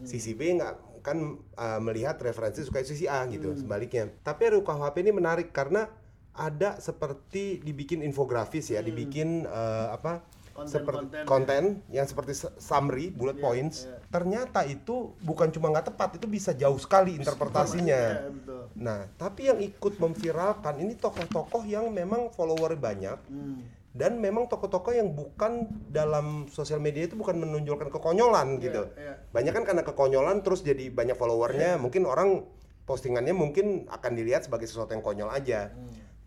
sisi 0.00 0.32
B 0.32 0.54
nggak 0.54 0.74
kan 0.98 1.18
uh, 1.54 1.80
melihat 1.80 2.18
referensi 2.18 2.60
sukai 2.60 2.82
sisi 2.82 3.06
A 3.06 3.24
gitu 3.26 3.54
sebaliknya 3.54 4.10
tapi 4.20 4.50
RUU 4.50 4.62
KUHP 4.62 5.00
ini 5.00 5.10
menarik 5.10 5.50
karena 5.50 5.86
ada 6.32 6.78
seperti 6.78 7.58
dibikin 7.58 7.98
infografis 8.00 8.68
ya 8.68 8.78
dibikin 8.78 9.42
uh, 9.42 9.90
apa 9.90 10.22
Konten-konten 10.52 10.74
seperti 10.74 11.14
ya. 11.14 11.22
konten 11.22 11.62
yang 11.88 12.02
seperti 12.02 12.32
su- 12.34 12.54
summary 12.58 13.10
bullet 13.10 13.38
Iya, 13.38 13.42
points 13.42 13.76
iya. 13.86 13.94
ternyata 14.10 14.66
itu 14.66 15.14
bukan 15.22 15.50
cuma 15.50 15.70
nggak 15.70 15.94
tepat 15.94 16.18
itu 16.18 16.26
bisa 16.26 16.50
jauh 16.50 16.74
sekali 16.76 17.14
interpretasinya 17.14 18.02
Iya. 18.26 18.30
Nah, 18.74 19.06
tapi 19.14 19.46
yang 19.46 19.58
ikut 19.58 19.98
memviralkan 19.98 20.78
ini 20.78 20.94
tokoh-tokoh 20.94 21.62
yang 21.62 21.90
memang 21.90 22.30
follower 22.30 22.74
banyak 22.74 23.18
Hmm. 23.26 23.62
Dan 23.98 24.22
memang 24.22 24.46
tokoh-tokoh 24.46 24.94
yang 24.94 25.10
bukan 25.10 25.66
dalam 25.90 26.46
sosial 26.46 26.78
media 26.78 27.10
itu 27.10 27.18
bukan 27.18 27.34
menonjolkan 27.34 27.90
kekonyolan 27.90 28.62
gitu. 28.62 28.86
iya. 28.94 29.18
Banyak 29.34 29.50
kan 29.50 29.64
karena 29.66 29.82
kekonyolan 29.82 30.46
terus 30.46 30.62
jadi 30.62 30.86
banyak 30.94 31.18
followernya, 31.18 31.82
mungkin 31.82 32.06
orang 32.06 32.46
postingannya 32.86 33.34
mungkin 33.34 33.90
akan 33.90 34.12
dilihat 34.14 34.46
sebagai 34.46 34.70
sesuatu 34.70 34.94
yang 34.94 35.02
konyol 35.02 35.28
aja. 35.34 35.74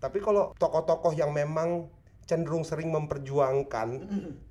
Tapi 0.03 0.19
kalau 0.19 0.51
tokoh-tokoh 0.59 1.15
yang 1.15 1.31
memang 1.31 1.87
cenderung 2.27 2.67
sering 2.67 2.91
memperjuangkan 2.91 3.87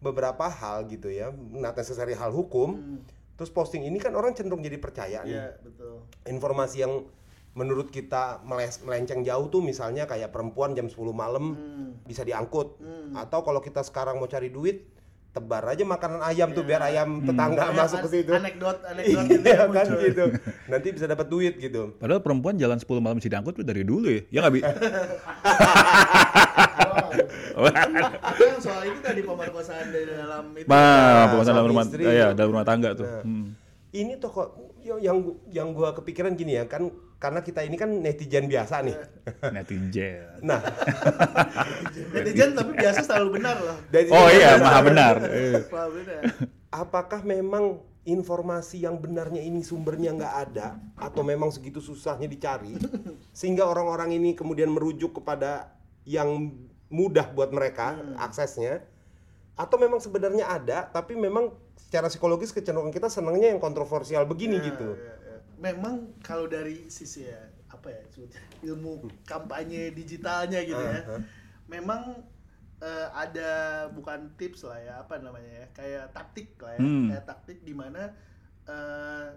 beberapa 0.00 0.48
hal 0.48 0.88
gitu 0.88 1.12
ya, 1.12 1.28
not 1.52 1.76
necessary 1.76 2.16
hal 2.16 2.32
hukum, 2.32 2.98
terus 3.36 3.52
posting 3.52 3.84
ini 3.84 4.00
kan 4.00 4.16
orang 4.16 4.32
cenderung 4.32 4.64
jadi 4.64 4.80
percaya 4.80 5.24
nih 5.28 5.32
Iya, 5.36 5.48
betul. 5.60 6.04
informasi 6.24 6.76
yang 6.88 7.04
menurut 7.52 7.88
kita 7.88 8.40
melenceng 8.80 9.20
jauh 9.20 9.46
tuh 9.46 9.58
misalnya 9.60 10.04
kayak 10.04 10.30
perempuan 10.30 10.70
jam 10.70 10.86
10 10.86 10.96
malam 11.10 11.44
Hmm. 11.52 11.90
bisa 12.02 12.22
diangkut 12.22 12.78
atau 13.12 13.40
kalau 13.40 13.58
kita 13.58 13.80
sekarang 13.80 14.16
mau 14.16 14.26
cari 14.26 14.48
duit 14.48 14.86
tebar 15.30 15.62
aja 15.64 15.82
makanan 15.84 16.18
ayam 16.20 16.50
tuh 16.50 16.62
biar 16.62 16.82
ayam 16.84 17.22
tetangga 17.22 17.62
Kayak 17.64 17.76
masuk 17.76 17.98
ke 18.02 18.08
situ 18.12 18.32
Anekdot, 18.32 18.82
anekdot 18.82 19.24
itu 19.24 19.38
iya 19.40 19.54
yang 19.56 19.70
kan 19.70 19.86
muncul. 19.86 20.02
gitu 20.02 20.24
nanti 20.66 20.88
bisa 20.90 21.06
dapat 21.06 21.26
duit 21.28 21.54
gitu 21.56 21.82
Padahal 21.96 22.18
perempuan 22.18 22.54
jalan 22.56 22.74
10 22.76 22.86
malam 22.98 23.16
bisa 23.16 23.28
diangkut 23.28 23.54
tuh 23.54 23.62
dari 23.62 23.82
dulu 23.82 24.10
ya. 24.10 24.22
Ya 24.28 24.38
nggak 24.40 24.52
bi? 24.52 24.60
Ada 27.60 28.42
yang 28.42 28.60
soal 28.60 28.82
itu 28.86 29.00
tadi 29.00 29.20
pemerkosaan 29.20 29.86
di 29.90 30.02
dalam 30.08 30.44
itu. 30.52 30.66
Nah, 30.66 31.28
pemesan 31.28 31.52
dalam 31.52 31.58
suami 31.60 31.70
rumah, 31.70 31.84
istri. 31.84 32.02
ya 32.06 32.26
dalam 32.32 32.50
rumah 32.50 32.64
tangga 32.64 32.88
tuh. 32.94 33.06
Nah. 33.06 33.22
Hmm. 33.22 33.46
ini 33.90 34.14
toko 34.16 34.69
yang 34.82 35.18
yang 35.50 35.68
gua 35.76 35.92
kepikiran 35.92 36.32
gini 36.34 36.56
ya 36.56 36.64
kan 36.64 36.88
karena 37.20 37.44
kita 37.44 37.60
ini 37.60 37.76
kan 37.76 37.92
netizen 38.00 38.48
biasa 38.48 38.80
nih 38.80 38.96
Netizen. 39.54 40.40
nah 40.40 40.60
Netizen 42.16 42.56
tapi 42.56 42.72
biasa 42.72 43.04
selalu 43.04 43.40
benar 43.40 43.56
loh. 43.60 43.76
dari 43.92 44.08
Oh 44.08 44.28
iya, 44.32 44.56
maha 44.56 44.80
benar. 44.80 45.14
Selalu 45.68 45.92
benar. 46.00 46.22
apakah 46.72 47.20
memang 47.20 47.84
informasi 48.08 48.88
yang 48.88 48.96
benarnya 48.96 49.44
ini 49.44 49.60
sumbernya 49.60 50.16
nggak 50.16 50.34
ada 50.48 50.80
atau 50.96 51.20
memang 51.20 51.52
segitu 51.52 51.84
susahnya 51.84 52.24
dicari 52.24 52.80
sehingga 53.36 53.68
orang-orang 53.68 54.16
ini 54.16 54.32
kemudian 54.32 54.72
merujuk 54.72 55.20
kepada 55.20 55.76
yang 56.08 56.56
mudah 56.88 57.28
buat 57.36 57.52
mereka 57.52 58.00
aksesnya 58.16 58.80
atau 59.60 59.76
memang 59.76 60.00
sebenarnya 60.00 60.48
ada 60.48 60.88
tapi 60.88 61.12
memang 61.12 61.52
secara 61.76 62.08
psikologis 62.08 62.48
kecenderungan 62.50 62.88
kita 62.88 63.12
senangnya 63.12 63.52
yang 63.52 63.60
kontroversial 63.60 64.24
begini 64.24 64.56
gitu 64.64 64.96
Ya, 64.96 65.12
ya. 65.20 65.36
Memang 65.60 66.16
kalau 66.24 66.48
dari 66.48 66.88
sisi 66.88 67.28
ya 67.28 67.36
apa 67.68 67.92
ya 67.92 68.00
ilmu 68.64 69.04
kampanye 69.28 69.92
digitalnya 69.92 70.64
gitu 70.64 70.80
ya. 70.80 71.04
Uh-huh. 71.04 71.20
Memang 71.68 72.24
eh, 72.80 73.08
ada 73.12 73.50
bukan 73.92 74.32
tips 74.40 74.64
lah 74.64 74.80
ya 74.80 74.92
apa 74.98 75.20
namanya 75.20 75.52
ya 75.52 75.66
kayak 75.76 76.04
taktik 76.16 76.56
lah 76.56 76.72
ya 76.74 76.80
Hmm. 76.80 77.06
kayak 77.12 77.24
taktik 77.28 77.58
di 77.60 77.76
mana 77.76 78.08
eh, 78.64 79.28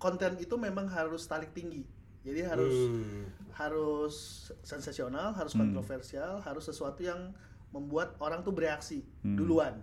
konten 0.00 0.40
itu 0.40 0.56
memang 0.56 0.88
harus 0.88 1.24
tarik 1.24 1.52
tinggi 1.52 1.84
Jadi 2.24 2.40
harus 2.40 2.72
Hmm. 2.88 3.28
harus 3.52 4.16
sensasional, 4.64 5.36
harus 5.36 5.52
kontroversial, 5.52 6.40
harus 6.40 6.64
sesuatu 6.64 7.04
yang 7.04 7.36
membuat 7.74 8.14
orang 8.22 8.46
tuh 8.46 8.54
bereaksi 8.54 9.02
duluan. 9.20 9.74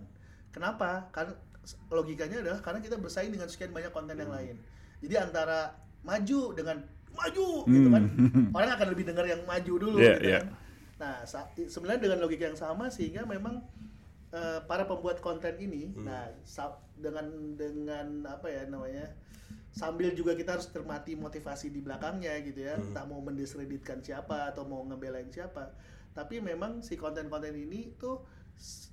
Kenapa? 0.48 1.12
Karena 1.12 1.36
logikanya 1.92 2.40
adalah 2.40 2.58
karena 2.64 2.80
kita 2.80 2.96
bersaing 2.96 3.30
dengan 3.30 3.46
sekian 3.46 3.70
banyak 3.70 3.92
konten 3.92 4.16
yang 4.16 4.32
lain. 4.32 4.56
Jadi 5.04 5.14
antara 5.20 5.76
maju 6.02 6.56
dengan 6.56 6.80
maju 7.12 7.48
gitu 7.68 7.88
kan, 7.92 8.04
orang 8.50 8.70
akan 8.72 8.88
lebih 8.96 9.04
dengar 9.04 9.28
yang 9.28 9.44
maju 9.44 9.72
dulu 9.76 9.98
Iya, 10.00 10.12
gitu 10.16 10.26
iya. 10.26 10.40
kan. 10.40 10.48
Nah, 10.96 11.14
sa- 11.22 11.50
sebenarnya 11.52 12.08
dengan 12.08 12.18
logika 12.24 12.48
yang 12.48 12.56
sama 12.56 12.88
sehingga 12.88 13.28
memang 13.28 13.60
eh, 14.32 14.64
para 14.64 14.88
pembuat 14.88 15.20
konten 15.20 15.60
ini, 15.60 15.92
nah 15.92 16.24
sa- 16.42 16.80
dengan 16.96 17.28
dengan 17.52 18.24
apa 18.24 18.48
ya 18.48 18.64
namanya, 18.64 19.12
sambil 19.68 20.08
juga 20.16 20.32
kita 20.32 20.56
harus 20.56 20.72
cermati 20.72 21.12
motivasi 21.12 21.68
di 21.68 21.84
belakangnya 21.84 22.40
gitu 22.40 22.64
ya, 22.64 22.80
tak 22.96 23.04
mau 23.12 23.20
mendiskreditkan 23.20 24.00
siapa 24.00 24.48
atau 24.48 24.64
mau 24.64 24.80
ngebelain 24.88 25.28
siapa, 25.28 25.68
tapi 26.12 26.38
memang 26.38 26.80
si 26.80 26.94
konten-konten 26.94 27.52
ini 27.52 27.96
tuh 27.96 28.22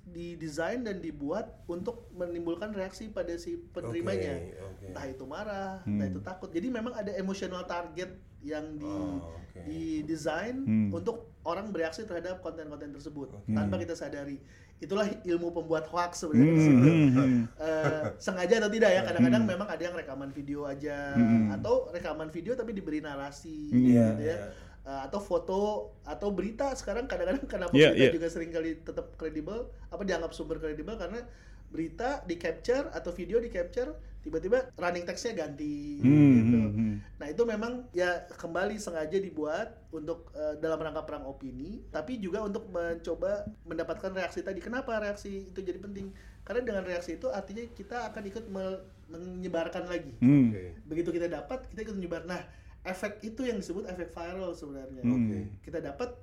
didesain 0.04 0.82
dan 0.82 0.98
dibuat 0.98 1.62
untuk 1.66 2.10
menimbulkan 2.10 2.72
reaksi 2.72 3.06
pada 3.06 3.36
si 3.36 3.54
penerimanya, 3.70 4.34
Oke, 4.34 4.56
oke. 4.58 4.84
entah 4.88 5.06
itu 5.06 5.24
marah, 5.24 5.74
entah 5.84 6.06
itu 6.08 6.20
takut. 6.20 6.48
Jadi 6.48 6.66
memang 6.66 6.90
ada 6.92 7.12
emotional 7.12 7.62
target 7.64 8.10
yang 8.40 8.64
di 8.74 8.88
Oh, 8.88 9.30
oke. 9.30 9.60
didesain 9.62 10.56
Hmm. 10.58 10.90
untuk 10.90 11.30
orang 11.42 11.70
bereaksi 11.70 12.02
terhadap 12.02 12.40
konten-konten 12.40 12.90
tersebut 12.90 13.30
tanpa 13.46 13.76
kita 13.76 13.92
sadari. 13.92 14.40
Itulah 14.76 15.04
ilmu 15.22 15.52
pembuat 15.52 15.84
hoax 15.86 16.24
sebenarnya. 16.24 16.50
di 16.50 16.62
situ. 16.62 16.88
Eh, 17.60 18.02
sengaja 18.16 18.54
atau 18.58 18.70
tidak 18.70 18.90
ya, 18.90 19.00
kadang-kadang 19.04 19.44
memang 19.46 19.68
ada 19.68 19.82
yang 19.82 19.92
rekaman 19.92 20.30
video 20.30 20.64
aja 20.64 21.14
atau 21.52 21.86
rekaman 21.90 22.28
video 22.28 22.56
tapi 22.56 22.72
diberi 22.72 22.98
narasi 22.98 23.68
Iya, 23.70 24.16
gitu 24.16 24.22
ya. 24.24 24.34
iya. 24.34 24.36
Eh, 24.80 25.00
atau 25.06 25.20
foto 25.20 25.92
atau 26.08 26.32
berita 26.32 26.72
sekarang 26.72 27.04
kadang-kadang 27.04 27.44
kenapa 27.52 27.76
Iya, 27.76 27.92
berita 27.92 28.06
iya. 28.08 28.10
juga 28.16 28.26
sering 28.32 28.48
kali 28.48 28.80
tetap 28.80 29.12
kredibel 29.20 29.68
apa 29.92 30.02
dianggap 30.08 30.32
sumber 30.32 30.56
kredibel 30.56 30.96
karena 30.96 31.20
berita 31.68 32.24
di 32.24 32.34
capture 32.40 32.88
atau 32.90 33.12
video 33.12 33.38
di 33.38 33.52
capture 33.52 33.92
tiba-tiba 34.24 34.72
running 34.80 35.04
textnya 35.04 35.44
ganti 35.44 36.00
Hmm, 36.00 36.32
gitu. 36.32 36.56
hmm, 36.56 36.70
hmm. 36.76 36.94
Nah 37.20 37.26
itu 37.28 37.42
memang 37.44 37.84
ya 37.92 38.24
kembali 38.40 38.80
sengaja 38.80 39.20
dibuat 39.20 39.68
untuk 39.92 40.32
eh, 40.32 40.56
dalam 40.64 40.80
rangka 40.80 41.04
perang 41.04 41.24
opini, 41.28 41.84
tapi 41.92 42.16
juga 42.16 42.40
untuk 42.40 42.68
mencoba 42.72 43.44
mendapatkan 43.68 44.12
reaksi 44.16 44.40
tadi. 44.40 44.64
Kenapa 44.64 44.96
reaksi 44.96 45.52
itu 45.52 45.60
jadi 45.60 45.76
penting? 45.76 46.08
Karena 46.40 46.60
dengan 46.64 46.84
reaksi 46.88 47.20
itu 47.20 47.28
artinya 47.28 47.64
kita 47.76 48.08
akan 48.12 48.22
ikut 48.24 48.44
me- 48.48 48.82
menyebarkan 49.12 49.84
lagi. 49.92 50.16
Hmm. 50.24 50.48
Oke. 50.52 50.64
Begitu 50.88 51.08
kita 51.12 51.28
dapat, 51.28 51.68
kita 51.68 51.80
ikut 51.84 51.96
menyebar. 52.00 52.24
Nah 52.24 52.40
efek 52.80 53.20
itu 53.20 53.44
yang 53.44 53.60
disebut 53.60 53.84
efek 53.86 54.08
viral 54.10 54.56
sebenarnya. 54.56 55.02
Hmm. 55.04 55.52
Kita 55.60 55.78
dapat, 55.80 56.16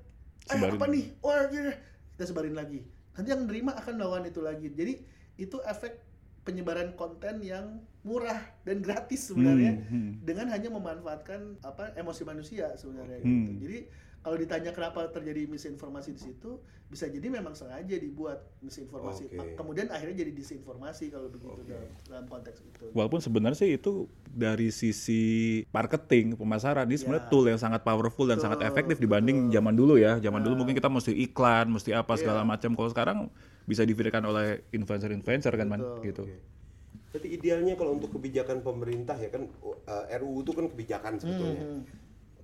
eh 0.50 0.58
apa 0.58 0.86
nih? 0.90 1.14
Wah, 1.22 1.46
gini. 1.46 1.70
kita 2.14 2.34
sebarin 2.34 2.58
lagi. 2.58 2.82
Nanti 3.14 3.28
yang 3.30 3.46
nerima 3.46 3.78
akan 3.78 3.94
melakukan 3.94 4.24
itu 4.26 4.40
lagi. 4.42 4.68
Jadi 4.74 4.94
itu 5.38 5.56
efek 5.62 6.02
penyebaran 6.42 6.96
konten 6.98 7.44
yang 7.44 7.78
murah 8.02 8.40
dan 8.64 8.80
gratis 8.80 9.28
sebenarnya 9.28 9.84
Hmm, 9.84 9.86
hmm. 9.86 10.10
dengan 10.24 10.48
hanya 10.48 10.72
memanfaatkan 10.72 11.60
apa 11.60 11.92
emosi 11.94 12.22
manusia 12.24 12.72
sebenarnya 12.74 13.20
Hmm. 13.20 13.28
gitu. 13.28 13.52
Jadi 13.68 13.78
kalau 14.18 14.36
ditanya 14.36 14.70
kenapa 14.74 15.08
terjadi 15.08 15.46
misinformasi 15.46 16.10
di 16.12 16.20
situ, 16.20 16.58
bisa 16.88 17.04
jadi 17.04 17.28
memang 17.28 17.52
sengaja 17.52 17.96
dibuat 18.00 18.48
misinformasi. 18.64 19.28
Oke. 19.30 19.54
Kemudian 19.54 19.92
akhirnya 19.92 20.24
jadi 20.24 20.32
disinformasi 20.32 21.12
kalau 21.12 21.28
begitu 21.28 21.60
dalam, 21.68 21.88
dalam 22.08 22.24
konteks 22.26 22.64
itu. 22.64 22.84
Walaupun 22.96 23.20
sebenarnya 23.20 23.58
sih 23.60 23.70
itu 23.76 24.08
dari 24.24 24.72
sisi 24.72 25.22
marketing 25.68 26.34
pemasaran 26.34 26.88
ini 26.88 26.96
sebenarnya 26.96 27.28
Ya. 27.28 27.32
tool 27.32 27.44
yang 27.44 27.60
sangat 27.60 27.84
powerful 27.84 28.24
dan 28.24 28.40
Betul, 28.40 28.44
sangat 28.48 28.60
efektif 28.64 28.96
dibanding 28.98 29.52
zaman 29.52 29.76
dulu 29.76 30.00
ya. 30.00 30.16
Zaman 30.16 30.40
dulu 30.40 30.64
mungkin 30.64 30.74
kita 30.74 30.88
mesti 30.88 31.12
iklan, 31.12 31.68
mesti 31.68 31.92
apa 31.92 32.16
segala 32.16 32.40
Iya. 32.42 32.48
macam. 32.48 32.70
Kalau 32.72 32.88
sekarang 32.88 33.18
bisa 33.68 33.84
difikirkan 33.84 34.24
oleh 34.24 34.64
influencer-influencer 34.72 35.52
kan 35.52 35.68
man 35.68 35.80
Betul. 35.84 36.04
gitu. 36.08 36.22
Berarti 37.12 37.28
idealnya 37.32 37.76
kalau 37.76 37.96
untuk 38.00 38.16
kebijakan 38.16 38.64
pemerintah 38.64 39.16
ya 39.20 39.28
kan 39.28 39.44
uh, 39.44 40.04
RUU 40.20 40.40
itu 40.40 40.52
kan 40.56 40.66
kebijakan 40.72 41.12
sebetulnya. 41.20 41.64
Hmm. 41.64 41.82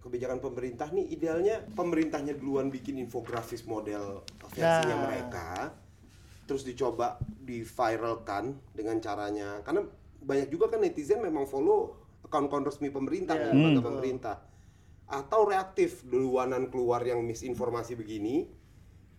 Kebijakan 0.05 0.37
pemerintah 0.37 0.93
nih 0.93 1.17
idealnya 1.17 1.65
pemerintahnya 1.73 2.37
duluan 2.37 2.69
bikin 2.69 3.01
infografis 3.01 3.65
model 3.65 4.21
versinya 4.53 4.85
Nah. 4.93 5.03
mereka, 5.09 5.73
terus 6.45 6.61
dicoba 6.61 7.17
diviralkan 7.41 8.53
dengan 8.77 9.01
caranya. 9.01 9.65
Karena 9.65 9.81
banyak 10.21 10.53
juga 10.53 10.69
kan 10.69 10.85
netizen 10.85 11.25
memang 11.25 11.49
follow 11.49 11.97
akun-akun 12.21 12.69
resmi 12.69 12.93
pemerintah, 12.93 13.33
nih, 13.33 13.49
lembaga 13.49 13.73
betul. 13.75 13.85
pemerintah. 13.89 14.37
Atau 15.05 15.49
reaktif 15.49 16.05
duluanan 16.05 16.69
keluar 16.69 17.01
yang 17.01 17.25
misinformasi 17.25 17.97
begini, 17.97 18.49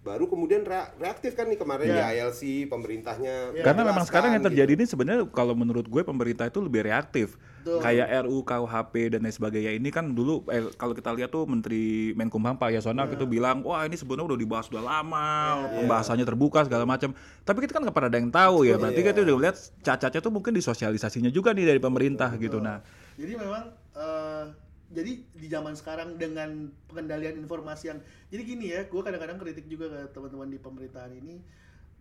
baru 0.02 0.30
kemudian 0.30 0.62
rea- 0.62 0.94
reaktif 1.02 1.34
kan 1.34 1.50
nih 1.50 1.58
kemarin 1.58 1.90
Iya. 1.90 1.98
di 1.98 2.02
ILC 2.14 2.42
pemerintahnya. 2.70 3.58
Iya. 3.58 3.64
Karena 3.66 3.90
memang 3.90 4.06
sekarang 4.06 4.38
yang 4.38 4.46
gitu. 4.46 4.54
terjadi 4.54 4.72
ini 4.78 4.86
sebenarnya 4.86 5.26
kalau 5.34 5.58
menurut 5.58 5.90
gue 5.90 6.06
pemerintah 6.06 6.46
itu 6.46 6.62
lebih 6.62 6.86
reaktif. 6.86 7.42
Betul. 7.66 7.82
Kayak 7.82 8.30
RU 8.30 8.46
KUHP 8.46 8.94
dan 9.10 9.26
lain 9.26 9.34
sebagainya 9.34 9.74
ini 9.74 9.90
kan 9.90 10.14
dulu 10.14 10.46
eh, 10.54 10.70
kalau 10.78 10.94
kita 10.94 11.10
lihat 11.18 11.34
tuh 11.34 11.50
Menteri 11.50 12.14
Menkumham 12.14 12.62
Pak 12.62 12.78
Yasona 12.78 13.10
Iya. 13.10 13.18
itu 13.18 13.26
bilang, 13.26 13.66
"Wah, 13.66 13.90
ini 13.90 13.98
sebenarnya 13.98 14.30
udah 14.30 14.38
dibahas 14.38 14.70
udah 14.70 14.86
lama, 14.86 15.26
pembahasannya 15.74 16.30
terbuka 16.30 16.62
segala 16.62 16.86
macam." 16.86 17.18
Tapi 17.42 17.58
kita 17.66 17.74
kan 17.74 17.82
nggak 17.82 17.96
pernah 17.98 18.10
ada 18.14 18.20
yang 18.22 18.30
tahu 18.30 18.70
ya. 18.70 18.78
Berarti 18.78 19.02
Iya. 19.02 19.10
kita 19.10 19.20
udah 19.26 19.38
lihat 19.50 19.58
cacatnya 19.82 20.22
tuh 20.22 20.30
mungkin 20.30 20.54
disosialisasinya 20.54 21.34
juga 21.34 21.58
nih 21.58 21.66
dari 21.74 21.82
pemerintah 21.82 22.30
gitu. 22.38 22.62
Nah, 22.62 22.86
Jadi 23.18 23.34
memang 23.34 23.64
eh, 23.98 24.46
jadi 24.94 25.12
di 25.26 25.48
zaman 25.50 25.74
sekarang 25.74 26.22
dengan 26.22 26.70
pengendalian 26.86 27.42
informasi 27.42 27.90
yang 27.90 28.00
jadi 28.30 28.42
gini 28.46 28.66
ya, 28.78 28.86
gue 28.86 29.02
kadang-kadang 29.02 29.42
kritik 29.42 29.66
juga 29.66 29.90
ke 29.90 30.14
teman-teman 30.14 30.54
di 30.54 30.60
pemerintahan 30.62 31.10
ini 31.18 31.42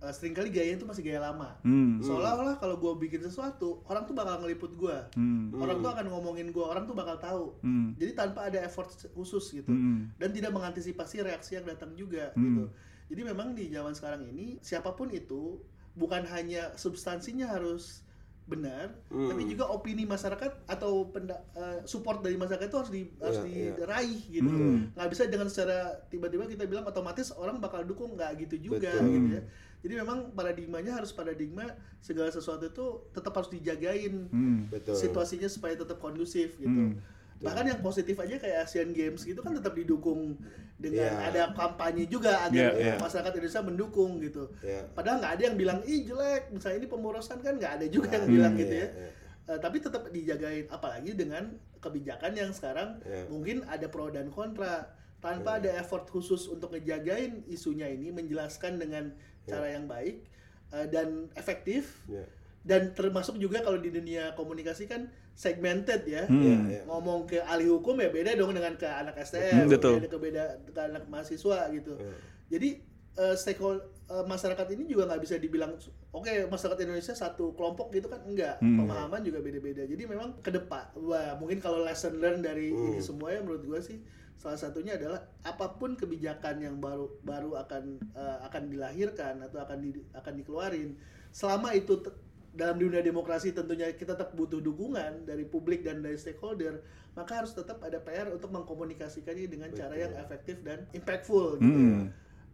eh, 0.04 0.12
sering 0.12 0.30
kali 0.30 0.48
gaya 0.48 0.72
itu 0.72 0.84
masih 0.84 1.00
gaya 1.00 1.24
lama. 1.24 1.56
hmm, 1.60 1.98
Seolah-olah 1.98 2.56
kalau 2.56 2.76
gue 2.76 2.92
bikin 3.00 3.18
sesuatu, 3.18 3.80
orang 3.84 4.04
tuh 4.04 4.12
bakal 4.12 4.38
ngeliput 4.38 4.72
gue, 4.72 4.96
hmm, 5.12 5.56
orang 5.56 5.80
tuh 5.80 5.90
akan 5.90 6.06
ngomongin 6.06 6.48
gue, 6.48 6.60
orang 6.62 6.84
tuh 6.84 6.92
bakal 6.92 7.16
tahu. 7.16 7.44
hmm, 7.60 7.96
Jadi 7.96 8.12
tanpa 8.12 8.46
ada 8.46 8.60
effort 8.60 8.86
khusus 9.10 9.48
gitu, 9.50 9.68
hmm, 9.68 10.12
dan 10.14 10.28
tidak 10.28 10.52
mengantisipasi 10.52 11.22
reaksi 11.22 11.56
yang 11.56 11.64
datang 11.64 11.92
juga 11.94 12.30
Hmm. 12.32 12.44
gitu. 12.44 12.64
Jadi 13.06 13.20
memang 13.22 13.52
di 13.52 13.68
zaman 13.68 13.92
sekarang 13.92 14.22
ini 14.22 14.60
siapa 14.60 14.92
pun 14.92 15.08
itu 15.08 15.60
bukan 15.92 16.24
hanya 16.26 16.72
substansinya 16.74 17.48
harus 17.48 18.04
benar, 18.44 18.92
Hmm. 19.08 19.24
tapi 19.26 19.46
juga 19.46 19.64
opini 19.66 20.04
masyarakat 20.04 20.68
atau 20.68 21.08
penda- 21.08 21.40
eh, 21.54 21.80
support 21.84 22.20
dari 22.20 22.36
masyarakat 22.36 22.66
itu 22.66 22.76
harus 22.76 22.92
di 22.92 23.02
harus 23.16 23.40
Iya, 23.40 23.72
diraih 23.74 24.20
gitu. 24.30 24.44
Hmm. 24.46 24.92
Nggak 24.92 25.08
bisa 25.08 25.22
dengan 25.26 25.48
secara 25.48 25.78
tiba-tiba 26.06 26.44
kita 26.44 26.64
bilang 26.64 26.84
otomatis 26.84 27.32
orang 27.32 27.56
bakal 27.56 27.80
dukung 27.82 28.12
nggak 28.12 28.36
gitu 28.38 28.68
juga 28.68 28.92
Betul. 28.92 29.08
gitu 29.10 29.28
ya. 29.32 29.42
Jadi 29.84 30.00
memang 30.00 30.32
paradigmanya 30.32 30.96
harus 30.96 31.12
paradigma 31.12 31.68
segala 32.00 32.32
sesuatu 32.32 32.64
itu 32.64 32.86
tetap 33.12 33.36
harus 33.36 33.52
dijagain 33.52 34.32
hmm. 34.32 34.72
Betul. 34.72 34.96
situasinya 34.96 35.44
supaya 35.44 35.76
tetap 35.76 36.00
kondusif 36.00 36.56
gitu. 36.56 36.72
Hmm. 36.72 36.96
Bahkan 37.34 37.64
yang 37.68 37.80
positif 37.84 38.16
aja 38.16 38.40
kayak 38.40 38.64
Asian 38.64 38.96
Games 38.96 39.20
gitu 39.20 39.44
kan 39.44 39.52
tetap 39.52 39.76
didukung 39.76 40.40
dengan 40.80 41.12
Iya. 41.12 41.28
ada 41.28 41.42
kampanye 41.52 42.08
juga 42.08 42.48
agar 42.48 42.72
Iya, 42.72 42.80
iya. 42.80 42.94
masyarakat 42.96 43.32
Indonesia 43.36 43.60
mendukung 43.60 44.10
gitu. 44.24 44.48
Iya. 44.64 44.88
Padahal 44.96 45.20
nggak 45.20 45.32
ada 45.36 45.42
yang 45.52 45.56
bilang 45.60 45.78
ih 45.84 46.00
jelek, 46.02 46.48
misalnya 46.48 46.76
ini 46.80 46.88
pemborosan 46.88 47.44
kan 47.44 47.60
nggak 47.60 47.72
ada 47.76 47.86
juga 47.92 48.08
yang 48.16 48.24
Hmm, 48.24 48.32
bilang 48.32 48.52
iya, 48.56 48.60
gitu 48.64 48.74
ya. 48.80 48.88
iya. 48.88 49.10
Eh, 49.44 49.58
tapi 49.60 49.76
tetap 49.76 50.08
dijagain 50.08 50.64
apalagi 50.72 51.12
dengan 51.12 51.52
kebijakan 51.84 52.32
yang 52.32 52.50
sekarang 52.56 53.04
Iya. 53.04 53.28
mungkin 53.28 53.56
ada 53.68 53.92
pro 53.92 54.08
dan 54.08 54.32
kontra 54.32 54.88
tanpa 55.20 55.60
ada 55.60 55.68
effort 55.76 56.08
khusus 56.08 56.48
untuk 56.48 56.72
ngejagain 56.72 57.44
isunya 57.44 57.88
ini 57.88 58.08
menjelaskan 58.08 58.80
dengan 58.80 59.12
cara 59.46 59.66
yang 59.68 59.84
baik 59.86 60.24
eh, 60.70 60.86
dan 60.88 61.08
efektif 61.34 62.02
Iya. 62.06 62.24
dan 62.62 62.82
termasuk 62.90 63.36
juga 63.36 63.60
kalau 63.60 63.76
di 63.76 63.88
dunia 63.88 64.32
komunikasi 64.32 64.84
kan 64.84 65.06
segmented 65.34 66.02
ya 66.04 66.24
Hmm. 66.24 66.40
Iya, 66.40 66.56
iya. 66.66 66.80
ngomong 66.84 67.24
ke 67.24 67.38
ahli 67.38 67.66
hukum 67.66 67.96
ya 67.96 68.08
beda 68.08 68.32
dong 68.34 68.52
dengan 68.52 68.72
ke 68.72 68.84
anak 68.84 69.14
Hmm, 69.14 69.26
STM 69.26 69.66
betul. 69.68 69.98
beda 69.98 70.08
ke 70.08 70.18
beda 70.18 70.42
ke 70.64 70.80
anak 70.80 71.04
mahasiswa 71.06 71.58
gitu 71.70 71.94
Iya. 71.94 72.14
jadi 72.48 72.68
eh, 73.14 73.34
stakeholder 73.34 73.78
eh, 74.04 74.24
masyarakat 74.24 74.66
ini 74.70 74.84
juga 74.84 75.06
nggak 75.06 75.22
bisa 75.22 75.34
dibilang 75.36 75.76
oke 76.10 76.32
masyarakat 76.46 76.78
Indonesia 76.82 77.14
satu 77.14 77.52
kelompok 77.52 77.90
gitu 77.90 78.06
kan 78.06 78.22
enggak 78.22 78.58
Hmm. 78.58 78.80
pemahaman 78.80 79.20
juga 79.20 79.38
beda-beda 79.38 79.82
jadi 79.82 80.02
memang 80.04 80.40
ke 80.40 80.50
depan 80.50 80.88
wah 80.96 81.34
mungkin 81.34 81.58
kalau 81.58 81.80
lesson 81.80 82.16
learn 82.16 82.40
dari 82.40 82.68
Hmm. 82.68 82.90
ini 82.90 83.00
semua 83.00 83.30
ya 83.30 83.38
menurut 83.38 83.62
gue 83.62 83.80
sih 83.80 83.98
salah 84.34 84.58
satunya 84.58 84.94
adalah 84.94 85.20
apa 85.42 85.66
pun 85.74 85.94
kebijakan 85.94 86.60
yang 86.60 86.76
baru 86.76 87.08
baru 87.22 87.56
akan 87.58 87.82
eh, 88.12 88.38
akan 88.44 88.62
dilahirkan 88.68 89.40
atau 89.40 89.58
akan 89.58 89.78
di, 89.80 89.90
akan 90.12 90.32
dikeluarin 90.36 90.90
selama 91.30 91.72
itu 91.72 91.96
te- 91.98 92.12
dalam 92.52 92.78
dunia 92.78 93.00
demokrasi 93.00 93.50
tentunya 93.50 93.90
kita 93.90 94.14
tetap 94.14 94.30
butuh 94.32 94.62
dukungan 94.62 95.26
dari 95.26 95.42
publik 95.42 95.82
dan 95.82 96.04
dari 96.04 96.14
stakeholder 96.14 96.78
maka 97.14 97.42
harus 97.42 97.50
tetap 97.50 97.82
ada 97.82 97.98
PR 97.98 98.30
untuk 98.30 98.50
mengkomunikasikannya 98.50 99.46
dengan 99.46 99.70
cara 99.70 99.94
yang 99.94 100.12
efektif 100.18 100.62
dan 100.62 100.82
impactful 100.90 101.58
gitu 101.58 101.66
ya. 101.66 101.90
Hmm. 101.94 102.04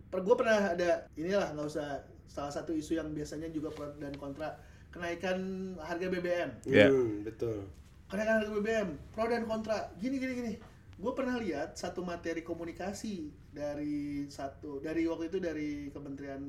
Per 0.09 0.21
gue 0.21 0.35
pernah 0.37 0.73
ada 0.73 0.91
inilah 1.15 1.53
nggak 1.53 1.69
usah 1.69 2.01
salah 2.25 2.49
satu 2.49 2.73
isu 2.73 2.97
yang 2.97 3.13
biasanya 3.13 3.49
juga 3.49 3.69
pro 3.71 3.93
dan 3.97 4.15
kontra 4.15 4.57
kenaikan 4.91 5.39
harga 5.79 6.07
BBM 6.09 6.51
Iya. 6.65 6.89
Hmm, 6.89 7.23
betul. 7.23 7.67
kenaikan 8.07 8.41
harga 8.41 8.51
BBM 8.53 8.89
pro 9.11 9.25
dan 9.27 9.43
kontra 9.45 9.77
gini 9.97 10.17
gini 10.17 10.33
gini 10.35 10.53
gue 11.01 11.13
pernah 11.17 11.41
lihat 11.41 11.81
satu 11.81 12.05
materi 12.05 12.45
komunikasi 12.45 13.33
dari 13.49 14.29
satu 14.29 14.85
dari 14.85 15.09
waktu 15.09 15.33
itu 15.33 15.39
dari 15.41 15.89
kementerian 15.89 16.45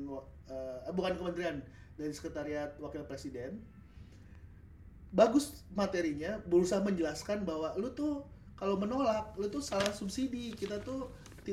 eh, 0.46 0.92
bukan 0.92 1.16
kementerian 1.16 1.64
dari 1.96 2.12
sekretariat 2.12 2.76
wakil 2.76 3.08
presiden 3.08 3.64
bagus 5.12 5.64
materinya 5.72 6.40
berusaha 6.44 6.80
menjelaskan 6.80 7.44
bahwa 7.44 7.72
lu 7.76 7.92
tuh 7.92 8.24
kalau 8.56 8.76
menolak 8.76 9.32
lu 9.36 9.48
tuh 9.48 9.60
salah 9.60 9.92
subsidi 9.92 10.52
kita 10.52 10.80
tuh 10.80 11.08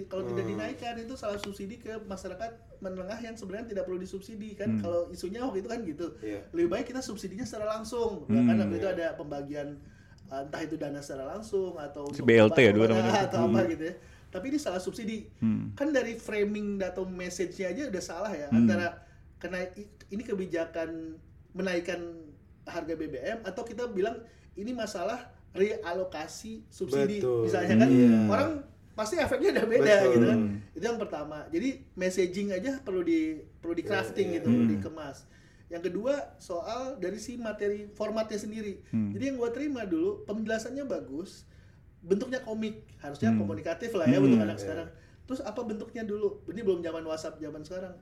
kalau 0.05 0.21
tidak 0.21 0.45
Hmm. 0.45 0.51
dinaikkan 0.53 0.95
itu 1.01 1.17
salah 1.17 1.41
subsidi 1.41 1.81
ke 1.81 1.97
masyarakat 2.05 2.51
menengah 2.79 3.17
yang 3.19 3.33
sebenarnya 3.33 3.73
tidak 3.73 3.83
perlu 3.89 3.97
disubsidi 3.97 4.53
kan 4.53 4.77
Hmm. 4.77 4.81
kalau 4.85 5.01
isunya 5.09 5.41
waktu 5.41 5.65
itu 5.65 5.69
kan 5.71 5.79
gitu 5.81 6.07
Iya. 6.21 6.39
lebih 6.53 6.69
baik 6.69 6.85
kita 6.93 7.01
subsidinya 7.01 7.43
secara 7.43 7.79
langsung 7.79 8.23
Hmm. 8.29 8.45
kan 8.47 8.55
waktu 8.59 8.75
itu 8.77 8.87
Iya. 8.87 8.95
ada 8.95 9.07
pembagian 9.17 9.67
uh, 9.75 9.97
entah 10.31 10.61
itu 10.61 10.75
dana 10.75 10.99
secara 10.99 11.25
langsung 11.27 11.73
atau 11.73 12.05
Si 12.07 12.21
untuk 12.21 12.25
BLT 12.25 12.57
ya 12.59 12.71
dulu 12.71 12.85
obat-obatan 12.85 13.03
namanya. 13.03 13.25
atau 13.27 13.39
apa 13.43 13.59
Hmm. 13.59 13.69
gitu 13.69 13.83
ya 13.83 13.95
tapi 14.29 14.45
ini 14.47 14.57
salah 14.57 14.77
subsidi 14.77 15.25
Hmm. 15.37 15.73
kan 15.73 15.89
dari 15.89 16.13
framing 16.15 16.77
atau 16.79 17.01
message-nya 17.03 17.67
aja 17.67 17.81
udah 17.87 18.03
salah 18.03 18.29
ya 18.29 18.45
Hmm. 18.47 18.61
antara 18.61 19.01
kena 19.37 19.65
ini 20.07 20.21
kebijakan 20.21 21.17
menaikkan 21.51 21.97
harga 22.63 22.93
BBM 22.93 23.41
atau 23.41 23.63
kita 23.63 23.87
bilang 23.87 24.21
ini 24.53 24.69
masalah 24.69 25.17
realokasi 25.51 26.61
subsidi 26.67 27.19
Betul. 27.19 27.41
misalnya 27.43 27.75
kan 27.77 27.89
Iya. 27.89 28.17
orang 28.27 28.49
pasti 28.93 29.15
efeknya 29.15 29.49
udah 29.51 29.65
beda 29.65 29.95
Betul. 29.95 30.11
gitu 30.11 30.25
kan 30.27 30.39
Hmm. 30.39 30.55
itu 30.71 30.83
yang 30.85 30.99
pertama 30.99 31.37
jadi 31.47 31.69
messaging 31.95 32.49
aja 32.51 32.71
perlu 32.79 33.01
di 33.01 33.19
perlu 33.57 33.73
di 33.73 33.81
crafting 33.81 34.27
Iya, 34.29 34.35
gitu 34.35 34.45
iya. 34.45 34.53
perlu 34.53 34.65
Hmm. 34.67 34.73
dikemas 34.75 35.17
yang 35.69 35.79
kedua 35.79 36.35
soal 36.37 36.97
dari 36.97 37.17
si 37.17 37.37
materi 37.37 37.85
formatnya 37.89 38.35
sendiri 38.35 38.81
Hmm. 38.89 39.13
jadi 39.13 39.31
yang 39.31 39.37
gua 39.37 39.49
terima 39.49 39.85
dulu 39.85 40.25
penjelasannya 40.25 40.83
bagus 40.83 41.45
bentuknya 42.01 42.41
komik 42.41 42.89
harusnya 42.97 43.29
Hmm. 43.29 43.39
komunikatif 43.39 43.93
lah 43.93 44.05
ya 44.05 44.17
Hmm. 44.17 44.25
untuk 44.25 44.39
anak 44.39 44.57
Iya. 44.57 44.63
sekarang 44.65 44.89
terus 45.23 45.41
apa 45.41 45.61
bentuknya 45.61 46.01
dulu 46.01 46.41
ini 46.49 46.61
belum 46.61 46.81
zaman 46.81 47.03
WhatsApp 47.05 47.37
zaman 47.37 47.61
sekarang 47.61 47.93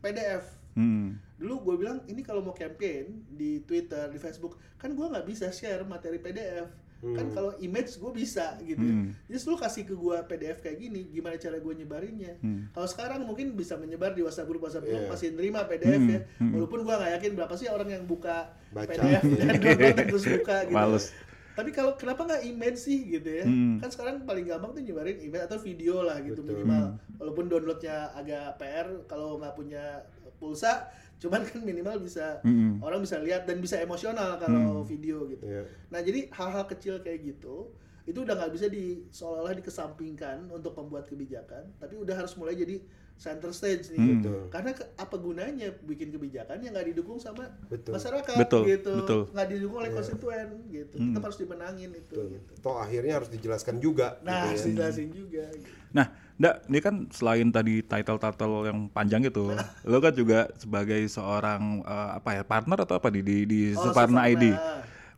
PDF 0.00 0.44
Hmm. 0.74 1.20
dulu 1.38 1.62
gue 1.62 1.74
bilang 1.78 2.02
ini 2.06 2.20
kalau 2.20 2.40
mau 2.40 2.50
campaign 2.52 3.22
di 3.28 3.62
Twitter 3.62 4.08
di 4.08 4.18
Facebook 4.18 4.58
kan 4.74 4.90
gue 4.90 5.04
nggak 5.04 5.22
bisa 5.22 5.46
share 5.48 5.84
materi 5.84 6.18
PDF 6.18 6.66
kan 7.04 7.18
Hmm. 7.20 7.34
kalau 7.34 7.50
image 7.58 7.98
gue 7.98 8.12
bisa 8.12 8.54
gitu 8.60 8.78
Hmm. 8.78 9.10
jadi 9.26 9.42
lu 9.42 9.56
kasih 9.56 9.82
ke 9.82 9.90
gue 9.92 10.16
PDF 10.24 10.58
kayak 10.60 10.78
gini 10.78 11.10
gimana 11.10 11.34
cara 11.34 11.58
gue 11.58 11.74
nyebarinnya 11.74 12.38
Hmm. 12.38 12.70
kalau 12.70 12.86
sekarang 12.86 13.20
mungkin 13.22 13.52
bisa 13.52 13.74
menyebar 13.74 14.10
di 14.10 14.22
WhatsApp 14.22 14.46
grup 14.46 14.62
WhatsApp 14.62 14.86
Iya. 14.86 15.10
masih 15.10 15.34
nerima 15.34 15.66
PDF 15.66 15.98
Hmm. 15.98 16.08
ya 16.08 16.20
Hmm. 16.38 16.52
walaupun 16.54 16.78
gue 16.80 16.94
nggak 16.94 17.12
yakin 17.12 17.30
berapa 17.34 17.54
sih 17.54 17.66
orang 17.66 17.88
yang 17.90 18.04
buka 18.04 18.54
Baca. 18.70 18.86
PDF 18.88 19.22
dan 19.26 19.46
download 19.58 19.96
terus 20.06 20.24
buka 20.30 20.56
gitu 20.62 20.72
Males. 20.72 21.04
tapi 21.52 21.70
kalau 21.70 21.92
kenapa 21.92 22.22
nggak 22.22 22.42
image 22.46 22.78
sih 22.80 22.98
gitu 23.10 23.28
ya 23.28 23.44
Hmm. 23.44 23.76
kan 23.76 23.90
sekarang 23.90 24.22
paling 24.22 24.46
gampang 24.46 24.70
tuh 24.70 24.80
nyebarin 24.80 25.18
image 25.18 25.42
atau 25.42 25.58
video 25.58 26.00
lah 26.00 26.16
gitu 26.18 26.38
Betul. 26.38 26.62
minimal 26.62 26.84
walaupun 27.18 27.44
downloadnya 27.46 28.14
agak 28.14 28.56
PR 28.56 28.86
kalau 29.04 29.36
nggak 29.36 29.52
punya 29.52 30.06
pulsa 30.38 30.86
cuman 31.22 31.40
kan 31.40 31.62
minimal 31.62 32.02
bisa 32.02 32.42
Hmm. 32.42 32.82
orang 32.82 32.98
bisa 32.98 33.16
lihat 33.16 33.46
dan 33.46 33.62
bisa 33.62 33.78
emosional 33.78 34.34
kalau 34.36 34.82
Hmm. 34.82 34.84
video 34.84 35.22
gitu 35.24 35.46
Iya. 35.46 35.62
nah 35.86 36.02
jadi 36.02 36.26
hal-hal 36.28 36.66
kecil 36.66 36.98
kayak 36.98 37.22
gitu 37.24 37.70
itu 38.02 38.18
udah 38.18 38.34
nggak 38.34 38.50
bisa 38.50 38.66
di 38.66 39.06
seolah-olah 39.08 39.54
dikesampingkan 39.54 40.50
untuk 40.50 40.74
pembuat 40.74 41.06
kebijakan 41.06 41.70
tapi 41.78 41.94
udah 41.94 42.18
harus 42.18 42.34
mulai 42.34 42.58
jadi 42.58 42.82
center 43.14 43.50
stage 43.50 43.88
nih 43.88 43.98
Hmm. 43.98 44.18
Betul. 44.18 44.40
karena 44.48 44.70
ke- 44.72 44.90
apa 44.94 45.16
gunanya 45.16 45.68
bikin 45.80 46.10
kebijakan 46.10 46.58
yang 46.58 46.72
nggak 46.72 46.88
didukung 46.88 47.16
sama 47.16 47.46
Betul. 47.64 47.94
masyarakat 47.94 48.34
Betul, 48.36 48.62
gitu 48.66 48.92
betul. 48.96 49.20
nggak 49.28 49.46
didukung 49.48 49.78
oleh 49.78 49.88
Iya. 49.88 49.96
konstituen 49.96 50.48
gitu 50.68 50.96
Hmm. 50.96 51.12
kita 51.12 51.24
harus 51.24 51.38
dimenangin 51.38 51.90
itu 51.92 52.12
Betul. 52.12 52.26
gitu 52.32 52.52
Toh 52.58 52.76
akhirnya 52.76 53.12
harus 53.14 53.28
dijelaskan 53.28 53.76
juga. 53.78 54.18
nah 54.20 54.48
gitu 54.48 54.58
ya. 54.58 54.66
dijelasin 54.68 55.08
juga 55.10 55.44
gitu. 55.52 55.70
Nah, 55.92 56.06
Ndak, 56.32 56.54
ini 56.66 56.78
kan 56.80 56.94
selain 57.08 57.48
tadi 57.48 57.84
title-title 57.84 58.64
yang 58.64 58.88
panjang 58.88 59.22
gitu, 59.22 59.52
lo 59.84 59.98
kan 60.00 60.10
juga 60.10 60.50
sebagai 60.56 61.04
seorang 61.06 61.84
eh, 61.84 62.10
apa 62.16 62.30
ya 62.32 62.42
partner 62.42 62.82
atau 62.82 62.96
apa 62.96 63.08
di 63.08 63.20
di, 63.20 63.36
di 63.44 63.60
Oh, 63.70 63.84
Suparna 63.84 64.24
Suparna. 64.24 64.32
ID 64.32 64.44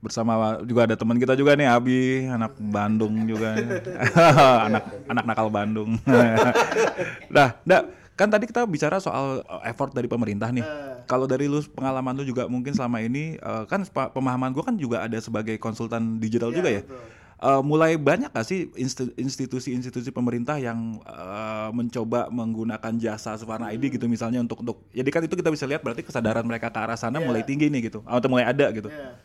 bersama 0.05 0.33
juga 0.61 0.85
ada 0.85 0.95
teman 0.95 1.17
kita 1.17 1.33
juga 1.33 1.53
nih 1.53 1.65
Abi 1.67 1.99
anak 2.29 2.53
Bandung 2.61 3.25
juga 3.25 3.57
anak 4.69 4.85
anak 5.07 5.25
nakal 5.25 5.49
Bandung 5.49 5.97
nah 7.35 7.57
Ndak 7.63 7.83
kan 8.15 8.29
tadi 8.29 8.45
kita 8.45 8.63
bicara 8.65 8.97
soal 8.99 9.41
eh, 9.43 9.63
effort 9.67 9.91
dari 9.91 10.07
pemerintah 10.07 10.47
nih 10.49 10.63
Eh. 10.63 10.97
kalau 11.05 11.25
dari 11.25 11.45
lu 11.45 11.61
pengalaman 11.67 12.15
lu 12.15 12.25
juga 12.25 12.47
mungkin 12.47 12.71
selama 12.71 12.97
ini 12.99 13.35
eh, 13.35 13.65
kan 13.65 13.83
pemahaman 13.89 14.53
gua 14.53 14.65
kan 14.65 14.77
juga 14.77 15.01
ada 15.01 15.19
sebagai 15.19 15.57
konsultan 15.57 16.17
digital 16.17 16.49
Iya, 16.49 16.57
juga 16.57 16.71
ya 16.71 16.83
betul. 16.83 17.03
Eh, 17.37 17.61
mulai 17.61 17.99
banyak 17.99 18.31
gak 18.31 18.47
sih 18.47 18.71
insti- 18.73 19.13
institusi-institusi 19.19 20.09
pemerintah 20.09 20.57
yang 20.57 20.97
eh, 21.03 21.69
mencoba 21.71 22.31
menggunakan 22.31 22.95
jasa 22.97 23.35
Suparna 23.35 23.69
ID 23.69 23.91
gitu 23.91 24.07
misalnya 24.07 24.39
untuk 24.39 24.63
untuk 24.63 24.87
jadi 24.89 25.11
kan 25.11 25.27
itu 25.27 25.35
kita 25.35 25.51
bisa 25.51 25.67
lihat 25.67 25.83
berarti 25.83 26.01
kesadaran 26.01 26.41
mereka 26.43 26.71
ke 26.71 26.79
arah 26.79 26.95
sana 26.95 27.19
Iya. 27.19 27.27
mulai 27.27 27.43
tinggi 27.43 27.67
nih 27.67 27.91
gitu 27.91 28.01
atau 28.01 28.29
mulai 28.29 28.47
ada 28.47 28.71
gitu. 28.71 28.87
Ya. 28.89 29.19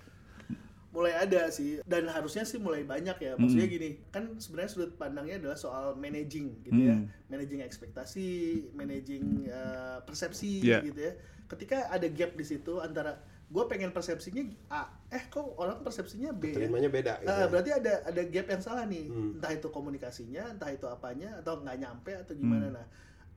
Mulai 1.00 1.16
ada 1.16 1.48
sih 1.50 1.80
dan 1.84 2.04
harusnya 2.06 2.44
sih 2.44 2.60
mulai 2.60 2.84
banyak 2.84 3.16
ya 3.18 3.32
maksudnya 3.34 3.68
gini 3.68 3.90
kan 4.10 4.36
sebenarnya 4.36 4.68
sudut 4.70 4.92
pandangnya 4.94 5.40
adalah 5.40 5.56
soal 5.56 5.96
managing 5.96 6.60
gitu 6.62 6.76
ya 6.84 6.92
Hmm. 6.92 7.08
managing 7.26 7.64
ekspektasi 7.64 8.28
managing 8.74 9.48
eh, 9.48 9.98
persepsi 10.04 10.60
Yeah. 10.62 10.84
gitu 10.84 11.00
ya 11.02 11.14
ketika 11.48 11.88
ada 11.88 12.04
gap 12.06 12.36
di 12.36 12.44
situ 12.44 12.78
antara 12.78 13.16
gue 13.48 13.64
pengen 13.66 13.90
persepsinya 13.90 14.44
A 14.70 14.86
eh 15.10 15.24
kok 15.26 15.58
orang 15.58 15.80
persepsinya 15.80 16.30
B 16.32 16.52
ya? 16.52 16.56
Terimanya 16.60 16.86
beda. 16.88 17.14
gitu 17.18 17.32
ya. 17.32 17.48
berarti 17.48 17.72
ada 17.74 17.94
ada 18.06 18.22
gap 18.24 18.48
yang 18.48 18.62
salah 18.62 18.84
nih 18.84 19.08
Hmm. 19.08 19.34
entah 19.34 19.52
itu 19.52 19.68
komunikasinya 19.70 20.44
entah 20.52 20.70
itu 20.70 20.86
apanya 20.86 21.40
atau 21.40 21.58
nggak 21.58 21.78
nyampe 21.78 22.12
atau 22.14 22.34
gimana 22.34 22.68
Hmm. 22.68 22.76
nah 22.76 22.86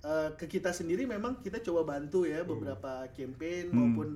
eh, 0.03 0.29
ke 0.35 0.51
kita 0.51 0.69
sendiri 0.71 1.07
memang 1.07 1.39
kita 1.39 1.63
coba 1.63 1.95
bantu 1.95 2.27
ya 2.27 2.43
beberapa 2.43 3.07
campaign 3.09 3.71
Hmm. 3.71 3.77
maupun 3.79 4.09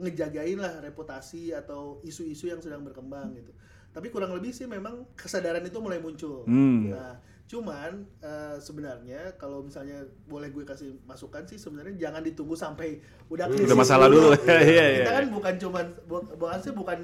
ngejagain 0.00 0.56
lah 0.56 0.80
reputasi 0.80 1.52
atau 1.52 1.80
isu-isu 2.02 2.46
yang 2.46 2.58
sedang 2.58 2.80
berkembang 2.80 3.30
gitu 3.34 3.52
tapi 3.90 4.08
kurang 4.08 4.32
lebih 4.32 4.50
sih 4.50 4.64
memang 4.64 5.04
kesadaran 5.14 5.60
itu 5.60 5.76
mulai 5.76 5.98
muncul 5.98 6.42
Hmm. 6.44 6.88
nah 6.88 7.18
cuman 7.44 7.92
eh, 8.20 8.56
sebenarnya 8.56 9.34
kalau 9.34 9.60
misalnya 9.60 10.00
boleh 10.24 10.48
gue 10.48 10.62
kasih 10.62 10.94
masukan 11.02 11.42
sih 11.44 11.56
sebenarnya 11.56 11.98
jangan 12.00 12.22
ditunggu 12.22 12.54
sampai 12.54 12.98
udah 13.26 13.44
Hmm. 13.44 13.52
krisis 13.52 13.66
Udah 13.66 13.78
masalah 13.78 14.06
dulu. 14.06 14.30
Iya, 14.46 14.62
iya. 14.64 14.82
kita 15.00 15.12
kan 15.12 15.26
bukan 15.28 15.54
cuman 15.58 15.86
bu- 16.04 16.30
bukan 16.32 16.58
sih 16.58 16.72
bukan 16.72 16.98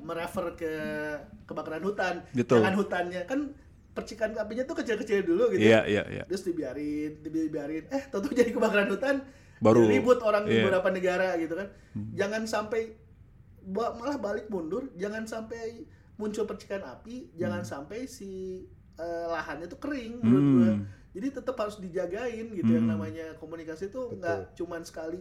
merefer 0.00 0.46
ke 0.54 0.72
kebakaran 1.44 1.82
hutan 1.82 2.14
Betul. 2.30 2.60
jangan 2.60 2.74
hutannya 2.76 3.20
kan 3.24 3.40
percikan 3.90 4.36
apinya 4.36 4.62
tuh 4.62 4.76
kecil-kecil 4.76 5.24
dulu 5.24 5.48
gitu 5.50 5.64
Iya, 5.64 5.88
iya, 5.88 6.02
iya. 6.06 6.22
terus 6.22 6.44
dibiarin 6.44 7.16
dibiarin 7.18 7.88
eh 7.88 8.02
tentu 8.06 8.28
jadi 8.30 8.52
kebakaran 8.52 8.86
hutan 8.86 9.24
Baru- 9.58 9.86
ribut 9.86 10.20
orang 10.20 10.44
di 10.44 10.50
iya. 10.50 10.56
Hmm. 10.58 10.64
beberapa 10.68 10.88
negara 10.90 11.28
gitu 11.36 11.54
kan 11.54 11.68
jangan 12.12 12.42
sampai 12.44 12.92
malah 13.66 14.16
balik 14.16 14.46
mundur 14.46 14.92
jangan 14.94 15.24
sampai 15.24 15.82
muncul 16.16 16.44
percikan 16.44 16.80
api 16.82 17.34
jangan 17.34 17.62
sampai 17.62 18.06
si 18.06 18.62
eh, 18.96 19.26
lahannya 19.26 19.66
tuh 19.66 19.76
kering 19.76 20.12
menurut 20.18 20.40
Hmm. 20.42 20.54
gua 20.54 20.72
jadi 21.12 21.26
tetap 21.32 21.56
harus 21.56 21.76
dijagain 21.76 22.46
gitu 22.50 22.70
yang 22.70 22.84
Hmm. 22.84 22.92
namanya 22.94 23.36
komunikasi 23.36 23.88
tuh 23.88 24.12
nggak 24.14 24.54
cuman 24.54 24.80
sekali 24.82 25.20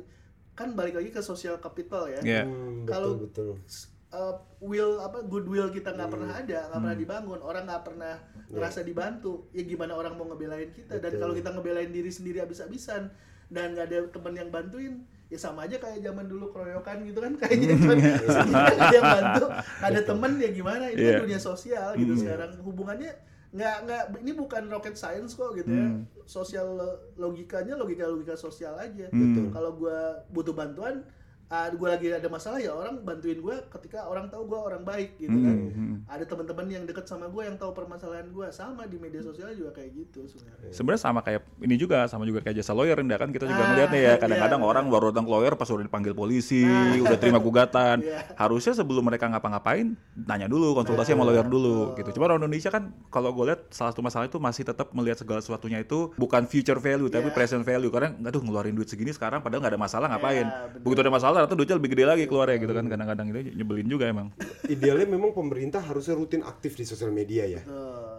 kan 0.52 0.72
balik 0.72 0.96
lagi 0.96 1.10
ke 1.10 1.20
social 1.20 1.58
capital 1.58 2.06
ya 2.06 2.20
Iya. 2.22 2.42
Hmm, 2.44 2.84
Kalau- 2.86 3.16
betul 3.18 3.56
betul. 3.56 3.84
uh, 4.10 4.32
will 4.62 4.96
apa 4.98 5.20
goodwill 5.22 5.68
kita 5.70 5.92
nggak 5.92 6.06
Hmm. 6.06 6.16
pernah 6.16 6.32
ada 6.34 6.60
nggak 6.66 6.80
pernah 6.82 6.96
dibangun 6.98 7.40
orang 7.42 7.64
nggak 7.66 7.84
pernah 7.84 8.16
ngerasa 8.48 8.80
dibantu 8.82 9.34
ya 9.52 9.64
gimana 9.64 9.92
orang 9.94 10.14
mau 10.14 10.24
ngebelain 10.26 10.70
kita 10.70 10.96
dan 10.96 11.10
Betul. 11.10 11.20
kalau 11.20 11.34
kita 11.34 11.50
ngebelain 11.50 11.90
diri 11.90 12.08
sendiri 12.10 12.40
habis-habisan 12.40 13.12
dan 13.56 13.72
nggak 13.72 13.88
ada 13.88 13.97
teman 14.12 14.34
yang 14.36 14.49
bantuin. 14.49 14.93
Ya 15.26 15.41
sama 15.41 15.66
aja 15.66 15.76
kayak 15.76 15.99
zaman 15.99 16.28
dulu 16.28 16.51
keroyokan 16.51 17.01
gitu 17.01 17.18
kan 17.18 17.34
kayaknya 17.41 17.74
sendiri 17.74 18.14
nggak 18.45 18.78
ada 18.78 18.93
yang 18.93 19.08
bantu. 19.10 19.45
Ada 19.82 19.99
temen 20.03 20.32
ya 20.38 20.49
gimana? 20.51 20.84
Ini 20.86 20.99
Iya. 20.99 21.10
kan 21.10 21.24
dunia 21.24 21.39
sosial 21.41 21.88
gitu 21.95 22.14
sekarang. 22.16 22.51
Hubungannya 22.62 23.12
nggak 23.49 23.76
nggak 23.82 24.01
ini 24.20 24.32
bukan 24.34 24.64
rocket 24.68 24.93
science 24.93 25.34
kok 25.34 25.56
gitu 25.56 25.66
ya. 25.66 25.88
Sosial 26.26 26.68
lo- 26.70 26.99
logikanya 27.18 27.74
logika 27.74 28.06
logika 28.06 28.36
sosial 28.36 28.76
aja. 28.76 29.08
Betul. 29.08 29.49
kalau 29.49 29.72
gua 29.74 29.97
butuh 30.28 30.51
bantuan 30.51 31.01
ah 31.48 31.70
gue 31.70 31.86
lagi 31.86 32.08
ada 32.10 32.26
masalah 32.26 32.58
ya 32.58 32.72
orang 32.72 33.00
bantuin 33.00 33.38
gue 33.38 33.56
ketika 33.70 34.04
orang 34.04 34.28
tahu 34.28 34.46
gue 34.46 34.60
orang 34.60 34.82
baik 34.82 35.14
gitu 35.16 35.32
kan. 35.32 35.58
Hmm, 35.70 35.96
ada 36.06 36.24
teman-teman 36.24 36.66
yang 36.68 36.84
deket 36.84 37.06
sama 37.06 37.26
gue 37.26 37.43
yang 37.43 37.54
tahu 37.54 37.70
permasalahan 37.72 38.26
gue 38.28 38.48
sama 38.50 38.84
di 38.84 38.98
media 38.98 39.22
sosial 39.22 39.52
juga 39.52 39.72
kayak 39.72 39.93
gitu 39.93 40.26
sebenarnya. 40.26 40.70
Sebenarnya 40.70 41.02
sama 41.04 41.20
kayak 41.22 41.41
ini 41.60 41.76
juga 41.76 42.06
sama 42.06 42.24
juga 42.24 42.41
kayak 42.41 42.58
jasa 42.58 42.74
lawyer 42.74 42.98
Nda 42.98 43.16
kan? 43.16 43.30
Kita 43.30 43.46
juga 43.46 43.58
Ah, 43.58 43.68
ngeliat 43.70 43.89
nih 43.89 44.02
ya 44.02 44.14
kadang-kadang 44.18 44.60
iya. 44.60 44.68
orang 44.68 44.86
baru 44.88 45.06
datang 45.10 45.26
ke 45.26 45.32
lawyer 45.32 45.54
pas 45.54 45.68
udah 45.68 45.86
dipanggil 45.86 46.14
polisi 46.14 46.66
udah 47.00 47.18
terima 47.18 47.38
gugatan. 47.38 47.98
Iya. 47.98 48.26
harusnya 48.36 48.74
sebelum 48.74 49.04
mereka 49.04 49.26
ngapa-ngapain 49.28 49.93
nanya 50.18 50.46
dulu 50.46 50.74
konsultasi 50.74 51.14
sama 51.14 51.24
lawyer 51.24 51.46
dulu 51.46 51.93
gitu. 51.93 52.10
Cuma 52.12 52.28
orang 52.28 52.41
Indonesia 52.41 52.68
kan 52.68 52.89
kalau 53.08 53.30
gue 53.32 53.46
lihat 53.48 53.70
salah 53.70 53.91
satu 53.91 54.02
masalah 54.02 54.26
itu 54.26 54.38
masih 54.38 54.64
tetap 54.64 54.89
melihat 54.91 55.18
segala 55.18 55.39
sesuatunya 55.39 55.80
itu 55.80 56.10
bukan 56.16 56.43
future 56.46 56.78
value 56.78 57.08
tapi 57.08 57.30
Iya. 57.30 57.36
present 57.36 57.62
value. 57.62 57.88
Karena 57.88 58.10
aduh 58.20 58.41
ngeluarin 58.41 58.74
duit 58.74 58.86
segini 58.86 59.10
sekarang 59.10 59.39
padahal 59.39 59.62
nggak 59.62 59.74
ada 59.74 59.82
masalah 59.82 60.08
ngapain? 60.10 60.43
Iya, 60.43 60.58
bener. 60.68 60.82
begitu 60.82 61.00
ada 61.00 61.14
masalah 61.14 61.35
ternyata 61.36 61.54
duitnya 61.54 61.78
lebih 61.78 61.92
gede 61.92 62.06
lagi 62.08 62.24
keluarnya 62.26 62.58
gitu 62.58 62.72
kan 62.72 62.86
kadang-kadang 62.88 63.28
itu 63.30 63.40
nyebelin 63.54 63.88
juga 63.88 64.06
emang 64.08 64.28
Idealnya 64.66 65.06
memang 65.06 65.36
pemerintah 65.36 65.84
harusnya 65.84 66.16
rutin 66.16 66.42
aktif 66.42 66.74
di 66.74 66.84
sosial 66.84 67.12
media 67.12 67.44
ya. 67.46 67.62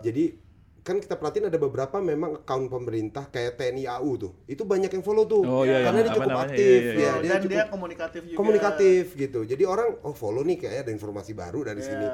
Jadi 0.00 0.44
kan 0.80 1.02
kita 1.02 1.18
perhatiin 1.18 1.50
ada 1.50 1.58
beberapa 1.58 1.98
memang 1.98 2.38
account 2.38 2.70
pemerintah 2.70 3.26
kayak 3.26 3.58
TNI 3.58 3.90
AU 3.90 4.10
tuh. 4.16 4.32
Itu 4.46 4.62
banyak 4.62 4.86
yang 4.86 5.02
follow 5.02 5.26
tuh. 5.26 5.42
Oh, 5.42 5.66
iya, 5.66 5.82
Karena 5.82 5.98
yang 5.98 6.06
dia 6.06 6.06
apa 6.06 6.14
cukup 6.14 6.30
namanya, 6.30 6.46
aktif 6.46 6.62
iya, 6.62 6.78
iya, 6.78 6.86
ya. 6.86 6.94
iya. 6.94 7.10
Dia 7.10 7.26
dan 7.26 7.40
cukup 7.42 7.50
dia 7.50 7.64
komunikatif 7.66 8.20
juga. 8.22 8.36
komunikatif 8.38 9.04
gitu. 9.18 9.40
Jadi 9.42 9.62
orang 9.66 9.88
oh 10.06 10.14
follow 10.14 10.46
nih 10.46 10.56
kayak 10.62 10.86
ada 10.86 10.92
informasi 10.94 11.32
baru 11.34 11.66
dari 11.66 11.82
Iya. 11.82 11.88
sini. 11.90 12.06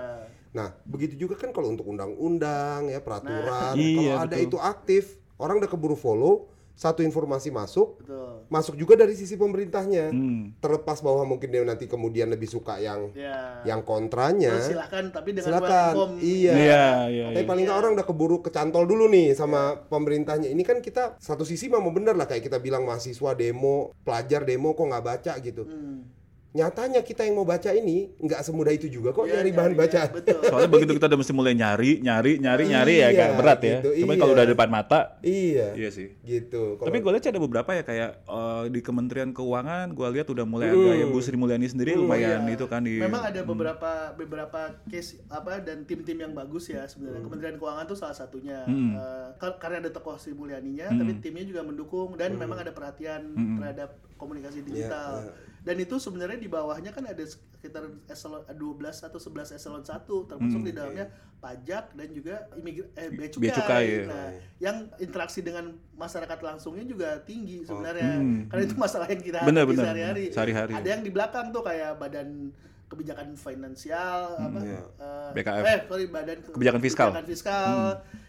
Nah, 0.53 0.69
begitu 0.85 1.15
juga 1.21 1.37
kan 1.37 1.53
kalau 1.53 1.69
untuk 1.69 1.85
undang-undang 1.85 2.89
ya 2.89 3.05
peraturan, 3.05 3.73
Nah. 3.73 3.77
Iya, 3.77 4.17
kalau 4.17 4.25
ada 4.25 4.37
betul. 4.37 4.47
itu 4.49 4.57
aktif, 4.57 5.05
orang 5.37 5.61
udah 5.61 5.69
keburu 5.69 5.97
follow, 5.97 6.49
satu 6.73 7.05
informasi 7.05 7.53
masuk, 7.53 8.01
Betul. 8.01 8.49
masuk 8.49 8.75
juga 8.75 8.97
dari 8.97 9.13
sisi 9.13 9.37
pemerintahnya. 9.37 10.09
Hmm. 10.11 10.57
Terlepas 10.59 11.05
bahwa 11.05 11.23
mungkin 11.29 11.53
dia 11.53 11.63
nanti 11.63 11.85
kemudian 11.87 12.33
lebih 12.33 12.49
suka 12.49 12.81
yang 12.81 13.13
Ya. 13.13 13.61
yang 13.69 13.85
kontranya. 13.85 14.57
Terus 14.57 14.73
silakan 14.75 15.05
tapi 15.13 15.37
dengan 15.37 15.61
silakan. 15.61 15.93
welcome. 15.95 16.15
Iya. 16.19 16.53
Iya, 16.53 16.85
iya, 17.13 17.27
Tapi 17.33 17.45
iya. 17.45 17.51
paling 17.51 17.65
nggak 17.69 17.79
orang 17.79 17.93
udah 17.95 18.07
keburu 18.09 18.37
kecantol 18.41 18.85
dulu 18.89 19.07
nih 19.07 19.37
sama 19.37 19.85
pemerintahnya. 19.87 20.49
Ini 20.49 20.63
kan 20.65 20.81
kita 20.81 21.21
satu 21.21 21.45
sisi 21.45 21.69
mah 21.69 21.79
mau 21.79 21.93
bener 21.93 22.17
lah 22.17 22.25
kayak 22.25 22.49
kita 22.49 22.59
bilang 22.59 22.83
mahasiswa 22.83 23.31
demo, 23.37 23.93
pelajar 24.03 24.43
demo 24.43 24.73
kok 24.73 24.89
nggak 24.89 25.05
baca 25.05 25.33
gitu. 25.39 25.63
Hmm. 25.69 26.22
Nyatanya 26.53 27.01
kita 27.01 27.25
yang 27.25 27.33
mau 27.35 27.49
baca 27.49 27.73
ini 27.73 28.13
nggak 28.15 28.41
semudah 28.43 28.69
itu 28.71 28.85
juga 28.87 29.09
kok 29.11 29.25
Ya, 29.25 29.41
nyari 29.41 29.51
bahan 29.51 29.73
nyari, 29.73 29.81
bacaan. 29.81 30.05
ya, 30.05 30.13
betul. 30.13 30.39
Soalnya 30.53 30.69
begitu 30.69 30.93
kita 30.93 31.07
udah 31.09 31.19
mesti 31.19 31.33
mulai 31.33 31.55
nyari, 31.55 31.91
nyari, 31.99 32.33
nyari, 32.37 32.65
nyari 32.69 32.95
ya 32.95 33.01
Iya, 33.03 33.09
kayak 33.15 33.33
berat 33.35 33.59
ya. 33.59 33.71
gitu, 33.75 33.91
Cuman 33.97 34.13
iya. 34.13 34.21
kalau 34.21 34.33
udah 34.33 34.45
di 34.45 34.53
depan 34.53 34.69
mata, 34.69 35.01
iya. 35.23 35.69
iya 35.73 35.89
sih. 35.89 36.13
Gitu. 36.21 36.77
Kalau- 36.77 36.85
Tapi 36.85 36.97
gue 36.99 37.11
lihat 37.11 37.25
ada 37.27 37.41
beberapa 37.41 37.71
ya 37.71 37.83
kayak 37.83 38.11
eh, 38.23 38.65
di 38.69 38.81
Kementerian 38.81 39.33
Keuangan, 39.33 39.87
gue 39.91 40.09
lihat 40.13 40.29
udah 40.29 40.45
mulai 40.45 40.69
agak 40.69 40.95
ya 40.95 41.07
Bu 41.09 41.19
Sri 41.19 41.37
Mulyani 41.37 41.67
sendiri 41.67 41.97
lumayan 41.97 42.45
Iya. 42.45 42.53
itu 42.53 42.65
kan 42.67 42.85
di. 42.85 43.01
Memang 43.01 43.23
ada 43.25 43.41
beberapa 43.43 43.91
beberapa 44.13 44.61
case 44.87 45.25
apa 45.27 45.57
dan 45.59 45.83
tim-tim 45.83 46.21
yang 46.21 46.33
bagus 46.33 46.69
ya 46.69 46.85
sebenarnya. 46.85 47.25
Kementerian 47.25 47.57
Keuangan 47.57 47.85
tuh 47.87 47.97
salah 47.97 48.13
satunya. 48.15 48.61
Hmm. 48.63 49.01
Kar- 49.37 49.57
karena 49.57 49.81
ada 49.81 49.91
tokoh 49.91 50.15
Sri 50.15 50.33
Mulyaninya, 50.33 50.93
tapi 50.93 51.17
timnya 51.19 51.49
juga 51.49 51.65
mendukung 51.65 52.13
dan 52.15 52.37
memang 52.37 52.61
ada 52.61 52.71
perhatian 52.71 53.33
terhadap 53.57 53.89
komunikasi 54.15 54.61
digital. 54.61 55.25
iya. 55.25 55.51
Dan 55.63 55.79
itu 55.79 55.95
sebenarnya 55.97 56.37
di 56.37 56.47
bawahnya 56.47 56.91
kan 56.91 57.05
ada 57.05 57.23
sekitar 57.23 57.87
eselon 58.07 58.43
12 58.45 58.59
atau 59.01 59.15
11 59.17 59.55
eselon 59.55 59.81
1 59.81 59.95
termasuk 60.27 60.61
di 60.61 60.73
dalamnya 60.73 61.07
pajak 61.39 61.91
dan 61.93 62.09
juga 62.11 62.35
imigra 62.53 62.87
eh 62.93 63.09
bea 63.09 63.29
cukai. 63.29 63.43
Bea 63.45 63.55
cukai, 63.55 63.85
ya. 63.85 64.03
Nah, 64.05 64.29
yang 64.59 64.77
interaksi 64.99 65.39
dengan 65.39 65.71
masyarakat 65.93 66.39
langsungnya 66.41 66.83
juga 66.83 67.19
tinggi 67.21 67.63
sebenarnya. 67.63 68.11
Hmm. 68.13 68.47
Karena 68.47 68.63
itu 68.65 68.75
masalah 68.77 69.07
yang 69.07 69.23
kita 69.23 69.39
Bener, 69.43 69.65
sehari-hari. 69.69 70.25
Sehari-hari. 70.29 70.73
Ada 70.73 70.89
yang 70.89 71.03
di 71.03 71.11
belakang 71.11 71.51
tuh 71.51 71.63
kayak 71.63 71.95
badan 71.97 72.51
kebijakan 72.87 73.33
finansial 73.33 74.37
apa 74.37 74.59
Iya. 74.61 74.83
eh, 75.01 75.31
BKF. 75.33 75.65
eh 75.65 75.79
sorry 75.87 76.07
badan 76.07 76.39
ke- 76.41 76.53
Kebijakan 76.53 76.81
fiskal. 76.81 77.09
kebijakan 77.09 77.27
fiskal. 77.27 77.77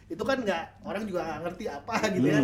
itu 0.06 0.22
kan 0.22 0.38
nggak 0.38 0.64
orang 0.84 1.04
juga 1.04 1.20
nggak 1.22 1.40
ngerti 1.44 1.66
apa 1.68 1.96
gitu 2.16 2.28
ya 2.30 2.42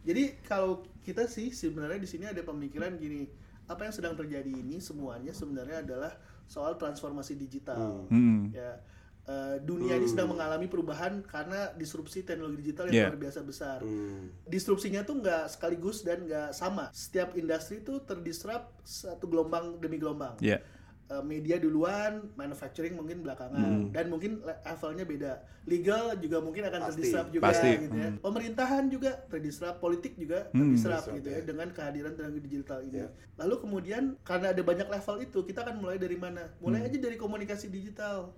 jadi 0.00 0.22
kalau 0.42 0.70
kita 1.02 1.26
sih 1.26 1.50
sebenarnya 1.50 1.98
di 1.98 2.06
sini 2.06 2.24
ada 2.24 2.40
pemikiran 2.40 2.94
gini 2.94 3.26
apa 3.68 3.84
yang 3.84 3.92
sedang 3.92 4.16
terjadi 4.16 4.48
ini 4.48 4.80
semuanya 4.80 5.30
sebenarnya 5.30 5.84
adalah 5.84 6.12
soal 6.44 6.74
transformasi 6.74 7.36
digital 7.36 8.08
Hmm. 8.08 8.48
ya 8.50 8.80
eh, 9.24 9.60
dunia 9.60 9.92
ini 9.94 10.08
sedang 10.08 10.32
mengalami 10.32 10.66
perubahan 10.66 11.20
karena 11.20 11.68
disrupsi 11.76 12.24
teknologi 12.24 12.64
digital 12.64 12.88
yang 12.88 12.96
Yeah. 12.96 13.08
luar 13.12 13.20
biasa 13.20 13.44
besar 13.44 13.84
Hmm. 13.84 14.32
disrupsinya 14.42 15.04
tuh 15.04 15.20
nggak 15.20 15.52
sekaligus 15.52 16.00
dan 16.00 16.24
nggak 16.24 16.50
sama. 16.50 16.88
Setiap 16.90 17.36
industri 17.36 17.84
tuh 17.84 18.00
terdisrupt 18.00 18.72
satu 18.82 19.28
gelombang 19.28 19.76
demi 19.76 20.00
gelombang. 20.00 20.40
Iya. 20.40 20.64
Eh, 21.08 21.24
media 21.24 21.56
duluan, 21.56 22.20
manufacturing 22.36 22.92
mungkin 22.92 23.24
belakangan, 23.24 23.64
dan 23.96 24.12
mungkin 24.12 24.44
le- 24.44 24.60
levelnya 24.60 25.08
beda. 25.08 25.32
Legal 25.64 26.12
juga 26.20 26.36
mungkin 26.44 26.68
akan 26.68 26.84
Pasti, 26.84 27.00
terdisrupt 27.00 27.30
juga, 27.32 27.44
pasti. 27.48 27.70
gitu 27.80 27.96
ya. 27.96 28.10
Pemerintahan 28.20 28.84
juga 28.92 29.10
terdisrupt, 29.32 29.80
politik 29.80 30.20
juga 30.20 30.52
terdisrupt 30.52 31.08
gitu 31.16 31.28
ya 31.32 31.40
dengan 31.40 31.72
kehadiran 31.72 32.12
teknologi 32.12 32.44
digital 32.44 32.84
ini. 32.84 33.00
Ya. 33.00 33.08
Lalu 33.40 33.54
kemudian 33.56 34.02
karena 34.20 34.52
ada 34.52 34.60
banyak 34.60 34.84
level 34.84 35.16
itu, 35.24 35.38
kita 35.48 35.64
akan 35.64 35.80
mulai 35.80 35.96
dari 35.96 36.20
mana? 36.20 36.44
Mulai 36.60 36.84
aja 36.84 36.98
dari 37.00 37.16
komunikasi 37.16 37.72
digital 37.72 38.36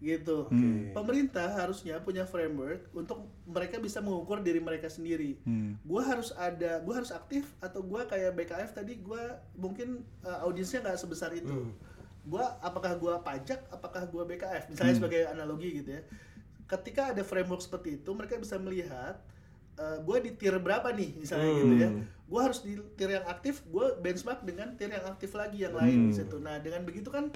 gitu. 0.00 0.48
Pemerintah 0.92 1.56
harusnya 1.56 2.04
punya 2.04 2.28
framework 2.28 2.84
untuk 2.92 3.32
mereka 3.48 3.80
bisa 3.80 4.04
mengukur 4.04 4.44
diri 4.44 4.60
mereka 4.60 4.92
sendiri. 4.92 5.40
Gua 5.88 6.04
harus 6.04 6.36
ada, 6.36 6.84
gua 6.84 7.00
harus 7.00 7.16
aktif 7.16 7.48
atau 7.64 7.80
gua 7.80 8.04
kayak 8.04 8.36
BKF 8.36 8.76
tadi 8.76 9.00
gua 9.00 9.40
mungkin 9.56 10.04
uh, 10.20 10.44
audiensnya 10.44 10.84
nggak 10.84 11.00
sebesar 11.00 11.32
itu. 11.32 11.72
Gua 12.30 12.54
apakah 12.62 12.94
gua 12.94 13.18
pajak, 13.18 13.66
apakah 13.74 14.06
gua 14.06 14.22
BKF? 14.22 14.70
Misalnya 14.70 14.94
sebagai 14.94 15.26
analogi 15.26 15.82
gitu 15.82 15.98
ya. 15.98 16.02
Ketika 16.70 17.10
ada 17.10 17.26
framework 17.26 17.58
seperti 17.58 17.98
itu, 17.98 18.10
mereka 18.14 18.38
bisa 18.38 18.54
melihat 18.54 19.18
uh, 19.80 19.98
gue 19.98 20.16
di 20.28 20.30
tier 20.36 20.54
berapa 20.60 20.92
nih 20.92 21.16
misalnya 21.16 21.50
gitu 21.56 21.74
ya 21.80 21.90
gue 22.04 22.40
harus 22.40 22.62
di 22.62 22.78
tier 22.94 23.18
yang 23.18 23.26
aktif 23.26 23.64
gue 23.66 23.86
benchmark 23.98 24.44
dengan 24.46 24.76
tier 24.78 24.92
yang 24.92 25.02
aktif 25.08 25.34
lagi 25.34 25.66
yang 25.66 25.74
lain 25.74 26.12
di 26.12 26.14
situ 26.14 26.38
nah 26.38 26.62
dengan 26.62 26.86
begitu 26.86 27.10
kan 27.10 27.32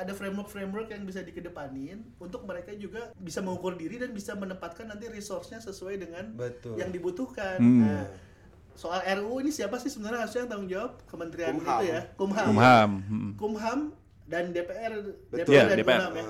ada 0.00 0.16
framework-framework 0.16 0.88
yang 0.96 1.04
bisa 1.04 1.20
dikedepanin 1.20 2.00
untuk 2.16 2.48
mereka 2.48 2.72
juga 2.72 3.12
bisa 3.20 3.44
mengukur 3.44 3.76
diri 3.76 4.00
dan 4.00 4.16
bisa 4.16 4.32
menempatkan 4.32 4.88
nanti 4.88 5.12
resource-nya 5.12 5.60
sesuai 5.60 6.00
dengan 6.00 6.24
Betul. 6.32 6.80
yang 6.80 6.88
dibutuhkan. 6.88 7.60
Hmm. 7.60 7.84
Nah, 7.84 8.04
soal 8.72 9.04
RUU 9.20 9.44
ini 9.44 9.52
siapa 9.52 9.76
sih 9.76 9.92
sebenarnya 9.92 10.24
harusnya 10.24 10.48
yang 10.48 10.50
tanggung 10.56 10.70
jawab? 10.72 10.92
Kementerian 11.04 11.52
Kumham. 11.52 11.68
itu 11.68 11.84
ya, 11.92 12.00
Kumham. 12.16 12.46
Kumham. 12.48 12.90
Hmm. 13.04 13.30
Kumham 13.36 13.80
dan 14.30 14.54
DPR, 14.54 14.92
Betul. 15.26 15.42
DPR 15.42 15.50
Iya, 15.50 15.62
dan 15.66 15.76
DPR. 15.76 15.98
Kumham 15.98 16.14
ya. 16.14 16.24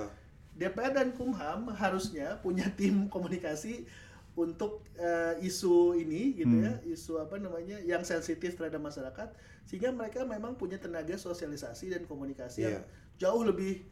DPR 0.51 0.91
dan 0.91 1.07
Kumham 1.13 1.61
harusnya 1.71 2.27
punya 2.37 2.65
tim 2.79 3.05
komunikasi 3.07 3.85
untuk 4.33 4.81
eh, 4.95 5.35
isu 5.41 5.93
ini 5.93 6.33
gitu 6.33 6.55
ya, 6.59 6.71
Hmm. 6.73 6.87
isu 6.89 7.19
apa 7.19 7.35
namanya 7.35 7.77
yang 7.81 8.01
sensitif 8.01 8.55
terhadap 8.55 8.79
masyarakat 8.79 9.27
sehingga 9.63 9.91
mereka 9.91 10.23
memang 10.23 10.55
punya 10.55 10.75
tenaga 10.75 11.13
sosialisasi 11.13 11.91
dan 11.91 12.03
komunikasi 12.03 12.63
yang 12.63 12.79
Iya. 12.79 12.83
jauh 13.19 13.43
lebih 13.43 13.83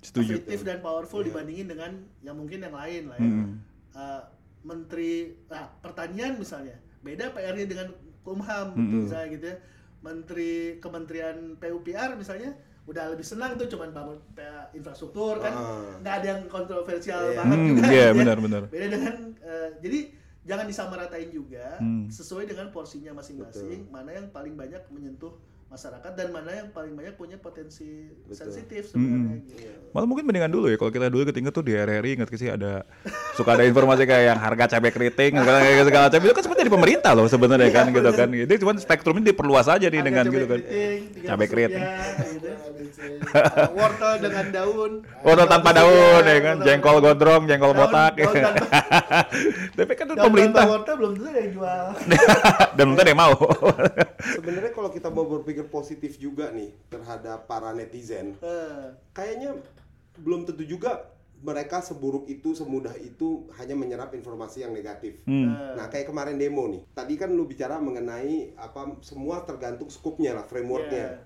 Setuju. 0.00 0.38
efektif 0.38 0.62
dan 0.62 0.78
powerful 0.78 1.20
Iya. 1.20 1.28
dibandingin 1.28 1.66
dengan 1.66 1.92
yang 2.22 2.36
mungkin 2.36 2.62
yang 2.62 2.72
lain 2.72 3.02
lah 3.06 3.18
ya. 3.18 3.26
Hmm. 3.28 3.52
Eh, 3.92 4.22
menteri 4.62 5.12
nah, 5.46 5.66
pertanian 5.78 6.34
misalnya 6.34 6.78
beda 7.00 7.30
PR-nya 7.30 7.66
dengan 7.66 7.88
Kumham 8.22 8.74
Hmm. 8.74 9.02
misalnya 9.04 9.28
gitu 9.34 9.46
ya. 9.50 9.56
Menteri 9.98 10.52
Kementerian 10.78 11.58
PUPR 11.58 12.14
misalnya 12.14 12.54
udah 12.88 13.04
lebih 13.08 13.22
senang 13.22 13.52
tuh 13.54 13.68
cuman 13.68 13.92
bangun 13.92 14.16
PA 14.32 14.72
infrastruktur 14.72 15.36
kan 15.36 15.52
Ah. 15.52 16.00
nggak 16.00 16.14
ada 16.14 16.26
yang 16.26 16.40
kontroversial 16.46 17.20
Iya. 17.22 17.36
banget 17.36 17.56
Hmm, 17.58 17.68
juga 17.68 17.80
iya, 17.82 17.86
gitu 17.86 18.00
ya. 18.00 18.08
benar-benar. 18.14 18.62
beda 18.66 18.86
dengan 18.88 19.14
eh, 19.38 19.68
jadi 19.78 19.98
jangan 20.42 20.64
disamaratain 20.64 21.28
juga 21.28 21.66
Hmm. 21.76 22.08
sesuai 22.08 22.44
dengan 22.44 22.66
porsinya 22.68 23.12
masing-masing 23.14 23.86
mana 23.86 24.10
yang 24.14 24.26
paling 24.28 24.54
banyak 24.54 24.80
menyentuh 24.88 25.36
masyarakat 25.68 26.16
dan 26.16 26.32
mana 26.32 26.48
yang 26.54 26.72
paling 26.72 26.96
banyak 26.96 27.12
punya 27.12 27.36
potensi 27.36 28.08
sensitif 28.30 28.88
sebenarnya 28.88 29.36
Hmm. 29.36 29.44
gitu. 29.44 29.68
Malah 29.92 30.08
mungkin 30.08 30.24
mendingan 30.24 30.48
dulu 30.48 30.64
ya 30.66 30.76
kalau 30.76 30.88
kita 30.88 31.06
dulu 31.06 31.28
ketinggal 31.28 31.52
tuh 31.52 31.60
di 31.60 31.76
RRI 31.76 32.16
ingat 32.16 32.32
sih 32.32 32.48
ada 32.48 32.88
suka 33.36 33.52
ada 33.52 33.68
informasi 33.68 34.02
kayak 34.02 34.24
yang 34.26 34.40
harga 34.40 34.64
cabai 34.70 34.88
keriting 34.88 35.36
segala 35.36 35.60
segala 35.78 36.02
macam 36.08 36.18
itu 36.18 36.32
kan 36.32 36.40
sebenarnya 36.42 36.62
dari 36.62 36.72
pemerintah 36.72 37.12
loh 37.12 37.26
sebenarnya 37.26 37.68
kan 37.68 37.84
gitu 37.90 38.10
kan. 38.10 38.28
Jadi 38.32 38.54
cuman 38.56 38.76
spektrumnya 38.78 39.24
diperluas 39.26 39.68
aja 39.68 39.84
nih 39.84 39.92
Harga 39.94 40.06
dengan 40.06 40.24
cabai 40.24 40.32
gitu 40.32 40.46
kan. 40.46 40.60
keriting, 40.64 41.00
300 41.14 41.28
Cabai 41.28 41.46
keriting. 41.46 41.84
gitu. 41.84 42.48
Uh, 42.90 43.68
wortel 43.72 44.12
dengan 44.18 44.46
daun 44.48 44.92
Wortel 45.20 45.46
tanpa 45.46 45.70
daun 45.72 46.22
ya 46.22 46.36
kan, 46.38 46.56
jengkol 46.60 46.96
gondrong, 46.98 47.42
jengkol 47.44 47.70
Daun- 47.70 47.80
botak. 47.84 48.12
daun 48.14 48.34
tanpa- 48.34 48.70
Tapi 49.78 49.92
kan 49.92 50.04
itu 50.04 50.14
daun 50.14 50.26
pemerintah 50.26 50.62
tanpa 50.62 50.72
wortel 50.72 50.94
belum 50.96 51.12
tentu 51.14 51.26
ada 51.26 51.38
yang 51.38 51.52
jual 51.52 51.84
dan 52.70 52.84
belum 52.86 52.98
ada 52.98 53.10
yang 53.10 53.20
mau. 53.20 53.34
Sebenarnya 54.36 54.72
kalau 54.72 54.90
kita 54.90 55.08
mau 55.08 55.24
berpikir 55.24 55.64
positif 55.66 56.16
juga 56.16 56.50
nih 56.50 56.72
terhadap 56.88 57.44
para 57.44 57.70
netizen, 57.70 58.34
Eh, 58.38 58.84
kayaknya 59.10 59.58
belum 60.16 60.44
tentu 60.44 60.62
juga 60.62 61.06
mereka 61.38 61.78
seburuk 61.78 62.26
itu, 62.26 62.50
semudah 62.50 62.98
itu 62.98 63.46
hanya 63.54 63.72
menyerap 63.72 64.10
informasi 64.10 64.60
yang 64.60 64.74
negatif. 64.74 65.22
Hmm. 65.22 65.54
Nah, 65.72 65.86
kayak 65.86 66.06
kemarin 66.06 66.34
demo 66.34 66.66
nih. 66.66 66.82
Tadi 66.90 67.14
kan 67.14 67.30
lu 67.30 67.46
bicara 67.46 67.78
mengenai 67.78 68.58
apa 68.58 68.98
semua 69.00 69.42
tergantung 69.42 69.86
skupnya 69.86 70.34
lah, 70.34 70.42
frameworknya. 70.42 71.22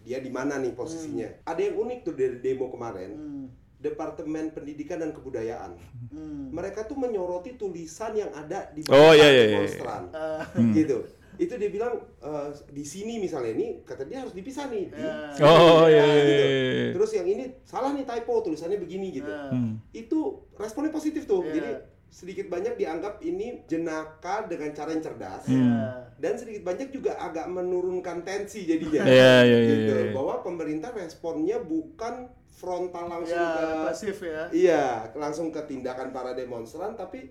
Dia 0.00 0.18
di 0.18 0.28
mana 0.28 0.56
nih 0.56 0.72
posisinya? 0.72 1.28
Ada 1.44 1.60
yang 1.62 1.76
unik 1.78 1.98
tuh 2.02 2.14
dari 2.14 2.36
demo 2.38 2.68
kemarin. 2.68 3.10
hmm, 3.12 3.46
Departemen 3.80 4.52
Pendidikan 4.52 4.98
dan 4.98 5.10
Kebudayaan. 5.10 5.72
hmm. 6.10 6.52
Mereka 6.52 6.84
tuh 6.84 6.94
menyoroti 6.94 7.56
tulisan 7.56 8.12
yang 8.12 8.28
ada 8.30 8.68
di 8.70 8.84
Oh, 8.86 8.92
iya, 9.10 9.16
bawah 9.16 9.16
iya, 9.16 9.28
iya. 9.32 9.44
demonstran. 9.56 10.02
Eh, 10.10 10.40
Gitu. 10.74 10.98
Itu 11.38 11.56
dia 11.56 11.70
bilang 11.70 11.96
eh, 12.20 12.48
di 12.68 12.84
sini 12.84 13.16
misalnya 13.16 13.50
ini 13.50 13.80
kata 13.80 14.04
dia 14.04 14.20
harus 14.20 14.36
dipisah 14.36 14.68
nih. 14.68 14.84
Di, 14.86 15.00
Eh. 15.00 15.40
Oh, 15.40 15.88
iya, 15.88 16.04
iya, 16.04 16.12
gitu. 16.18 16.28
iya, 16.36 16.48
iya. 16.52 16.92
Terus 16.92 17.10
yang 17.14 17.26
ini 17.26 17.44
salah 17.62 17.90
nih 17.90 18.04
typo 18.04 18.34
tulisannya 18.42 18.76
begini 18.76 19.08
gitu. 19.10 19.32
Hmm. 19.32 19.80
Itu 19.90 20.20
responnya 20.54 20.92
positif 20.92 21.24
tuh. 21.24 21.40
Iya. 21.42 21.52
Jadi 21.54 21.70
sedikit 22.10 22.46
banyak 22.46 22.74
dianggap 22.74 23.22
ini 23.22 23.62
jenaka 23.64 24.42
dengan 24.44 24.70
cara 24.70 24.90
yang 24.90 25.00
cerdas 25.00 25.46
Ya. 25.46 26.10
dan 26.16 26.34
sedikit 26.34 26.66
banyak 26.66 26.90
juga 26.90 27.14
agak 27.16 27.46
menurunkan 27.46 28.20
tensi 28.20 28.66
jadinya. 28.66 29.06
Iya, 29.08 29.34
iya, 29.40 29.58
iya, 29.58 29.74
Gitu. 29.78 29.94
iya. 29.96 30.10
Bahwa 30.10 30.42
pemerintah 30.42 30.90
responnya 30.90 31.56
bukan 31.58 32.26
frontal 32.50 33.06
langsung 33.08 33.32
Ya, 33.32 33.54
ke 33.54 33.64
pasif 33.86 34.16
ya. 34.20 34.42
Iya, 34.50 34.84
langsung 35.14 35.48
ke 35.48 35.62
tindakan 35.64 36.10
para 36.10 36.34
demonstran 36.34 36.92
tapi 36.92 37.30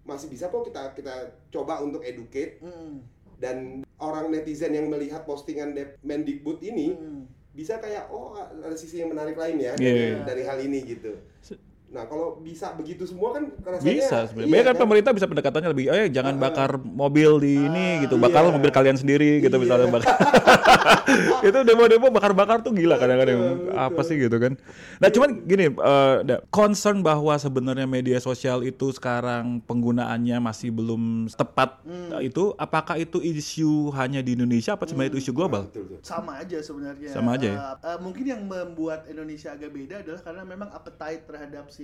masih 0.00 0.28
bisa 0.28 0.46
kok 0.46 0.62
kita 0.62 0.94
kita 0.94 1.14
coba 1.50 1.80
untuk 1.80 2.00
educate 2.00 2.60
Mm. 2.60 3.02
dan 3.36 3.56
orang 3.96 4.30
netizen 4.30 4.70
yang 4.70 4.86
melihat 4.86 5.24
postingan 5.24 5.72
Dep- 5.72 5.98
Mendikbud 6.00 6.60
ini 6.60 6.92
Mm. 6.92 7.26
bisa 7.50 7.76
kayak 7.76 8.06
oh 8.08 8.34
ada 8.36 8.74
sisi 8.74 8.98
yang 8.98 9.10
menarik 9.10 9.34
lain 9.34 9.58
ya 9.58 9.74
Iya, 9.74 9.90
dari, 9.90 10.00
iya. 10.06 10.18
dari 10.22 10.42
hal 10.44 10.58
ini 10.60 10.78
gitu. 10.86 11.12
Nah, 11.94 12.04
kalau 12.04 12.42
bisa 12.42 12.74
begitu 12.74 13.06
semua 13.06 13.30
kan 13.30 13.54
rasanya 13.56 13.86
Bisa 13.86 14.18
sebenarnya. 14.26 14.50
iya 14.50 14.60
kan 14.60 14.66
kan? 14.68 14.82
pemerintah 14.82 15.10
bisa 15.14 15.26
pendekatannya 15.26 15.70
lebih, 15.70 15.84
eh 15.88 16.10
jangan 16.10 16.34
bakar 16.36 16.74
mobil 16.76 17.38
di 17.38 17.54
ini 17.62 18.02
gitu, 18.02 18.18
bakar 18.18 18.42
iya. 18.42 18.50
mobil 18.50 18.66
kalian 18.68 18.98
sendiri 18.98 19.38
gitu 19.38 19.54
Iya. 19.54 19.62
misalnya 19.62 19.86
bakar. 19.88 20.10
itu 21.48 21.58
demo-demo 21.62 22.10
bakar-bakar 22.10 22.60
tuh 22.60 22.74
gila 22.74 22.98
kadang-kadang 22.98 23.38
apa 23.70 24.00
sih 24.02 24.18
gitu 24.18 24.36
kan. 24.36 24.58
Nah, 24.98 25.08
cuman 25.08 25.30
gini, 25.44 25.70
eh, 25.70 26.16
Da, 26.24 26.42
concern 26.48 26.98
bahwa 26.98 27.36
sebenarnya 27.36 27.84
media 27.84 28.18
sosial 28.18 28.62
itu 28.62 28.90
sekarang 28.90 29.62
penggunaannya 29.62 30.40
masih 30.40 30.72
belum 30.72 31.30
tepat 31.30 31.78
Hmm. 31.84 32.16
itu 32.18 32.56
apakah 32.56 32.96
itu 32.96 33.20
isu 33.20 33.92
hanya 33.92 34.18
di 34.18 34.34
Indonesia 34.34 34.72
apa 34.72 34.82
sebenarnya 34.84 35.14
itu 35.14 35.20
isu 35.20 35.32
global? 35.32 35.68
Betul, 35.68 35.84
betul. 35.86 36.00
sama 36.02 36.40
aja 36.40 36.58
sebenarnya. 36.58 37.08
Sama 37.08 37.36
aja 37.36 37.46
ya? 37.46 37.54
Eh, 37.54 37.76
eh, 37.86 37.98
mungkin 38.00 38.24
yang 38.24 38.42
membuat 38.42 39.04
Indonesia 39.06 39.52
agak 39.52 39.70
beda 39.70 40.00
adalah 40.00 40.20
karena 40.24 40.42
memang 40.42 40.68
appetite 40.72 41.22
terhadap 41.24 41.68
si 41.68 41.83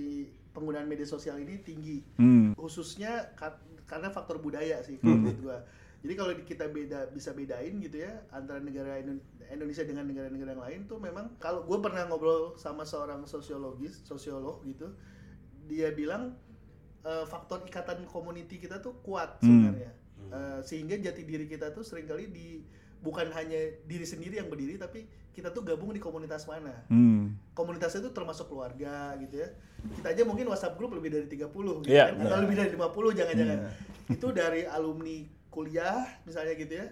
penggunaan 0.51 0.85
media 0.85 1.05
sosial 1.05 1.39
ini 1.39 1.59
tinggi. 1.59 2.03
Hmm. 2.15 2.51
Khususnya 2.53 3.33
ka- 3.33 3.59
karena 3.87 4.07
faktor 4.07 4.39
budaya 4.39 4.79
sih 4.81 4.99
kalau 4.99 5.17
menurut 5.17 5.39
gua. 5.41 5.59
Jadi 6.01 6.13
kalau 6.17 6.33
di- 6.33 6.47
kita 6.47 6.65
beda 6.65 7.13
bisa 7.13 7.29
bedain 7.31 7.77
gitu 7.77 8.01
ya 8.01 8.25
antara 8.29 8.57
negara 8.57 8.97
Indo- 8.97 9.21
Indonesia 9.47 9.85
dengan 9.85 10.09
negara-negara 10.09 10.49
yang 10.51 10.63
lain 10.63 10.79
tuh 10.89 10.97
memang 10.97 11.37
kalau 11.37 11.61
gue 11.61 11.77
pernah 11.77 12.09
ngobrol 12.09 12.57
sama 12.57 12.81
seorang 12.81 13.21
sosiologis, 13.25 14.01
sosiolog 14.01 14.65
gitu, 14.65 14.89
dia 15.65 15.93
bilang 15.93 16.33
eh, 17.01 17.25
faktor 17.25 17.65
ikatan 17.65 18.05
community 18.05 18.57
kita 18.57 18.77
tuh 18.77 18.97
kuat 19.01 19.37
Hmm. 19.41 19.45
sebenarnya. 19.45 19.91
Eh, 20.31 20.59
sehingga 20.61 20.95
jati 20.95 21.21
diri 21.21 21.45
kita 21.45 21.69
tuh 21.69 21.81
sering 21.81 22.05
kali 22.05 22.29
di 22.29 22.61
bukan 23.01 23.33
hanya 23.33 23.59
diri 23.89 24.05
sendiri 24.05 24.37
yang 24.37 24.47
berdiri 24.47 24.77
tapi 24.77 25.09
kita 25.31 25.49
tuh 25.49 25.63
gabung 25.63 25.95
di 25.95 26.01
komunitas 26.01 26.45
mana. 26.45 26.85
Hmm. 26.91 27.33
komunitasnya 27.55 28.03
itu 28.03 28.11
termasuk 28.11 28.51
keluarga 28.51 29.15
gitu 29.19 29.41
ya. 29.41 29.49
Kita 29.97 30.07
aja 30.13 30.23
mungkin 30.27 30.45
WhatsApp 30.51 30.77
grup 30.77 30.93
lebih 30.93 31.09
dari 31.09 31.27
30 31.27 31.49
gitu 31.83 31.89
Iya, 31.89 32.13
kan 32.13 32.27
atau 32.27 32.37
lebih 32.45 32.55
dari 32.59 32.69
50 32.75 33.17
jangan-jangan. 33.17 33.59
Itu 34.11 34.27
dari 34.35 34.61
alumni 34.67 35.17
kuliah 35.49 36.03
misalnya 36.27 36.53
gitu 36.55 36.73
ya. 36.77 36.87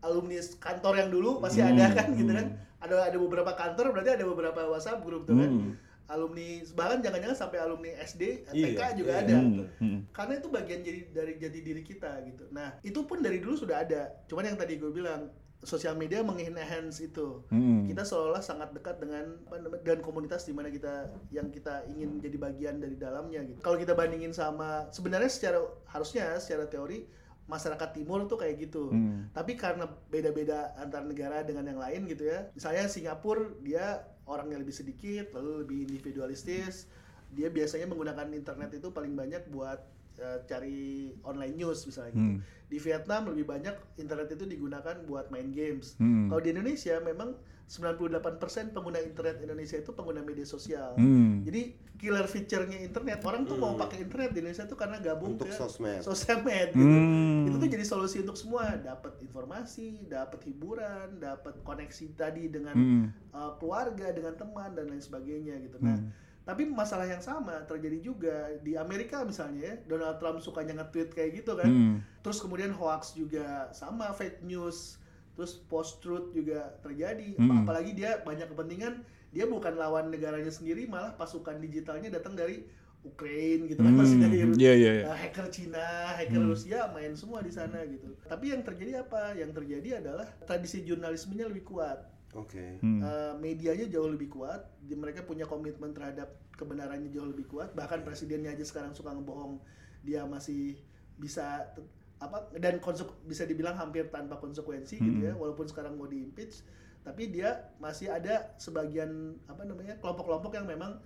Alumni 0.00 0.36
kantor 0.40 0.94
yang 1.04 1.10
dulu 1.12 1.40
pasti 1.42 1.60
ada 1.60 1.90
kan 1.92 2.08
gitu 2.14 2.32
kan. 2.32 2.46
Ada 2.80 3.12
ada 3.12 3.18
beberapa 3.20 3.52
kantor 3.56 3.92
berarti 3.92 4.10
ada 4.16 4.24
beberapa 4.24 4.60
WhatsApp 4.70 5.02
grup 5.04 5.24
tuh 5.28 5.36
kan. 5.36 5.50
Hmm. 5.50 5.72
Alumni 6.10 6.60
bahkan 6.74 6.98
jangan-jangan 7.00 7.38
sampai 7.38 7.58
alumni 7.62 7.90
SD 8.02 8.50
TK 8.50 8.54
Iya, 8.54 8.88
juga 8.98 9.12
iya, 9.14 9.22
ada 9.22 9.36
Hmm. 9.40 9.66
Hmm. 9.78 10.00
karena 10.10 10.32
itu 10.42 10.48
bagian 10.50 10.80
jadi 10.82 11.00
dari 11.14 11.32
jati 11.38 11.60
diri 11.62 11.82
kita 11.82 12.10
gitu. 12.26 12.44
Nah 12.50 12.76
itu 12.82 13.00
pun 13.06 13.22
dari 13.22 13.38
dulu 13.38 13.54
sudah 13.54 13.86
ada. 13.86 14.10
Cuman 14.26 14.50
yang 14.50 14.58
tadi 14.58 14.76
gue 14.76 14.90
bilang 14.90 15.30
sosial 15.60 15.92
media 15.92 16.24
mengenhance 16.24 17.04
itu. 17.04 17.44
Hmm. 17.52 17.84
Kita 17.84 18.00
seolah 18.02 18.40
sangat 18.40 18.72
dekat 18.72 18.96
dengan 18.96 19.38
dan 19.84 20.00
komunitas 20.00 20.48
di 20.48 20.56
mana 20.56 20.72
kita 20.72 21.08
yang 21.30 21.52
kita 21.52 21.84
ingin 21.86 22.16
jadi 22.18 22.36
bagian 22.40 22.80
dari 22.80 22.96
dalamnya 22.96 23.44
gitu. 23.44 23.60
Kalau 23.60 23.76
kita 23.76 23.92
bandingin 23.92 24.32
sama 24.32 24.88
sebenarnya 24.90 25.28
secara 25.28 25.60
harusnya 25.88 26.40
secara 26.40 26.64
teori 26.64 27.04
masyarakat 27.44 27.90
timur 27.92 28.24
tuh 28.24 28.38
kayak 28.38 28.56
gitu. 28.62 28.88
Hmm. 28.88 29.26
Tapi 29.34 29.58
karena 29.58 29.84
beda-beda 30.08 30.70
antar 30.78 31.02
negara 31.02 31.42
dengan 31.42 31.66
yang 31.66 31.80
lain 31.82 32.06
gitu 32.06 32.24
ya. 32.24 32.48
Misalnya 32.54 32.86
Singapura 32.86 33.52
dia 33.60 34.06
orangnya 34.30 34.62
lebih 34.62 34.72
sedikit, 34.72 35.34
lalu 35.34 35.66
lebih 35.66 35.78
individualistis. 35.90 36.86
Dia 37.34 37.50
biasanya 37.50 37.90
menggunakan 37.90 38.30
internet 38.30 38.70
itu 38.78 38.94
paling 38.94 39.18
banyak 39.18 39.50
buat 39.50 39.82
eh, 40.22 40.38
cari 40.46 41.10
online 41.26 41.58
news 41.58 41.82
misalnya 41.86 42.14
gitu. 42.14 42.30
Hmm. 42.38 42.40
Di 42.70 42.78
Vietnam 42.78 43.34
lebih 43.34 43.50
banyak 43.50 43.74
internet 43.98 44.30
itu 44.30 44.46
digunakan 44.46 44.94
buat 45.10 45.34
main 45.34 45.50
games. 45.50 45.98
Hmm. 45.98 46.30
Kalau 46.30 46.40
di 46.42 46.50
Indonesia 46.54 47.02
memang 47.02 47.34
98% 47.70 48.74
pengguna 48.74 48.98
internet 48.98 49.38
Indonesia 49.38 49.78
itu 49.78 49.94
pengguna 49.94 50.26
media 50.26 50.42
sosial. 50.42 50.98
Hmm. 50.98 51.46
Jadi 51.46 51.78
killer 52.02 52.26
feature-nya 52.26 52.82
internet 52.82 53.22
orang 53.22 53.46
tuh 53.46 53.54
mau 53.54 53.78
pakai 53.78 54.02
internet 54.02 54.34
di 54.34 54.42
Indonesia 54.42 54.66
tuh 54.66 54.74
karena 54.74 54.98
gabung 54.98 55.38
Untuk 55.38 55.46
ke 55.46 55.54
sosmed. 55.54 56.02
sosmed 56.02 56.74
gitu. 56.74 56.82
Hmm. 56.82 57.46
Itu 57.46 57.62
tuh 57.62 57.70
jadi 57.70 57.84
solusi 57.86 58.26
untuk 58.26 58.34
semua, 58.34 58.74
dapat 58.74 59.22
informasi, 59.22 60.02
dapat 60.10 60.42
hiburan, 60.50 61.22
dapat 61.22 61.62
koneksi 61.62 62.06
tadi 62.18 62.50
dengan 62.50 62.74
Hmm. 62.74 63.04
uh, 63.30 63.54
keluarga, 63.54 64.10
dengan 64.10 64.34
teman 64.34 64.74
dan 64.74 64.90
lain 64.90 64.98
sebagainya 64.98 65.54
gitu. 65.62 65.78
Nah, 65.78 65.94
Hmm. 65.94 66.10
tapi 66.42 66.66
masalah 66.66 67.06
yang 67.06 67.22
sama 67.22 67.62
terjadi 67.70 68.02
juga 68.02 68.50
di 68.66 68.74
Amerika 68.74 69.22
misalnya 69.22 69.62
ya. 69.62 69.74
Donald 69.86 70.18
Trump 70.18 70.42
sukanya 70.42 70.82
nge-tweet 70.82 71.14
kayak 71.14 71.38
gitu 71.38 71.54
kan. 71.54 71.70
Hmm. 71.70 71.94
Terus 72.26 72.42
kemudian 72.42 72.74
hoax 72.74 73.14
juga 73.14 73.70
sama 73.70 74.10
fake 74.10 74.42
news, 74.42 74.98
terus 75.34 75.60
post 75.66 76.00
truth 76.00 76.32
juga 76.32 76.76
terjadi. 76.80 77.36
Hmm. 77.36 77.64
Apalagi 77.64 77.92
dia 77.92 78.20
banyak 78.20 78.50
kepentingan, 78.50 79.02
dia 79.30 79.46
bukan 79.46 79.74
lawan 79.74 80.10
negaranya 80.10 80.50
sendiri, 80.50 80.84
malah 80.84 81.14
pasukan 81.14 81.58
digitalnya 81.58 82.10
datang 82.10 82.34
dari 82.34 82.66
Ukraine 83.00 83.64
gitu 83.64 83.80
kan, 83.80 83.96
masih 83.96 84.20
Hmm. 84.20 84.24
dari 84.28 84.36
Iya, 84.60 84.72
iya, 84.76 84.90
iya. 85.00 85.04
uh, 85.08 85.16
hacker 85.16 85.48
Cina, 85.48 85.88
hacker 86.20 86.36
Hmm. 86.36 86.52
Rusia 86.52 86.84
main 86.92 87.16
semua 87.16 87.40
di 87.40 87.48
sana 87.48 87.80
gitu. 87.88 88.12
Tapi 88.28 88.52
yang 88.52 88.60
terjadi 88.60 89.00
apa? 89.00 89.32
Yang 89.32 89.56
terjadi 89.56 90.04
adalah 90.04 90.28
tradisi 90.44 90.84
jurnalismenya 90.84 91.48
lebih 91.48 91.64
kuat. 91.64 91.96
Oke. 92.36 92.76
Hmm. 92.84 93.00
Uh, 93.00 93.32
medianya 93.40 93.88
jauh 93.88 94.06
lebih 94.06 94.28
kuat, 94.28 94.68
di- 94.84 94.94
mereka 94.94 95.24
punya 95.24 95.48
komitmen 95.48 95.90
terhadap 95.90 96.28
kebenarannya 96.54 97.08
jauh 97.08 97.24
lebih 97.24 97.48
kuat. 97.48 97.72
Bahkan 97.72 98.04
presidennya 98.04 98.52
aja 98.52 98.62
sekarang 98.62 98.92
suka 98.92 99.16
ngebohong, 99.16 99.56
dia 100.04 100.28
masih 100.28 100.76
bisa 101.16 101.72
apa 102.20 102.52
dan 102.60 102.76
bisa 103.24 103.48
dibilang 103.48 103.74
hampir 103.74 104.04
tanpa 104.12 104.36
konsekuensi 104.36 105.00
gitu 105.00 105.20
ya, 105.24 105.32
Hmm. 105.32 105.40
walaupun 105.40 105.64
sekarang 105.64 105.96
mau 105.96 106.04
diimpeach, 106.04 106.60
tapi 107.00 107.32
dia 107.32 107.72
masih 107.80 108.12
ada 108.12 108.52
sebagian 108.60 109.40
apa 109.48 109.64
namanya 109.64 109.96
kelompok-kelompok 110.04 110.52
yang 110.52 110.68
memang 110.68 111.00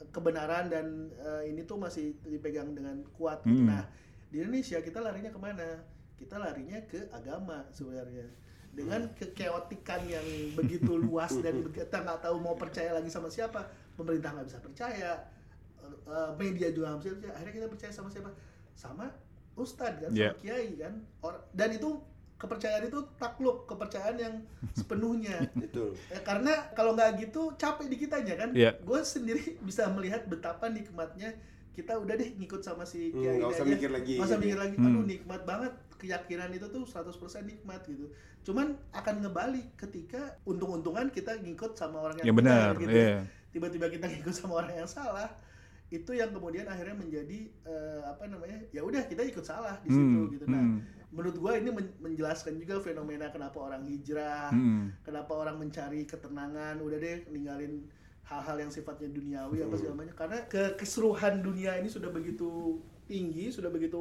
eh, 0.00 0.08
kebenaran 0.08 0.72
dan 0.72 1.12
eh, 1.14 1.52
ini 1.52 1.68
tuh 1.68 1.76
masih 1.76 2.16
dipegang 2.24 2.72
dengan 2.72 3.04
kuat. 3.12 3.44
gitu. 3.44 3.60
Hmm. 3.60 3.68
Nah 3.68 3.84
di 4.32 4.40
Indonesia 4.40 4.80
kita 4.80 5.04
larinya 5.04 5.28
ke 5.30 5.38
mana? 5.38 5.84
Kita 6.16 6.40
larinya 6.40 6.80
ke 6.88 7.12
agama 7.12 7.68
sebenarnya 7.68 8.24
dengan 8.74 9.06
kekeotikan 9.14 10.02
yang 10.08 10.26
begitu 10.58 10.96
luas 11.04 11.30
dan 11.38 11.60
kita 11.70 12.02
nggak 12.02 12.24
tahu 12.24 12.40
mau 12.42 12.58
percaya 12.58 12.90
lagi 12.90 13.06
sama 13.06 13.28
siapa 13.30 13.68
pemerintah 13.94 14.34
nggak 14.34 14.46
bisa 14.50 14.58
percaya 14.58 15.10
eh, 15.84 16.30
media 16.40 16.72
juga 16.74 16.90
nggak 16.96 17.00
bisa 17.04 17.10
percaya 17.14 17.32
akhirnya 17.36 17.54
kita 17.54 17.68
percaya 17.70 17.92
sama 17.94 18.08
siapa 18.10 18.30
sama 18.74 19.06
ustadz 19.56 20.00
kan 20.00 20.10
Yeah. 20.10 20.32
sama 20.32 20.40
kiai 20.40 20.70
kan 20.76 20.94
Or- 21.20 21.42
dan 21.50 21.70
itu 21.70 21.88
kepercayaan 22.34 22.84
itu 22.84 23.00
takluk 23.14 23.64
kepercayaan 23.64 24.16
yang 24.16 24.34
sepenuhnya 24.72 25.38
Betul. 25.56 25.94
Eh, 26.08 26.20
karena 26.20 26.50
kalau 26.72 26.92
nggak 26.92 27.22
gitu 27.22 27.54
capek 27.54 27.86
di 27.86 27.96
kitanya 27.96 28.34
kan 28.36 28.50
Iya. 28.52 28.74
gue 28.76 29.00
sendiri 29.00 29.40
bisa 29.66 29.86
melihat 29.88 30.24
betapa 30.24 30.66
nikmatnya 30.68 31.32
kita 31.70 31.94
udah 31.94 32.14
deh 32.14 32.30
ngikut 32.32 32.60
sama 32.60 32.82
si 32.82 33.10
Hmm, 33.10 33.16
kiai 33.16 33.34
nggak 33.36 33.40
ini 33.40 33.52
usah 33.52 33.64
aja. 33.64 33.72
mikir 33.72 33.90
lagi 33.90 34.12
Nggak 34.14 34.28
usah 34.28 34.38
mikir 34.38 34.52
ya. 34.52 34.62
lagi 34.62 34.76
Hmm. 34.76 34.86
aduh 34.88 35.04
nikmat 35.04 35.42
banget 35.42 35.72
keyakinan 35.96 36.50
itu 36.50 36.66
tuh 36.68 36.82
100% 36.84 37.14
nikmat 37.44 37.80
gitu 37.84 38.06
cuman 38.44 38.66
akan 38.92 39.14
ngebalik 39.20 39.72
ketika 39.74 40.20
untung-untungan 40.44 41.08
kita 41.08 41.32
ngikut 41.34 41.72
sama 41.72 41.96
orang 42.02 42.20
yang 42.20 42.26
Yang 42.28 42.36
benar, 42.36 42.70
gitu 42.76 42.92
iya. 42.92 43.18
tiba-tiba 43.48 43.86
kita 43.88 44.04
ngikut 44.06 44.34
sama 44.34 44.52
orang 44.58 44.74
yang 44.74 44.84
salah 44.86 45.32
itu 45.94 46.10
yang 46.10 46.30
kemudian 46.30 46.66
akhirnya 46.66 46.96
menjadi 46.96 47.38
eh, 47.62 48.00
apa 48.02 48.26
namanya 48.26 48.58
ya 48.70 48.82
udah 48.82 49.06
kita 49.06 49.22
ikut 49.22 49.42
salah 49.42 49.78
di 49.80 49.88
situ 49.88 50.02
Hmm, 50.20 50.32
gitu 50.34 50.44
nah 50.44 50.58
hmm. 50.58 50.78
menurut 51.08 51.36
gua 51.38 51.54
ini 51.54 51.70
men- 51.70 51.94
menjelaskan 52.02 52.58
juga 52.58 52.82
fenomena 52.82 53.30
kenapa 53.30 53.54
orang 53.60 53.86
hijrah 53.86 54.50
Hmm. 54.50 54.90
kenapa 55.00 55.32
orang 55.32 55.56
mencari 55.56 56.02
ketenangan 56.04 56.78
udah 56.78 56.98
deh 56.98 57.18
ninggalin 57.30 57.86
hal-hal 58.24 58.56
yang 58.58 58.72
sifatnya 58.72 59.06
duniawi 59.08 59.62
apa 59.62 59.74
segala 59.76 59.94
macam 60.00 60.14
karena 60.16 60.38
ke 60.48 60.62
keseruhan 60.74 61.38
dunia 61.38 61.76
ini 61.76 61.86
sudah 61.86 62.08
begitu 62.08 62.80
tinggi 63.04 63.52
sudah 63.52 63.68
begitu 63.68 64.00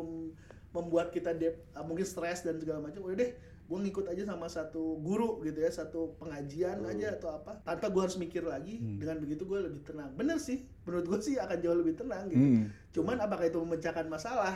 membuat 0.72 1.12
kita 1.12 1.36
dep- 1.36 1.62
mungkin 1.84 2.02
stres 2.04 2.42
dan 2.42 2.58
segala 2.58 2.82
macam 2.82 3.04
udah 3.04 3.18
deh 3.20 3.32
gue 3.64 3.80
ngikut 3.80 4.06
aja 4.12 4.24
sama 4.28 4.48
satu 4.52 5.00
guru 5.00 5.40
gitu 5.48 5.64
ya 5.64 5.72
satu 5.72 6.20
pengajian 6.20 6.84
aja 6.84 7.16
atau 7.16 7.40
apa. 7.40 7.64
Tanpa 7.64 7.88
gue 7.90 8.02
harus 8.04 8.18
mikir 8.20 8.44
lagi 8.44 8.78
dengan 8.80 9.18
begitu 9.24 9.48
gue 9.48 9.60
lebih 9.64 9.82
tenang. 9.88 10.12
Bener 10.14 10.38
sih 10.38 10.68
menurut 10.84 11.06
gue 11.08 11.20
sih 11.24 11.36
akan 11.40 11.58
jauh 11.64 11.78
lebih 11.80 11.96
tenang 11.96 12.28
gitu. 12.30 12.44
Hmm. 12.44 12.64
cuman 12.94 13.18
apakah 13.24 13.50
itu 13.50 13.58
memecahkan 13.58 14.06
masalah? 14.12 14.56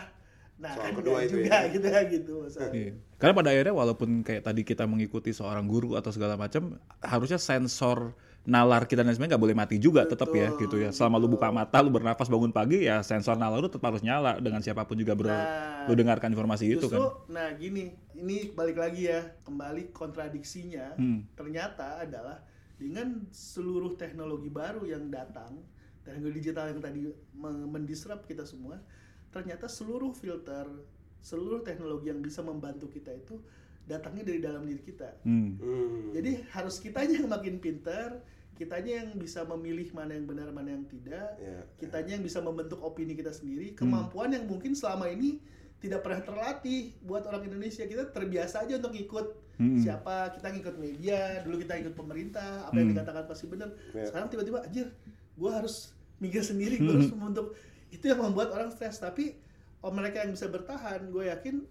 Nah 0.58 0.74
Soal 0.74 0.86
kan 0.90 0.94
kedua 0.98 1.18
itu 1.22 1.38
juga 1.38 1.58
ya. 1.66 1.70
gitu 1.70 1.88
ya 1.88 2.02
gitu 2.10 2.34
masalah. 2.46 2.74
Iya. 2.74 2.94
Karena 3.18 3.34
pada 3.34 3.50
akhirnya 3.54 3.76
walaupun 3.78 4.10
kayak 4.26 4.44
tadi 4.46 4.62
kita 4.66 4.84
mengikuti 4.90 5.30
seorang 5.34 5.66
guru 5.70 5.94
atau 5.98 6.10
segala 6.10 6.38
macam, 6.38 6.82
harusnya 7.02 7.38
sensor 7.38 8.18
nalar 8.48 8.88
kita 8.88 9.04
dan 9.04 9.12
sebagainya 9.12 9.36
nggak 9.36 9.44
boleh 9.44 9.58
mati 9.60 9.76
juga 9.76 10.08
tetap 10.08 10.32
ya 10.32 10.56
gitu 10.56 10.80
ya. 10.80 10.96
Selama 10.96 11.20
lu 11.20 11.28
buka 11.28 11.52
mata, 11.52 11.84
lu 11.84 11.92
bernafas 11.92 12.32
bangun 12.32 12.56
pagi 12.56 12.88
ya 12.88 13.04
sensor 13.04 13.36
nalar 13.36 13.60
lu 13.60 13.68
tetap 13.68 13.84
harus 13.92 14.00
nyala 14.00 14.40
dengan 14.40 14.64
siapa 14.64 14.88
pun 14.88 14.96
juga 14.96 15.20
bro. 15.20 15.28
Nah, 15.28 15.84
lu 15.84 15.94
dengarkan 16.00 16.32
informasi 16.32 16.72
itu 16.72 16.88
Justru, 16.88 16.96
kan. 16.96 17.28
nah 17.28 17.48
gini, 17.60 17.92
ini 18.16 18.56
balik 18.56 18.80
lagi 18.80 19.12
ya, 19.12 19.20
kembali 19.44 19.92
kontradiksinya 19.92 20.96
Hmm. 20.96 21.28
ternyata 21.36 22.00
adalah 22.08 22.40
dengan 22.80 23.28
seluruh 23.36 24.00
teknologi 24.00 24.48
baru 24.48 24.88
yang 24.88 25.12
datang, 25.12 25.60
teknologi 26.08 26.40
digital 26.40 26.72
yang 26.72 26.80
tadi 26.80 27.04
men- 27.36 27.68
mendisrupt 27.68 28.24
kita 28.32 28.48
semua, 28.48 28.80
ternyata 29.28 29.68
seluruh 29.68 30.16
filter, 30.16 30.72
seluruh 31.20 31.68
teknologi 31.68 32.08
yang 32.08 32.24
bisa 32.24 32.40
membantu 32.40 32.88
kita 32.88 33.12
itu 33.12 33.44
datangnya 33.84 34.24
dari 34.24 34.40
dalam 34.40 34.64
diri 34.64 34.80
kita. 34.80 35.20
Hmm. 35.28 35.60
Hmm. 35.60 36.16
Jadi 36.16 36.48
harus 36.56 36.80
kitanya 36.80 37.20
yang 37.20 37.28
makin 37.28 37.60
pintar, 37.60 38.24
kitanya 38.58 39.06
yang 39.06 39.14
bisa 39.16 39.46
memilih 39.46 39.94
mana 39.94 40.12
yang 40.12 40.26
benar 40.26 40.50
mana 40.50 40.74
yang 40.74 40.84
tidak, 40.84 41.38
Ya, 41.38 41.62
kitanya 41.78 42.18
yang 42.18 42.26
bisa 42.26 42.42
membentuk 42.42 42.82
opini 42.82 43.14
kita 43.14 43.30
sendiri, 43.30 43.72
kemampuan 43.72 44.34
yang 44.34 44.44
mungkin 44.44 44.74
selama 44.74 45.08
ini 45.08 45.38
tidak 45.78 46.02
pernah 46.02 46.20
terlatih 46.20 46.98
buat 47.00 47.22
orang 47.24 47.46
Indonesia. 47.46 47.86
Kita 47.86 48.10
terbiasa 48.10 48.66
aja 48.66 48.82
untuk 48.82 48.98
ikut 48.98 49.28
Hmm. 49.58 49.78
siapa. 49.78 50.34
Kita 50.34 50.50
ngikut 50.50 50.76
media 50.78 51.42
dulu 51.42 51.58
kita 51.58 51.78
ikut 51.78 51.94
pemerintah. 51.94 52.66
Apa 52.66 52.74
yang 52.76 52.90
Hmm. 52.90 52.94
dikatakan 52.98 53.24
pasti 53.26 53.46
benar 53.46 53.70
Ya. 53.90 54.06
sekarang 54.06 54.28
tiba-tiba 54.28 54.62
anjir 54.62 54.90
gue 55.34 55.52
harus 55.54 55.94
mikir 56.18 56.42
sendiri. 56.42 56.78
Gue 56.78 56.94
harus 56.94 57.10
membentuk. 57.10 57.54
Itu 57.90 58.06
yang 58.06 58.22
membuat 58.22 58.54
orang 58.54 58.70
stres. 58.70 58.98
Tapi 58.98 59.38
oh, 59.82 59.90
mereka 59.90 60.26
yang 60.26 60.34
bisa 60.34 60.46
bertahan 60.46 61.10
gue 61.10 61.30
yakin 61.30 61.62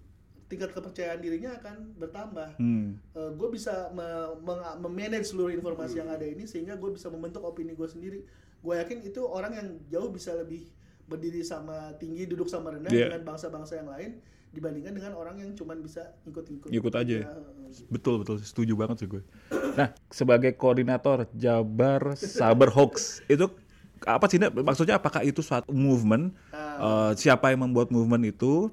tingkat 0.47 0.71
kepercayaan 0.71 1.19
dirinya 1.19 1.55
akan 1.55 1.97
bertambah 1.97 2.49
Hmm. 2.57 2.97
gue 3.13 3.49
bisa 3.51 3.91
me- 3.91 4.39
memanage 4.79 5.27
seluruh 5.27 5.51
informasi 5.51 5.99
yang 5.99 6.09
ada 6.09 6.23
ini 6.23 6.45
sehingga 6.45 6.75
gue 6.75 6.91
bisa 6.91 7.07
membentuk 7.07 7.43
opini 7.43 7.73
gue 7.73 7.87
sendiri 7.87 8.21
gue 8.57 8.75
yakin 8.75 9.03
itu 9.03 9.21
orang 9.21 9.53
yang 9.53 9.69
jauh 9.87 10.09
bisa 10.09 10.33
lebih 10.33 10.67
berdiri 11.05 11.41
sama 11.41 11.95
tinggi 11.95 12.27
duduk 12.27 12.47
sama 12.47 12.71
rendah 12.71 12.91
Iya. 12.91 13.11
dengan 13.13 13.23
bangsa-bangsa 13.29 13.77
yang 13.77 13.87
lain 13.87 14.19
dibandingkan 14.49 14.91
dengan 14.93 15.13
orang 15.15 15.37
yang 15.37 15.51
cuman 15.53 15.79
bisa 15.79 16.01
ikut-ikut 16.25 16.73
Ikut 16.73 16.93
aja. 16.93 17.17
Ya, 17.23 17.31
Betul 17.87 18.23
betul 18.23 18.41
setuju 18.41 18.73
banget 18.75 18.97
sih 18.99 19.09
gue. 19.09 19.23
Nah 19.75 19.91
sebagai 20.09 20.55
koordinator 20.55 21.27
Jabar 21.33 22.15
Saber 22.17 22.71
Hoax 22.71 22.95
itu 23.29 23.51
apa 24.03 24.25
sih 24.27 24.39
maksudnya 24.39 24.97
apakah 24.97 25.21
itu 25.21 25.41
suatu 25.41 25.71
movement 25.71 26.33
Ah. 26.51 27.11
Eh, 27.11 27.13
siapa 27.17 27.49
yang 27.49 27.65
membuat 27.65 27.89
movement 27.89 28.23
itu 28.25 28.69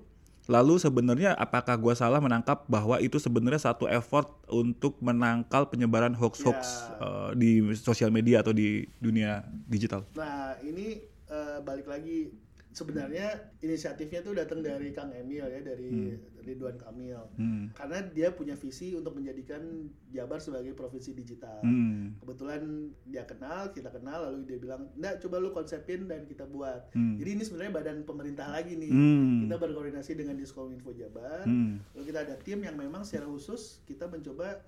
lalu 0.45 0.75
sebenarnya 0.75 1.31
apakah 1.33 1.79
gue 1.79 1.93
salah 1.95 2.19
menangkap 2.19 2.67
bahwa 2.67 2.99
itu 2.99 3.15
sebenarnya 3.15 3.63
satu 3.63 3.87
effort 3.87 4.27
untuk 4.51 4.99
menangkal 4.99 5.71
penyebaran 5.71 6.11
hoax-hoax 6.11 6.59
Ya. 6.59 6.99
eh, 6.99 7.29
di 7.39 7.51
sosial 7.75 8.11
media 8.11 8.43
atau 8.43 8.51
di 8.51 8.83
dunia 8.99 9.39
digital. 9.65 10.03
Nah, 10.13 10.59
ini 10.59 10.99
eh, 11.31 11.57
balik 11.63 11.87
lagi 11.87 12.29
sebenarnya 12.73 13.53
inisiatifnya 13.61 14.25
tuh 14.25 14.33
datang 14.33 14.65
dari 14.65 14.89
Kang 14.91 15.13
Emil 15.13 15.45
ya, 15.45 15.61
dari 15.61 16.17
Ridwan 16.43 16.75
Kamil. 16.75 17.21
Hmm. 17.39 17.71
Karena 17.71 18.03
dia 18.11 18.33
punya 18.35 18.57
visi 18.59 18.91
untuk 18.97 19.15
menjadikan 19.15 19.87
Jabar 20.11 20.43
sebagai 20.43 20.75
provinsi 20.75 21.15
digital. 21.15 21.63
Hmm. 21.63 22.17
Kebetulan 22.19 22.91
dia 23.07 23.23
kenal, 23.23 23.71
kita 23.71 23.89
kenal, 23.89 24.29
lalu 24.29 24.45
dia 24.45 24.59
bilang, 24.59 24.91
"Nggak, 24.99 25.23
coba 25.25 25.35
lu 25.39 25.49
konsepin 25.55 26.05
dan 26.05 26.27
kita 26.27 26.43
buat." 26.49 26.91
Hmm. 26.93 27.15
Jadi 27.17 27.29
ini 27.39 27.43
sebenarnya 27.47 27.73
badan 27.73 27.97
pemerintah 28.03 28.49
lagi 28.51 28.75
nih. 28.75 28.91
Hmm. 28.91 29.47
Kita 29.47 29.55
berkoordinasi 29.57 30.11
dengan 30.19 30.35
Diskominfo 30.37 30.91
Jabar. 30.93 31.47
Hmm. 31.47 31.79
Lalu 31.95 32.03
kita 32.09 32.19
ada 32.27 32.35
tim 32.41 32.59
yang 32.61 32.75
memang 32.75 33.07
secara 33.07 33.25
khusus 33.29 33.81
kita 33.87 34.05
mencoba 34.09 34.61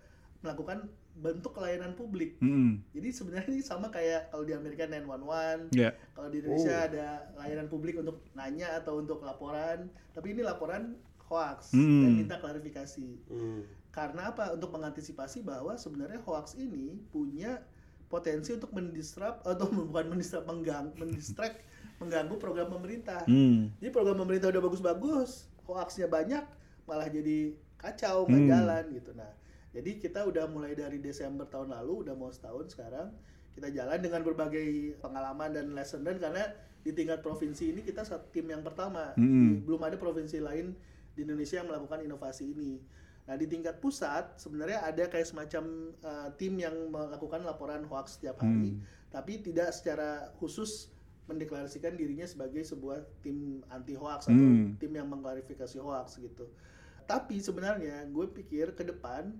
melakukan 0.45 0.85
bentuk 1.15 1.55
layanan 1.55 1.95
publik. 1.95 2.35
Hmm. 2.37 2.83
Jadi 2.91 3.07
sebenarnya 3.09 3.47
ini 3.47 3.63
sama 3.63 3.87
kayak 3.87 4.29
kalau 4.29 4.43
di 4.43 4.51
Amerika 4.51 4.83
911, 4.83 5.71
Ya. 5.71 5.95
kalau 6.11 6.27
di 6.27 6.43
Indonesia 6.43 6.75
Oh. 6.75 6.87
ada 6.91 7.07
layanan 7.35 7.67
publik 7.67 7.95
untuk 7.95 8.19
nanya 8.35 8.75
atau 8.75 8.99
untuk 8.99 9.23
laporan, 9.23 9.87
tapi 10.11 10.35
ini 10.35 10.43
laporan 10.43 10.99
hoax 11.25 11.71
Hmm. 11.71 12.03
dan 12.03 12.11
minta 12.13 12.35
klarifikasi. 12.37 13.07
Hmm. 13.31 13.63
Karena 13.89 14.29
apa? 14.29 14.51
Untuk 14.51 14.69
mengantisipasi 14.69 15.39
bahwa 15.41 15.73
sebenarnya 15.75 16.19
hoax 16.21 16.59
ini 16.59 16.99
punya 17.09 17.63
potensi 18.05 18.51
untuk 18.51 18.69
mendisrupt 18.69 19.41
atau 19.41 19.65
bukan 19.89 20.11
mendisrupt 20.11 20.45
menggang, 20.45 20.91
mendistract, 20.93 21.63
mengganggu 21.97 22.35
program 22.35 22.67
pemerintah. 22.67 23.23
Hmm. 23.23 23.71
Jadi 23.79 23.89
program 23.89 24.19
pemerintah 24.19 24.51
udah 24.51 24.61
bagus-bagus, 24.61 25.47
hoaxnya 25.63 26.05
banyak, 26.05 26.43
malah 26.83 27.07
jadi 27.07 27.55
kacau 27.79 28.27
nggak 28.27 28.41
Hmm. 28.43 28.51
jalan 28.51 28.83
gitu. 28.91 29.11
Nah, 29.15 29.31
jadi 29.75 29.99
kita 29.99 30.23
udah 30.23 30.47
mulai 30.47 30.71
dari 30.71 31.03
Desember 31.03 31.43
tahun 31.43 31.75
lalu, 31.75 32.07
udah 32.07 32.15
mau 32.15 32.31
setahun 32.31 32.71
sekarang, 32.71 33.11
kita 33.51 33.67
jalan 33.75 33.99
dengan 33.99 34.23
berbagai 34.23 34.95
pengalaman 35.03 35.51
dan 35.51 35.75
lesson 35.75 35.99
learned 36.07 36.23
karena 36.23 36.47
di 36.79 36.95
tingkat 36.95 37.19
provinsi 37.19 37.75
ini 37.75 37.83
kita 37.83 38.07
tim 38.31 38.47
yang 38.47 38.63
pertama, 38.63 39.11
Hmm. 39.19 39.67
belum 39.67 39.83
ada 39.83 39.99
provinsi 39.99 40.39
lain 40.39 40.71
di 41.11 41.27
Indonesia 41.27 41.59
yang 41.59 41.67
melakukan 41.67 41.99
inovasi 42.07 42.55
ini. 42.55 42.79
Nah 43.25 43.35
di 43.35 43.49
tingkat 43.51 43.81
pusat 43.83 44.37
sebenarnya 44.39 44.85
ada 44.85 45.09
kayak 45.11 45.27
semacam 45.27 45.91
uh, 46.05 46.29
tim 46.39 46.55
yang 46.55 46.75
melakukan 46.87 47.41
laporan 47.43 47.83
hoax 47.89 48.15
setiap 48.15 48.39
hari, 48.39 48.79
Hmm. 48.79 48.85
tapi 49.11 49.43
tidak 49.43 49.75
secara 49.75 50.29
khusus 50.39 50.93
mendeklarasikan 51.25 51.97
dirinya 51.97 52.29
sebagai 52.29 52.61
sebuah 52.61 53.01
tim 53.25 53.65
anti 53.73 53.97
hoax 53.97 54.29
atau 54.29 54.37
Hmm. 54.37 54.77
tim 54.77 54.93
yang 54.93 55.09
mengklarifikasi 55.09 55.81
hoax 55.81 56.21
gitu. 56.21 56.47
Tapi 57.09 57.41
sebenarnya 57.41 58.05
gue 58.13 58.29
pikir 58.29 58.77
ke 58.77 58.85
depan 58.85 59.33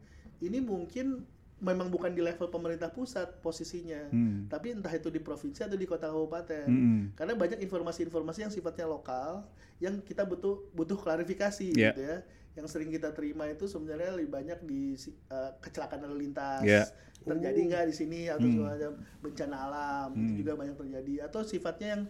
ini 0.45 0.61
mungkin 0.61 1.25
memang 1.55 1.87
bukan 1.87 2.11
di 2.11 2.19
level 2.19 2.51
pemerintah 2.51 2.91
pusat 2.91 3.39
posisinya, 3.39 4.11
Hmm. 4.11 4.45
tapi 4.51 4.75
entah 4.75 4.91
itu 4.91 5.07
di 5.07 5.23
provinsi 5.23 5.63
atau 5.63 5.79
di 5.79 5.87
kota 5.87 6.11
kabupaten. 6.11 6.67
Hmm. 6.67 7.01
Karena 7.15 7.33
banyak 7.33 7.63
informasi-informasi 7.63 8.43
yang 8.43 8.51
sifatnya 8.51 8.85
lokal 8.85 9.47
yang 9.79 10.03
kita 10.03 10.23
butuh 10.23 10.67
butuh 10.71 10.99
klarifikasi 10.99 11.71
Yeah. 11.71 11.95
gitu 11.95 12.01
ya. 12.03 12.17
Yang 12.55 12.67
sering 12.71 12.91
kita 12.91 13.11
terima 13.11 13.47
itu 13.47 13.67
sebenarnya 13.67 14.15
lebih 14.15 14.31
banyak 14.31 14.59
di 14.63 14.99
eh, 15.31 15.51
kecelakaan 15.57 16.03
lalu 16.03 16.27
lintas. 16.27 16.63
Yeah. 16.63 16.87
Terjadi 17.23 17.59
nggak 17.65 17.83
di 17.87 17.95
sini 17.95 18.19
atau 18.27 18.45
Hmm. 18.45 18.55
semacam 18.59 18.91
bencana 19.23 19.55
alam 19.57 20.07
itu 20.13 20.21
Hmm. 20.27 20.37
juga 20.37 20.51
banyak 20.55 20.75
terjadi 20.75 21.13
atau 21.23 21.41
sifatnya 21.41 21.87
yang 21.97 22.03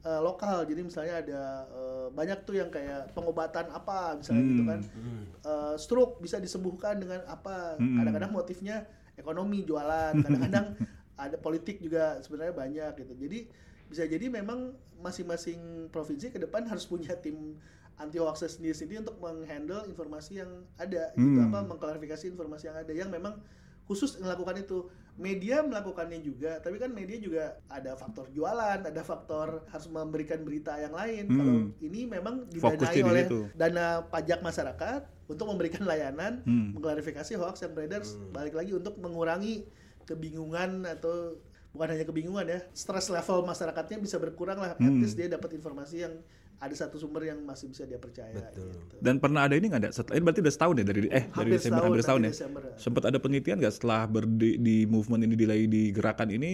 eh, 0.00 0.20
lokal. 0.20 0.64
Jadi 0.64 0.80
misalnya 0.80 1.14
ada 1.20 1.40
eh, 1.66 2.06
banyak 2.10 2.38
tuh 2.42 2.56
yang 2.56 2.68
kayak 2.68 3.12
pengobatan 3.12 3.68
apa 3.68 4.16
misalnya 4.16 4.42
gitu 4.44 4.62
Hmm. 4.62 4.70
kan. 4.70 4.80
Eh, 5.40 5.74
stroke 5.76 6.18
bisa 6.18 6.36
disembuhkan 6.36 6.96
dengan 6.96 7.20
apa? 7.24 7.76
Hmm. 7.76 8.00
Kadang-kadang 8.00 8.32
motifnya 8.32 8.76
ekonomi 9.14 9.62
jualan, 9.62 10.16
kadang-kadang 10.16 10.66
ada 11.20 11.36
politik 11.36 11.78
juga 11.78 12.16
sebenarnya 12.20 12.54
banyak 12.56 12.92
gitu. 12.96 13.12
Jadi 13.14 13.38
bisa 13.86 14.06
jadi 14.06 14.26
memang 14.26 14.72
masing-masing 15.00 15.90
provinsi 15.90 16.30
ke 16.30 16.38
depan 16.38 16.64
harus 16.64 16.86
punya 16.86 17.12
tim 17.16 17.58
anti 17.96 18.16
hoax 18.16 18.46
sendiri-sendiri 18.56 19.04
untuk 19.04 19.20
menghandle 19.20 19.84
informasi 19.84 20.40
yang 20.40 20.48
ada 20.76 21.12
gitu 21.12 21.36
Hmm. 21.36 21.52
apa 21.52 21.68
mengklarifikasi 21.68 22.32
informasi 22.32 22.72
yang 22.72 22.78
ada 22.78 22.92
yang 22.96 23.12
memang 23.12 23.36
khusus 23.84 24.16
melakukan 24.16 24.56
itu 24.56 24.88
media 25.16 25.60
melakukannya 25.60 26.20
juga 26.20 26.58
tapi 26.58 26.76
kan 26.76 26.90
media 26.90 27.16
juga 27.16 27.44
ada 27.66 27.94
faktor 27.94 28.30
jualan 28.30 28.78
ada 28.80 29.02
faktor 29.02 29.64
harus 29.66 29.86
memberikan 29.86 30.42
berita 30.42 30.76
yang 30.76 30.92
lain 30.92 31.24
Hmm. 31.26 31.36
kalau 31.36 31.54
ini 31.80 32.00
memang 32.04 32.34
didanai 32.46 32.78
di 32.94 33.02
oleh 33.02 33.24
situ. 33.26 33.40
dana 33.52 34.04
pajak 34.04 34.40
masyarakat 34.40 35.00
untuk 35.26 35.46
memberikan 35.46 35.82
layanan 35.82 36.42
Hmm. 36.42 36.74
mengklarifikasi 36.74 37.32
hoax 37.36 37.62
yang 37.62 37.72
beredar 37.72 38.02
balik 38.30 38.54
lagi 38.54 38.70
untuk 38.70 38.96
mengurangi 38.96 39.66
kebingungan 40.04 40.86
atau 40.88 41.38
bukan 41.70 41.94
hanya 41.94 42.02
kebingungan 42.02 42.46
ya 42.50 42.60
stress 42.74 43.08
level 43.08 43.46
masyarakatnya 43.46 43.98
bisa 43.98 44.18
berkurang 44.18 44.58
lah 44.58 44.74
at 44.74 44.80
Hmm. 44.80 44.98
least 44.98 45.14
dia 45.14 45.30
dapat 45.30 45.54
informasi 45.54 46.02
yang 46.02 46.14
ada 46.60 46.74
satu 46.76 46.96
sumber 46.96 47.24
yang 47.24 47.40
masih 47.40 47.66
bisa 47.66 47.82
dia 47.84 47.96
percaya 47.96 48.36
Betul. 48.36 48.68
gitu. 48.68 48.94
Dan 49.00 49.16
pernah 49.16 49.48
ada 49.48 49.56
ini 49.56 49.66
nggak 49.66 49.80
ada? 49.80 49.90
Setelah 49.90 50.14
ini 50.14 50.24
berarti 50.24 50.40
udah 50.40 50.54
setahun 50.54 50.74
ya 50.76 50.84
dari 50.84 51.00
eh 51.00 51.08
dari 51.08 51.24
Hampir 51.32 51.50
Desember 51.50 51.64
setahun, 51.72 51.88
hampir 51.88 52.00
setahun 52.04 52.20
ya. 52.20 52.30
Desember. 52.30 52.62
Sempat 52.76 53.02
ada 53.08 53.18
penelitian 53.18 53.56
nggak 53.58 53.74
setelah 53.74 54.00
berdi, 54.04 54.50
di 54.56 54.76
movement 54.84 55.24
ini 55.24 55.34
dilai 55.34 55.64
di 55.64 55.88
gerakan 55.88 56.28
ini 56.30 56.52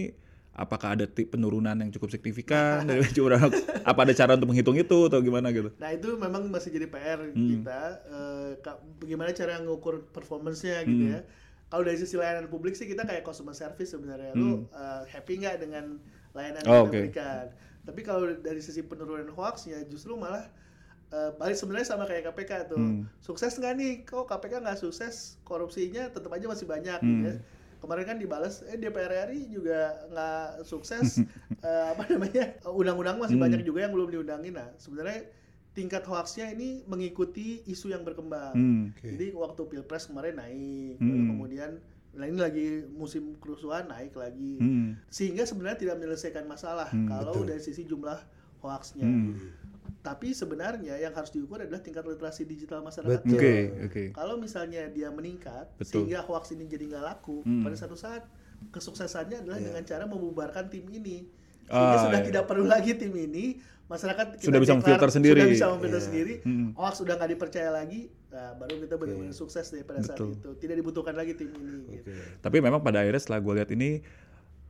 apakah 0.53 0.97
ada 0.97 1.05
tip 1.05 1.29
penurunan 1.29 1.75
yang 1.75 1.91
cukup 1.91 2.09
signifikan 2.09 2.81
dari 2.89 3.03
curang? 3.11 3.51
Apa 3.83 3.99
ada 4.01 4.13
cara 4.15 4.33
untuk 4.33 4.49
menghitung 4.49 4.73
itu 4.73 4.97
atau 5.05 5.19
gimana 5.19 5.51
gitu? 5.51 5.69
Nah 5.75 5.91
itu 5.91 6.15
memang 6.15 6.47
masih 6.47 6.71
jadi 6.71 6.87
PR 6.87 7.19
Hmm. 7.27 7.49
kita. 7.53 7.81
eh, 8.07 8.49
bagaimana 8.97 9.29
cara 9.31 9.59
ngukur 9.59 10.07
performance-nya 10.09 10.81
gitu 10.83 11.03
Hmm. 11.03 11.13
ya. 11.13 11.21
Kalau 11.67 11.83
dari 11.83 11.99
sisi 11.99 12.15
layanan 12.15 12.47
publik 12.47 12.73
sih 12.73 12.87
kita 12.87 13.03
kayak 13.03 13.21
customer 13.21 13.51
service 13.51 13.91
sebenarnya. 13.91 14.31
Lu 14.33 14.71
eh, 14.71 15.03
happy 15.05 15.43
nggak 15.43 15.55
dengan 15.59 15.99
layanan 16.31 16.63
Hmm. 16.63 16.71
Oh, 16.71 16.83
yang 16.87 16.95
berikan? 16.95 17.45
Tapi 17.87 18.03
kalau 18.03 18.27
dari 18.35 18.59
sisi 18.59 18.83
penurunan 18.83 19.31
hoaxnya 19.31 19.87
justru 19.87 20.19
malah 20.19 20.43
eh, 21.07 21.31
balik 21.39 21.55
sebenarnya 21.55 21.87
sama 21.87 22.03
kayak 22.03 22.27
KPK 22.27 22.51
tuh. 22.67 22.75
Hmm. 22.75 23.07
Sukses 23.23 23.55
nggak 23.55 23.73
nih? 23.79 23.93
Kok 24.03 24.27
KPK 24.27 24.59
nggak 24.59 24.75
sukses? 24.75 25.39
Korupsinya 25.41 26.11
tetap 26.11 26.27
aja 26.35 26.51
masih 26.51 26.67
banyak 26.67 26.99
Hmm. 26.99 27.07
gitu 27.07 27.23
ya. 27.31 27.35
Kemarin 27.77 28.03
kan 28.03 28.17
dibalas, 28.17 28.65
eh 28.65 28.75
DPR 28.75 29.31
RI 29.31 29.47
juga 29.47 30.03
nggak 30.11 30.67
sukses. 30.67 31.07
Eh, 31.57 31.85
apa 31.89 32.05
namanya? 32.05 32.53
Undang-undang 32.69 33.17
masih 33.17 33.33
Hmm. 33.33 33.49
banyak 33.49 33.65
juga 33.65 33.81
yang 33.81 33.93
belum 33.95 34.13
diundangin. 34.13 34.53
Nah, 34.53 34.69
sebenarnya 34.77 35.25
tingkat 35.73 36.05
hoaxnya 36.05 36.53
ini 36.53 36.85
mengikuti 36.85 37.65
isu 37.65 37.89
yang 37.89 38.05
berkembang. 38.05 38.53
Hmm. 38.53 38.83
Oke. 38.93 39.09
Jadi 39.09 39.33
waktu 39.33 39.61
pilpres 39.65 40.05
kemarin 40.05 40.37
naik, 40.37 41.01
Hmm. 41.01 41.33
kemudian 41.33 41.71
Nah 42.17 42.25
ini 42.25 42.37
lagi 42.37 42.67
musim 42.89 43.37
kerusuhan 43.37 43.85
naik 43.85 44.17
lagi, 44.17 44.57
Hmm. 44.57 44.97
sehingga 45.07 45.45
sebenarnya 45.45 45.77
tidak 45.77 45.95
menyelesaikan 45.97 46.43
masalah 46.43 46.89
kalau 47.05 47.45
dari 47.45 47.61
sisi 47.61 47.85
jumlah 47.85 48.17
hoaxnya. 48.59 49.05
Hmm. 49.05 49.37
Tapi 50.01 50.31
sebenarnya 50.31 50.97
yang 50.97 51.11
harus 51.11 51.29
diukur 51.29 51.59
adalah 51.59 51.77
tingkat 51.77 52.01
literasi 52.01 52.43
digital 52.43 52.79
masyarakat. 52.81 53.21
Betul. 53.21 53.37
Oke, 53.37 53.55
oke. 53.85 54.03
Kalau 54.11 54.35
misalnya 54.35 54.87
dia 54.87 55.11
meningkat 55.11 55.67
Betul. 55.75 56.03
sehingga 56.07 56.23
hoax 56.23 56.51
ini 56.51 56.65
jadi 56.65 56.89
nggak 56.89 57.03
laku, 57.05 57.43
Hmm. 57.43 57.61
pada 57.61 57.75
satu 57.75 57.93
saat 57.93 58.23
kesuksesannya 58.71 59.45
adalah 59.45 59.59
dengan 59.61 59.83
cara 59.85 60.09
membubarkan 60.09 60.67
tim 60.67 60.89
ini. 60.89 61.27
Ah, 61.67 61.75
Sehingga 61.75 61.97
sudah 62.07 62.21
iya. 62.23 62.27
tidak 62.31 62.43
perlu 62.47 62.63
lagi 62.65 62.95
tim 62.95 63.11
ini, 63.11 63.59
masyarakat 63.87 64.25
kita 64.35 64.45
Sudah 64.45 64.59
bisa 64.59 64.73
memfilter 64.73 65.09
sendiri. 65.09 65.39
Sudah 65.39 65.49
bisa 65.49 65.65
memfilter 65.69 65.97
Iya. 65.97 66.05
sendiri. 66.05 66.33
Hmm. 66.41 66.69
Hoax 66.73 66.93
sudah 66.97 67.13
nggak 67.15 67.31
dipercaya 67.31 67.69
lagi, 67.69 68.01
nah, 68.27 68.51
baru 68.53 68.73
kita 68.79 68.95
benar-benar 68.95 69.33
sukses 69.33 69.65
deh 69.67 69.81
pada 69.81 69.99
saat 70.01 70.15
Betul. 70.15 70.35
itu. 70.35 70.49
Tidak 70.57 70.75
dibutuhkan 70.75 71.13
lagi 71.13 71.33
tim 71.33 71.49
ini. 71.49 71.97
gitu. 71.97 72.11
Tapi 72.37 72.57
memang 72.57 72.79
pada 72.79 72.99
akhirnya 72.99 73.17
setelah 73.17 73.39
gue 73.39 73.53
lihat 73.55 73.69
ini 73.71 73.89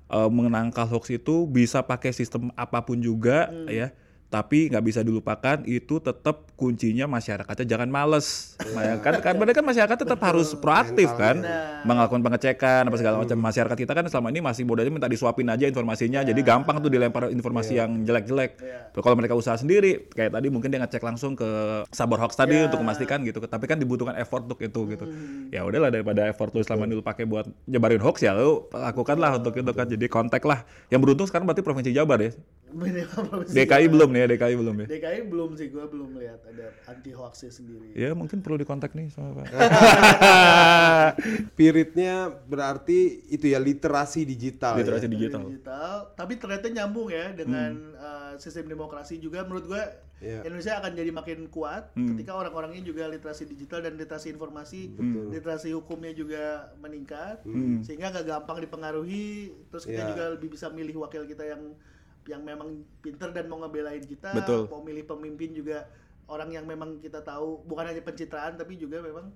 eh, 0.08 0.30
menangkal 0.32 0.88
hoax 0.88 1.12
itu 1.12 1.44
bisa 1.46 1.82
pakai 1.82 2.10
sistem 2.12 2.48
apa 2.56 2.80
pun 2.80 2.96
juga 2.98 3.48
Hmm. 3.48 3.68
ya. 3.68 3.92
Tapi 4.28 4.68
nggak 4.68 4.84
bisa 4.84 5.00
dilupakan 5.08 5.64
itu 5.64 6.04
tetap 6.04 6.52
kuncinya 6.60 7.08
masyarakatnya 7.08 7.64
jangan 7.64 7.88
males. 7.88 8.60
Ya 8.76 9.00
kan 9.00 9.24
kan 9.24 9.40
benar 9.40 9.56
kan 9.56 9.64
masyarakat 9.64 9.98
tetap 10.04 10.20
harus 10.20 10.52
proaktif 10.52 11.08
kan, 11.16 11.40
melakukan 11.88 12.20
pengecekan 12.20 12.84
apa 12.92 12.96
segala 13.00 13.24
macam. 13.24 13.40
Masyarakat 13.40 13.78
kita 13.80 13.96
kan 13.96 14.04
selama 14.12 14.28
ini 14.36 14.44
masih 14.44 14.68
modalnya 14.68 14.92
minta 14.92 15.08
disuapin 15.08 15.48
aja 15.48 15.64
informasinya, 15.64 16.28
jadi 16.28 16.42
gampang 16.44 16.84
tuh 16.84 16.92
dilempar 16.92 17.32
informasi 17.32 17.80
yang 17.80 18.04
jelek-jelek. 18.04 18.52
Iya. 18.60 18.80
Kalau 19.00 19.16
mereka 19.16 19.38
usaha 19.38 19.56
sendiri, 19.56 20.12
kayak 20.12 20.36
tadi 20.36 20.52
mungkin 20.52 20.76
dia 20.76 20.84
ngecek 20.84 21.08
langsung 21.08 21.38
ke 21.38 21.48
sabar 21.96 22.20
hoax 22.20 22.36
tadi 22.36 22.60
Iya. 22.60 22.68
untuk 22.68 22.84
memastikan 22.84 23.24
gitu. 23.24 23.40
Tapi 23.40 23.64
kan 23.64 23.80
dibutuhkan 23.80 24.20
effort 24.20 24.44
untuk 24.44 24.60
itu 24.60 24.92
gitu. 24.92 25.06
Hmm. 25.08 25.54
Ya 25.56 25.64
udahlah 25.64 25.88
daripada 25.88 26.28
effort 26.28 26.52
lu 26.52 26.66
selama 26.68 26.84
ini 26.84 27.00
lu 27.00 27.04
pakai 27.06 27.24
buat 27.24 27.48
nyebarin 27.64 28.04
hoax 28.04 28.28
ya 28.28 28.36
lu 28.36 28.68
lakukanlah 28.76 29.40
untuk 29.40 29.56
itu 29.56 29.72
kan. 29.72 29.88
Jadi 29.88 30.06
kontak 30.12 30.44
lah. 30.44 30.68
Yang 30.92 31.00
beruntung 31.08 31.28
sekarang 31.32 31.48
berarti 31.48 31.64
provinsi 31.64 31.96
Jabar 31.96 32.20
ya. 32.20 32.36
DKI 32.68 33.88
belum 33.88 34.10
nih 34.12 34.20
ya, 34.20 34.28
DKI 34.28 34.56
belum 34.56 34.76
ya. 34.78 34.88
DKI 34.88 35.20
belum 35.26 35.50
sih, 35.56 35.68
gue 35.68 35.84
belum 35.84 36.10
lihat 36.16 36.42
ada 36.46 36.68
anti 36.86 37.12
hoaxnya 37.12 37.50
sendiri. 37.50 37.96
Ya 37.96 38.12
mungkin 38.12 38.44
perlu 38.44 38.60
dikontak 38.60 38.92
nih 38.92 39.08
sama 39.08 39.40
Pak. 39.40 39.46
Spiritnya 41.48 42.14
berarti 42.44 43.00
itu 43.28 43.48
ya 43.48 43.60
literasi 43.60 44.24
digital. 44.24 44.76
Literasi 44.78 45.08
ya. 45.08 45.12
digital. 45.12 45.42
digital 45.48 45.96
tapi 46.14 46.34
ternyata 46.36 46.68
nyambung 46.68 47.08
ya 47.08 47.32
dengan 47.32 47.72
uh, 47.96 48.34
sistem 48.38 48.68
demokrasi 48.68 49.18
juga 49.18 49.44
menurut 49.44 49.68
gua 49.68 49.84
Iya. 50.18 50.50
Indonesia 50.50 50.82
akan 50.82 50.98
jadi 50.98 51.12
makin 51.14 51.46
kuat 51.46 51.94
Hmm. 51.94 52.18
ketika 52.18 52.34
orang-orangnya 52.34 52.82
juga 52.82 53.06
literasi 53.06 53.46
digital 53.46 53.86
dan 53.86 54.02
literasi 54.02 54.34
informasi 54.34 54.98
literasi 55.30 55.78
hukumnya 55.78 56.10
juga 56.10 56.74
meningkat 56.82 57.46
sehingga 57.86 58.10
nggak 58.10 58.26
gampang 58.26 58.66
dipengaruhi 58.66 59.54
terus 59.70 59.86
kita 59.86 60.02
Iya. 60.02 60.10
juga 60.10 60.24
lebih 60.34 60.50
bisa 60.50 60.74
milih 60.74 61.06
wakil 61.06 61.22
kita 61.22 61.46
yang 61.46 61.62
yang 62.28 62.44
memang 62.44 62.84
pinter 63.00 63.32
dan 63.32 63.48
mau 63.48 63.60
ngebelain 63.64 64.04
kita 64.04 64.36
Betul. 64.36 64.68
mau 64.68 64.84
milih 64.84 65.08
pemimpin 65.08 65.56
juga 65.56 65.88
orang 66.28 66.52
yang 66.52 66.68
memang 66.68 67.00
kita 67.00 67.24
tahu 67.24 67.64
bukan 67.64 67.88
hanya 67.88 68.04
pencitraan 68.04 68.60
tapi 68.60 68.76
juga 68.76 69.00
memang 69.00 69.32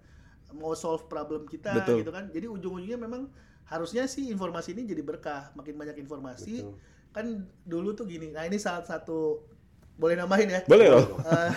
mau 0.51 0.75
solve 0.75 1.07
problem 1.07 1.47
kita 1.47 1.71
Betul. 1.81 2.03
gitu 2.03 2.11
kan 2.11 2.27
jadi 2.35 2.51
ujung-ujungnya 2.51 2.99
memang 2.99 3.31
harusnya 3.71 4.03
sih 4.11 4.27
informasi 4.27 4.75
ini 4.75 4.83
jadi 4.83 4.99
berkah 4.99 5.55
makin 5.55 5.79
banyak 5.79 5.95
informasi 6.03 6.67
Betul. 6.67 6.75
kan 7.15 7.25
dulu 7.63 7.95
tuh 7.95 8.03
gini 8.03 8.35
nah 8.35 8.43
ini 8.43 8.59
salah 8.59 8.83
satu 8.83 9.47
boleh 9.95 10.15
nambahin 10.17 10.49
ya 10.49 10.61
Boleh 10.67 10.87
loh. 10.91 11.05
Eh, 11.23 11.51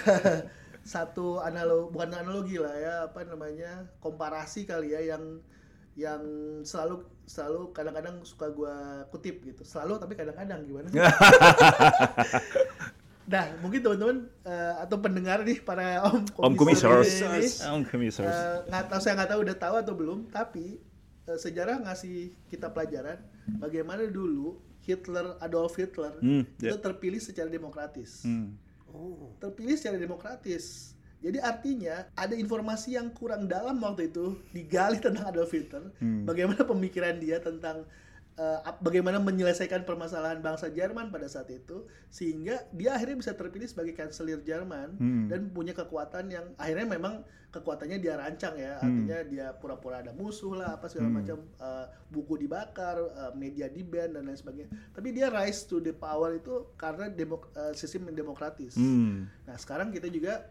satu 0.94 1.40
analog 1.40 1.88
bukan 1.90 2.12
analogi 2.12 2.60
lah 2.60 2.76
ya 2.76 2.94
apa 3.08 3.24
namanya 3.24 3.88
komparasi 4.04 4.68
kali 4.68 4.92
ya 4.92 5.16
yang 5.16 5.40
yang 5.96 6.22
selalu 6.60 7.08
selalu 7.24 7.72
kadang-kadang 7.72 8.20
suka 8.22 8.46
gua 8.48 8.74
kutip 9.08 9.40
gitu 9.42 9.62
selalu 9.62 9.96
tapi 9.96 10.12
kadang-kadang 10.12 10.60
gimana 10.62 10.86
sih? 10.88 11.00
Nah, 13.24 13.56
mungkin 13.56 13.80
teman-teman 13.80 14.28
eh, 14.44 14.74
atau 14.84 15.00
pendengar 15.00 15.40
nih 15.40 15.56
para 15.58 16.04
om 16.04 16.20
Om 16.36 16.54
komisar 16.54 17.00
Komisars. 17.00 17.56
ini, 17.56 17.72
Om 17.72 17.82
Komisars. 17.82 18.28
eh, 18.28 18.58
nggak 18.68 18.84
tahu 18.84 19.00
saya 19.00 19.12
nggak 19.16 19.30
tahu 19.32 19.40
udah 19.40 19.56
tahu 19.56 19.74
atau 19.80 19.94
belum, 19.96 20.18
tapi 20.28 20.76
eh, 21.24 21.38
sejarah 21.40 21.80
ngasih 21.80 22.36
kita 22.52 22.68
pelajaran 22.68 23.16
bagaimana 23.56 24.04
dulu 24.04 24.60
Hitler 24.84 25.40
Adolf 25.40 25.72
Hitler 25.74 26.12
Hmm, 26.20 26.44
itu 26.60 26.68
ya. 26.68 26.76
terpilih 26.76 27.16
secara 27.16 27.48
demokratis. 27.48 28.28
Hmm. 28.28 28.60
Terpilih 29.40 29.74
secara 29.74 29.96
demokratis. 29.96 30.92
Jadi 31.24 31.40
artinya 31.40 32.04
ada 32.12 32.36
informasi 32.36 32.94
yang 32.94 33.08
kurang 33.10 33.48
dalam 33.48 33.80
waktu 33.80 34.12
itu 34.12 34.36
digali 34.52 35.00
tentang 35.04 35.24
Adolf 35.26 35.50
Hitler, 35.50 35.88
Hmm. 35.96 36.28
bagaimana 36.28 36.60
pemikiran 36.62 37.16
dia 37.16 37.40
tentang 37.40 37.88
ap- 38.36 38.82
bagaimana 38.82 39.16
menyelesaikan 39.18 39.82
permasalahan 39.82 40.42
bangsa 40.42 40.66
Jerman 40.68 41.08
pada 41.08 41.24
saat 41.24 41.46
itu 41.48 41.86
sehingga 42.10 42.66
dia 42.70 42.90
akhirnya 42.92 43.14
bisa 43.16 43.32
terpilih 43.32 43.64
sebagai 43.64 43.94
kanselir 43.94 44.42
Jerman 44.42 44.98
Hmm. 44.98 45.26
dan 45.26 45.48
punya 45.48 45.70
kekuatan 45.72 46.28
yang 46.28 46.42
akhirnya 46.56 46.84
memang 46.90 47.22
kekuatannya 47.48 48.02
dia 48.02 48.18
rancang 48.18 48.58
ya 48.58 48.74
Hmm. 48.74 48.84
artinya 48.84 49.18
dia 49.24 49.46
pura-pura 49.54 50.02
ada 50.02 50.10
musuh 50.10 50.50
lah 50.52 50.74
apa 50.74 50.90
segala 50.90 51.14
macam 51.14 51.38
eh, 51.38 51.86
buku 52.10 52.34
dibakar 52.36 52.98
eh, 52.98 53.32
media 53.34 53.70
di 53.70 53.80
ban 53.80 54.10
dan 54.10 54.26
lain 54.26 54.34
sebagainya 54.34 54.66
tapi 54.90 55.14
dia 55.14 55.30
rise 55.30 55.62
to 55.62 55.78
the 55.78 55.94
power 55.94 56.34
itu 56.34 56.50
karena 56.74 57.06
demok- 57.08 57.54
eh, 57.54 57.70
sistem 57.72 58.10
demokratis 58.10 58.74
Hmm. 58.74 59.30
nah 59.46 59.54
sekarang 59.54 59.88
kita 59.88 60.10
juga 60.10 60.42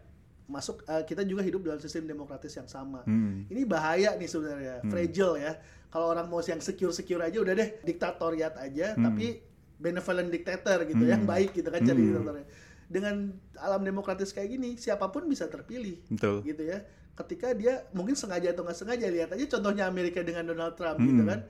masuk 0.44 0.84
eh, 0.84 1.02
kita 1.02 1.24
juga 1.24 1.40
hidup 1.40 1.64
dalam 1.64 1.78
sistem 1.78 2.04
demokratis 2.06 2.52
yang 2.52 2.66
sama. 2.66 3.00
Hmm. 3.02 3.48
ini 3.48 3.64
bahaya 3.64 4.12
nih 4.14 4.28
sebenarnya 4.28 4.74
fragile 4.84 5.36
ya. 5.36 5.52
Kalau 5.88 6.10
orang 6.10 6.26
mau 6.26 6.40
yang 6.40 6.58
secure 6.58 6.90
secure 6.90 7.22
aja 7.22 7.38
udah 7.38 7.54
deh 7.54 7.68
diktatoriat 7.82 8.54
aja 8.58 8.92
Hmm. 8.92 9.04
tapi 9.04 9.40
benevolent 9.74 10.28
dictator 10.28 10.84
gitu 10.84 11.02
yang 11.02 11.24
baik 11.24 11.52
gitu 11.52 11.66
kan 11.66 11.80
cari 11.80 12.00
diktatornya. 12.02 12.46
Dengan 12.84 13.14
alam 13.56 13.80
demokratis 13.80 14.30
kayak 14.30 14.50
gini 14.50 14.76
siapa 14.76 15.08
pun 15.08 15.24
bisa 15.24 15.48
terpilih 15.48 16.04
Betul. 16.06 16.44
gitu 16.44 16.62
ya. 16.62 16.84
Ketika 17.14 17.54
dia 17.54 17.86
mungkin 17.90 18.12
sengaja 18.12 18.50
atau 18.50 18.66
nggak 18.66 18.74
sengaja 18.76 19.06
lihat 19.06 19.30
aja 19.30 19.46
contohnya 19.48 19.86
Amerika 19.86 20.18
dengan 20.20 20.44
Donald 20.44 20.74
Trump 20.74 20.98
Hmm, 20.98 21.08
gitu 21.08 21.22
kan. 21.24 21.40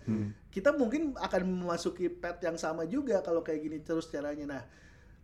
Kita 0.49 0.71
mungkin 0.71 1.17
akan 1.17 1.41
memasuki 1.43 2.07
pet 2.07 2.39
yang 2.41 2.55
sama 2.55 2.85
juga 2.85 3.19
kalau 3.21 3.41
kayak 3.41 3.61
gini 3.61 3.79
terus 3.81 4.07
caranya. 4.07 4.45
Nah 4.47 4.63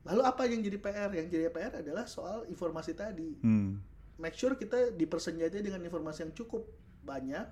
lalu 0.03 0.23
apa 0.23 0.43
yang 0.45 0.61
jadi 0.61 0.79
PR 0.79 1.11
yang 1.11 1.27
jadi 1.27 1.49
PR 1.49 1.73
adalah 1.77 2.05
soal 2.07 2.45
informasi 2.47 2.93
tadi 2.93 3.37
Hmm. 3.39 3.77
make 4.17 4.33
sure 4.33 4.55
kita 4.55 4.93
dipersenjatai 4.93 5.61
dengan 5.61 5.81
informasi 5.81 6.25
yang 6.25 6.33
cukup 6.33 6.65
banyak 7.01 7.45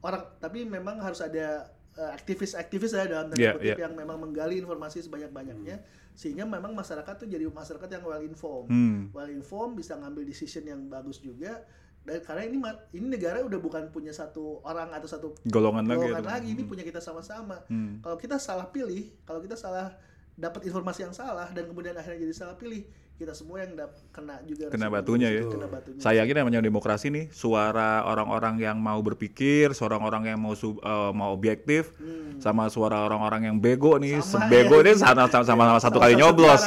orang 0.00 0.24
tapi 0.38 0.64
memang 0.64 0.98
harus 0.98 1.18
ada 1.18 1.64
eh, 1.94 2.10
aktivis-aktivis 2.12 2.90
ya 2.92 3.06
dalam 3.06 3.30
tanda 3.30 3.38
Yeah, 3.38 3.54
kutip 3.54 3.68
yeah. 3.70 3.78
yang 3.80 3.94
memang 3.94 4.18
menggali 4.18 4.58
informasi 4.58 5.00
sebanyak-banyaknya 5.00 5.78
sehingga 6.12 6.42
memang 6.44 6.72
masyarakat 6.72 7.14
tuh 7.16 7.26
jadi 7.26 7.46
masyarakat 7.46 7.88
yang 7.88 8.02
well 8.02 8.20
informed 8.20 8.68
Hmm. 8.68 9.00
well 9.10 9.26
informed 9.26 9.74
bisa 9.74 9.94
ngambil 9.94 10.22
decision 10.24 10.64
yang 10.64 10.80
bagus 10.84 11.18
juga 11.18 11.62
dan 12.02 12.20
karena 12.20 12.42
ini 12.44 12.58
ini 12.92 13.06
negara 13.08 13.40
udah 13.40 13.56
bukan 13.56 13.88
punya 13.88 14.12
satu 14.12 14.60
orang 14.60 14.92
atau 14.92 15.06
satu 15.06 15.28
Golongan 15.46 15.86
lagi. 15.86 16.04
golongan 16.04 16.20
atau- 16.20 16.32
lagi 16.34 16.48
ini 16.50 16.62
punya 16.64 16.82
kita 16.82 16.98
sama-sama 16.98 17.64
Hmm. 17.64 17.98
kalau 18.00 18.16
kita 18.16 18.36
salah 18.36 18.66
pilih 18.66 19.14
kalau 19.22 19.38
kita 19.38 19.54
salah 19.54 19.94
dapat 20.34 20.66
informasi 20.66 21.06
yang 21.06 21.14
salah 21.14 21.50
dan 21.54 21.70
kemudian 21.70 21.94
akhirnya 21.94 22.26
jadi 22.26 22.34
salah 22.34 22.56
pilih 22.58 22.82
kita 23.14 23.30
semua 23.30 23.62
yang 23.62 23.78
dap- 23.78 23.94
kena 24.10 24.42
juga 24.42 24.66
Kena 24.68 24.90
batunya 24.90 25.30
ya. 25.30 25.46
kena 25.46 25.66
batunya 25.66 25.98
Saya 25.98 26.22
yakin 26.22 26.34
namanya 26.36 26.58
demokrasi 26.60 27.08
nih, 27.08 27.30
suara 27.30 28.02
orang-orang 28.02 28.58
yang 28.58 28.74
mau 28.76 28.98
berpikir, 28.98 29.70
suara 29.70 29.96
orang 29.96 30.26
yang 30.26 30.36
mau 30.36 30.52
sub- 30.52 30.78
eh, 30.78 31.10
mau 31.12 31.30
objektif, 31.30 31.94
sama 32.36 32.66
suara 32.66 33.00
orang-orang 33.00 33.46
yang 33.46 33.56
bego 33.56 33.96
nih, 33.96 34.18
Hmm. 34.18 34.26
Sama, 34.26 34.50
bego 34.50 34.76
ya. 34.76 34.84
nih 34.84 34.94
sama 34.96 35.24
sama, 35.28 35.46
sama 35.46 35.78
satu 35.78 35.98
kali 35.98 36.14
nyoblos, 36.16 36.58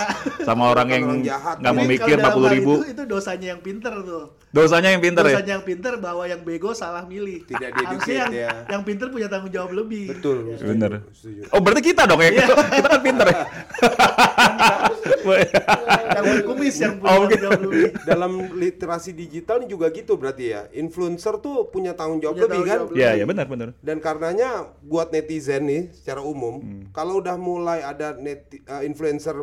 sama 0.42 0.64
orang 0.68 0.88
yang 0.88 1.04
nggak 1.22 1.74
mau 1.74 1.84
mikir 1.86 2.16
40 2.16 2.24
hal 2.24 2.56
ribu, 2.56 2.74
itu, 2.80 2.96
itu 2.96 3.04
dosanya 3.06 3.48
yang 3.50 3.60
pinter 3.60 3.92
tuh 4.02 4.26
dosanya 4.48 4.90
yang 4.90 5.04
pinter 5.04 5.22
ya. 5.22 5.36
dosanya 5.36 5.54
yang 5.54 5.66
pinter 5.66 5.94
bahwa 5.98 6.24
yang 6.24 6.42
bego 6.42 6.72
salah 6.72 7.04
milih 7.04 7.44
Tidak 7.44 7.68
harusnya 7.76 8.16
yang, 8.18 8.32
ya. 8.34 8.52
yang 8.70 8.82
pinter 8.82 9.12
punya 9.12 9.28
tanggung 9.28 9.52
jawab 9.52 9.76
lebih 9.76 10.08
Betul. 10.10 10.56
setuju, 10.56 10.72
Bener. 10.72 10.92
setuju. 11.12 11.42
Oh 11.52 11.60
berarti 11.60 11.82
kita 11.84 12.08
dong 12.08 12.22
ya, 12.22 12.32
Iya. 12.32 12.48
kita 12.80 12.88
kan 12.88 13.02
pinter 13.04 13.28
ya. 13.28 13.38
berkumis 16.38 16.76
yang 16.78 16.94
punya 16.98 17.10
Oh, 17.10 17.16
tanggung 17.24 17.42
jawab 17.42 17.60
lebih 17.66 17.84
Dalam 18.04 18.32
literasi 18.54 19.12
digital 19.12 19.56
ini 19.60 19.68
juga 19.68 19.88
gitu 19.90 20.14
berarti 20.14 20.46
ya. 20.48 20.62
Influencer 20.72 21.38
tuh 21.38 21.68
punya 21.68 21.92
tanggung 21.92 22.20
jawab 22.20 22.38
Punya 22.38 22.46
lebih 22.48 22.62
tanggung 22.64 22.90
kan? 22.90 23.00
Iya, 23.00 23.10
ya 23.16 23.26
benar 23.26 23.46
benar. 23.46 23.68
Dan 23.80 23.98
karenanya 23.98 24.50
buat 24.82 25.10
netizen 25.10 25.66
nih 25.66 25.84
secara 25.92 26.22
umum, 26.22 26.60
Hmm. 26.60 26.84
kalau 26.92 27.20
udah 27.20 27.36
mulai 27.36 27.82
ada 27.82 28.14
neti- 28.14 28.62
eh, 28.62 28.84
influencer 28.84 29.36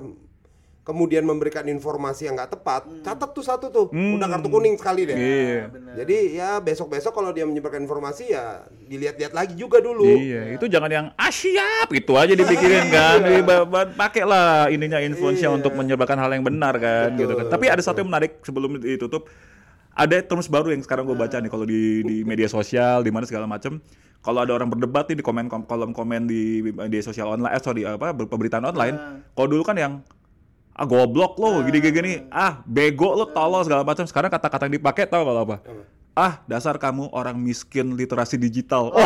kemudian 0.85 1.25
memberikan 1.25 1.65
informasi 1.65 2.29
yang 2.29 2.37
nggak 2.37 2.61
tepat, 2.61 2.85
catat 3.01 3.33
tuh 3.33 3.41
satu 3.41 3.73
tuh, 3.73 3.87
udah 3.89 4.29
kartu 4.29 4.53
kuning 4.53 4.77
sekali 4.77 5.09
deh. 5.09 5.17
Hmm. 5.17 5.25
Iya. 5.25 5.63
Jadi 6.05 6.17
ya 6.37 6.51
besok-besok 6.61 7.11
kalau 7.11 7.33
dia 7.33 7.49
menyebarkan 7.49 7.81
informasi 7.83 8.37
ya 8.37 8.69
dilihat-lihat 8.69 9.33
lagi 9.33 9.57
juga 9.57 9.81
dulu. 9.81 10.05
Iya, 10.05 10.53
itu 10.53 10.69
jangan 10.69 10.93
yang 10.93 11.07
ah 11.17 11.33
siap 11.33 11.89
itu 11.89 12.13
aja 12.15 12.37
dipikirin 12.37 12.93
kan. 12.93 13.19
Pakai 13.97 14.29
lah 14.29 14.69
ininya 14.69 15.01
influence-nya 15.01 15.49
untuk 15.49 15.73
menyebarkan 15.73 16.21
hal 16.21 16.31
yang 16.31 16.45
benar 16.45 16.77
kan 16.77 17.17
gitu 17.17 17.33
kan. 17.33 17.49
Tapi 17.49 17.65
ada 17.73 17.81
satu 17.81 18.05
yang 18.05 18.13
menarik 18.13 18.45
sebelum 18.45 18.77
ditutup 18.77 19.25
ada 19.95 20.21
terms 20.21 20.51
baru 20.51 20.69
yang 20.69 20.83
sekarang 20.83 21.07
gue 21.07 21.17
baca 21.17 21.39
nih 21.39 21.49
kalau 21.49 21.65
di 21.65 22.03
di 22.03 22.17
media 22.27 22.51
sosial 22.51 23.01
di 23.01 23.15
mana 23.15 23.25
segala 23.25 23.47
macam 23.47 23.79
kalau 24.21 24.41
ada 24.43 24.51
orang 24.51 24.67
berdebat 24.67 25.07
nih 25.07 25.21
di 25.21 25.25
komen 25.25 25.47
kom- 25.47 25.69
kolom 25.69 25.93
komen 25.93 26.25
di 26.25 26.65
media 26.65 26.99
sosial 26.99 27.29
online, 27.31 27.53
eh 27.53 27.61
sorry 27.61 27.85
apa 27.85 28.11
ber- 28.11 28.25
pemberitaan 28.27 28.65
online, 28.65 28.97
Ah. 28.97 29.21
kalau 29.37 29.53
dulu 29.53 29.63
kan 29.63 29.77
yang 29.77 29.93
ah 30.75 30.83
goblok 30.85 31.39
lo 31.39 31.63
gini 31.63 31.79
gini 31.79 31.93
gini 31.95 32.13
ah 32.29 32.59
bego 32.67 33.15
lo 33.15 33.31
tolol 33.31 33.63
segala 33.63 33.87
macam. 33.87 34.03
Sekarang 34.05 34.29
kata-kata 34.29 34.67
yang 34.67 34.83
dipakai 34.83 35.07
tahu 35.07 35.23
kalau 35.23 35.43
apa? 35.47 35.57
Ah 36.15 36.39
dasar 36.47 36.79
kamu 36.79 37.11
orang 37.11 37.35
miskin 37.35 37.95
literasi 37.95 38.39
digital. 38.39 38.91
Oh. 38.91 38.99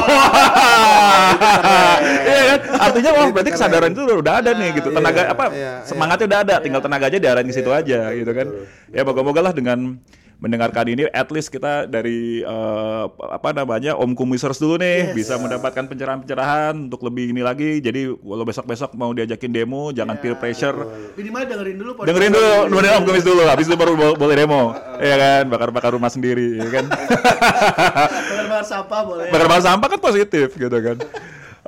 Iya 2.28 2.42
kan? 2.56 2.60
Artinya 2.88 3.10
wah 3.16 3.28
berarti 3.32 3.50
kesadaran 3.52 3.90
itu 3.92 4.02
udah 4.04 4.34
ada 4.40 4.50
nih 4.56 4.68
gitu. 4.80 4.88
Tenaga 4.92 5.20
Iya, 5.24 5.32
apa 5.32 5.44
iya, 5.52 5.72
semangatnya 5.84 6.26
udah 6.28 6.40
ada. 6.44 6.54
Tinggal 6.60 6.80
tenaga 6.84 7.04
aja 7.08 7.18
diarahin 7.20 7.48
ke 7.48 7.54
situ 7.56 7.70
aja 7.72 8.12
gitu 8.12 8.32
kan. 8.32 8.46
ya 8.92 9.02
moga-moga 9.04 9.40
lah 9.40 9.52
dengan 9.52 10.00
mendengarkan 10.38 10.86
ini 10.86 11.02
at 11.10 11.26
least 11.28 11.50
kita 11.50 11.84
dari 11.84 12.40
eh, 12.40 13.04
apa 13.10 13.50
namanya 13.50 13.94
Om 13.94 14.14
Kumisers 14.14 14.56
dulu 14.56 14.78
nih 14.78 15.10
bisa 15.10 15.34
mendapatkan 15.34 15.84
pencerahan-pencerahan 15.84 16.86
untuk 16.86 17.02
lebih 17.02 17.30
ini 17.30 17.42
lagi. 17.42 17.78
Jadi 17.78 18.06
kalau 18.08 18.44
besok-besok 18.44 18.94
mau 18.94 19.10
diajakin 19.10 19.50
demo 19.50 19.90
jangan 19.90 20.14
peer 20.14 20.38
pressure. 20.38 20.78
Minimal 21.14 21.42
dengerin 21.44 21.76
dulu 21.76 21.90
dengerin 22.02 22.30
dulu 22.30 22.50
dengerin 22.70 22.92
Om 22.92 23.04
Kumis 23.04 23.24
dulu 23.24 23.42
habis 23.44 23.66
itu 23.66 23.74
baru 23.74 23.92
bo- 23.92 24.14
boleh 24.14 24.36
demo. 24.36 24.72
Ya 24.98 25.16
kan? 25.16 25.42
Bakar-bakar 25.48 25.90
rumah 25.90 26.08
sendiri 26.08 26.56
ya 26.56 26.68
kan? 26.70 26.84
Bakar-bakar 28.30 28.64
sampah 28.64 29.00
boleh. 29.02 29.26
bakar-bakar 29.28 29.62
sampah 29.64 29.88
kan 29.88 30.00
positif 30.00 30.48
gitu 30.50 30.78
kan 30.78 30.96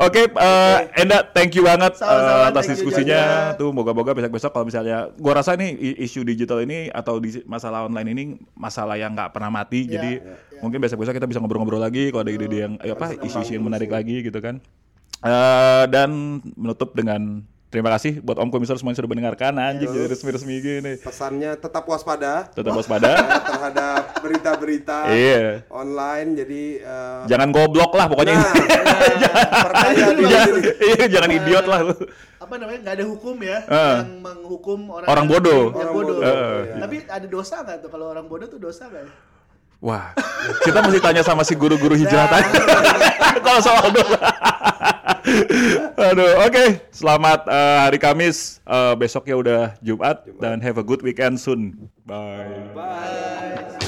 Oke, 0.01 0.33
eh, 0.33 0.79
Enda, 0.97 1.21
thank 1.29 1.53
you 1.53 1.61
banget 1.61 2.01
Sama-sama, 2.01 2.49
atas 2.49 2.65
thank 2.65 2.81
you, 2.81 2.89
diskusinya. 2.89 3.53
Tuh, 3.61 3.69
moga-moga 3.69 4.17
besok-besok 4.17 4.49
kalau 4.49 4.65
misalnya, 4.65 5.13
gua 5.21 5.45
rasa 5.45 5.61
nih 5.61 5.77
isu 6.01 6.25
digital 6.25 6.65
ini 6.65 6.89
atau 6.89 7.21
di 7.21 7.45
masalah 7.45 7.85
online 7.85 8.09
ini 8.17 8.25
masalah 8.57 8.97
yang 8.97 9.13
nggak 9.13 9.37
pernah 9.37 9.53
mati. 9.53 9.85
Ya, 9.85 10.01
jadi 10.01 10.25
mungkin 10.65 10.81
besok-besok 10.81 11.21
kita 11.21 11.29
bisa 11.29 11.45
ngobrol-ngobrol 11.45 11.85
lagi 11.85 12.09
kalau 12.09 12.25
ada 12.25 12.33
ide-ide 12.33 12.59
yang 12.65 12.75
eh, 12.81 12.97
apa 12.97 13.13
isu-isu 13.21 13.61
yang 13.61 13.65
menarik 13.69 13.93
lagi 13.93 14.25
gitu 14.25 14.41
kan. 14.41 14.65
Eh, 15.21 15.85
dan 15.93 16.41
menutup 16.57 16.97
dengan 16.97 17.45
terima 17.71 17.87
kasih 17.89 18.19
buat 18.19 18.35
Om 18.37 18.51
Komisar 18.51 18.75
semuanya 18.75 18.99
sudah 18.99 19.09
mendengarkan 19.09 19.55
anjing 19.55 19.87
jadi 19.87 20.11
resmi-resmi 20.11 20.55
gini. 20.59 20.93
Pesannya 20.99 21.55
tetap 21.55 21.87
waspada 21.87 22.51
Tetap 22.51 22.75
waspada. 22.75 23.09
ya, 23.09 23.19
terhadap 23.49 24.03
berita-berita 24.19 24.99
Iya. 25.07 25.63
online. 25.69 26.35
Jadi 26.37 26.63
eh, 26.79 27.21
Jangan 27.25 27.49
goblok 27.49 27.95
lah 27.95 28.07
pokoknya. 28.07 28.35
nah, 28.35 28.55
percaya 29.67 30.07
dulu. 30.11 30.27
Jangan, 30.27 30.51
iya, 30.83 31.05
jangan 31.09 31.31
idiot 31.33 31.65
lah 31.65 31.81
lu. 31.85 31.95
Apa 32.37 32.55
namanya? 32.57 32.79
Nggak 32.83 32.95
ada 32.97 33.05
hukum 33.07 33.37
ya 33.39 33.59
Ah. 33.65 33.97
yang 34.03 34.19
menghukum 34.19 34.79
orang 34.91 35.07
Orang 35.07 35.27
bodoh. 35.27 35.63
Yang 35.69 35.79
Orang 35.79 35.95
bodoh. 35.95 36.19
bodoh, 36.19 36.51
iya. 36.61 36.75
Tapi 36.83 36.97
ada 37.07 37.27
dosa 37.27 37.57
nggak 37.63 37.77
tuh 37.81 37.89
kalau 37.89 38.07
orang 38.09 38.27
bodoh 38.27 38.47
tuh 38.47 38.59
dosa 38.59 38.85
nggak? 38.85 39.05
ya? 39.05 39.13
Wah, 39.81 40.13
kita 40.61 40.85
mesti 40.85 41.01
tanya 41.01 41.23
sama 41.23 41.41
si 41.41 41.57
guru-guru 41.57 41.97
hijrah 41.97 42.29
tadi. 42.29 42.53
Kalau 43.41 43.65
soal 43.65 43.89
dosa. 43.89 44.21
Aduh, 46.11 46.45
oke. 46.45 46.65
Selamat 46.93 47.47
eh, 47.49 47.79
hari 47.81 47.99
Kamis. 47.99 48.61
Eh, 48.65 48.95
besoknya 48.97 49.35
udah 49.37 49.63
Jumat 49.81 50.25
dan 50.39 50.61
have 50.61 50.79
a 50.81 50.85
good 50.85 51.01
weekend 51.01 51.41
soon. 51.41 51.91
Bye. 52.05 52.75
Bye. 52.75 53.80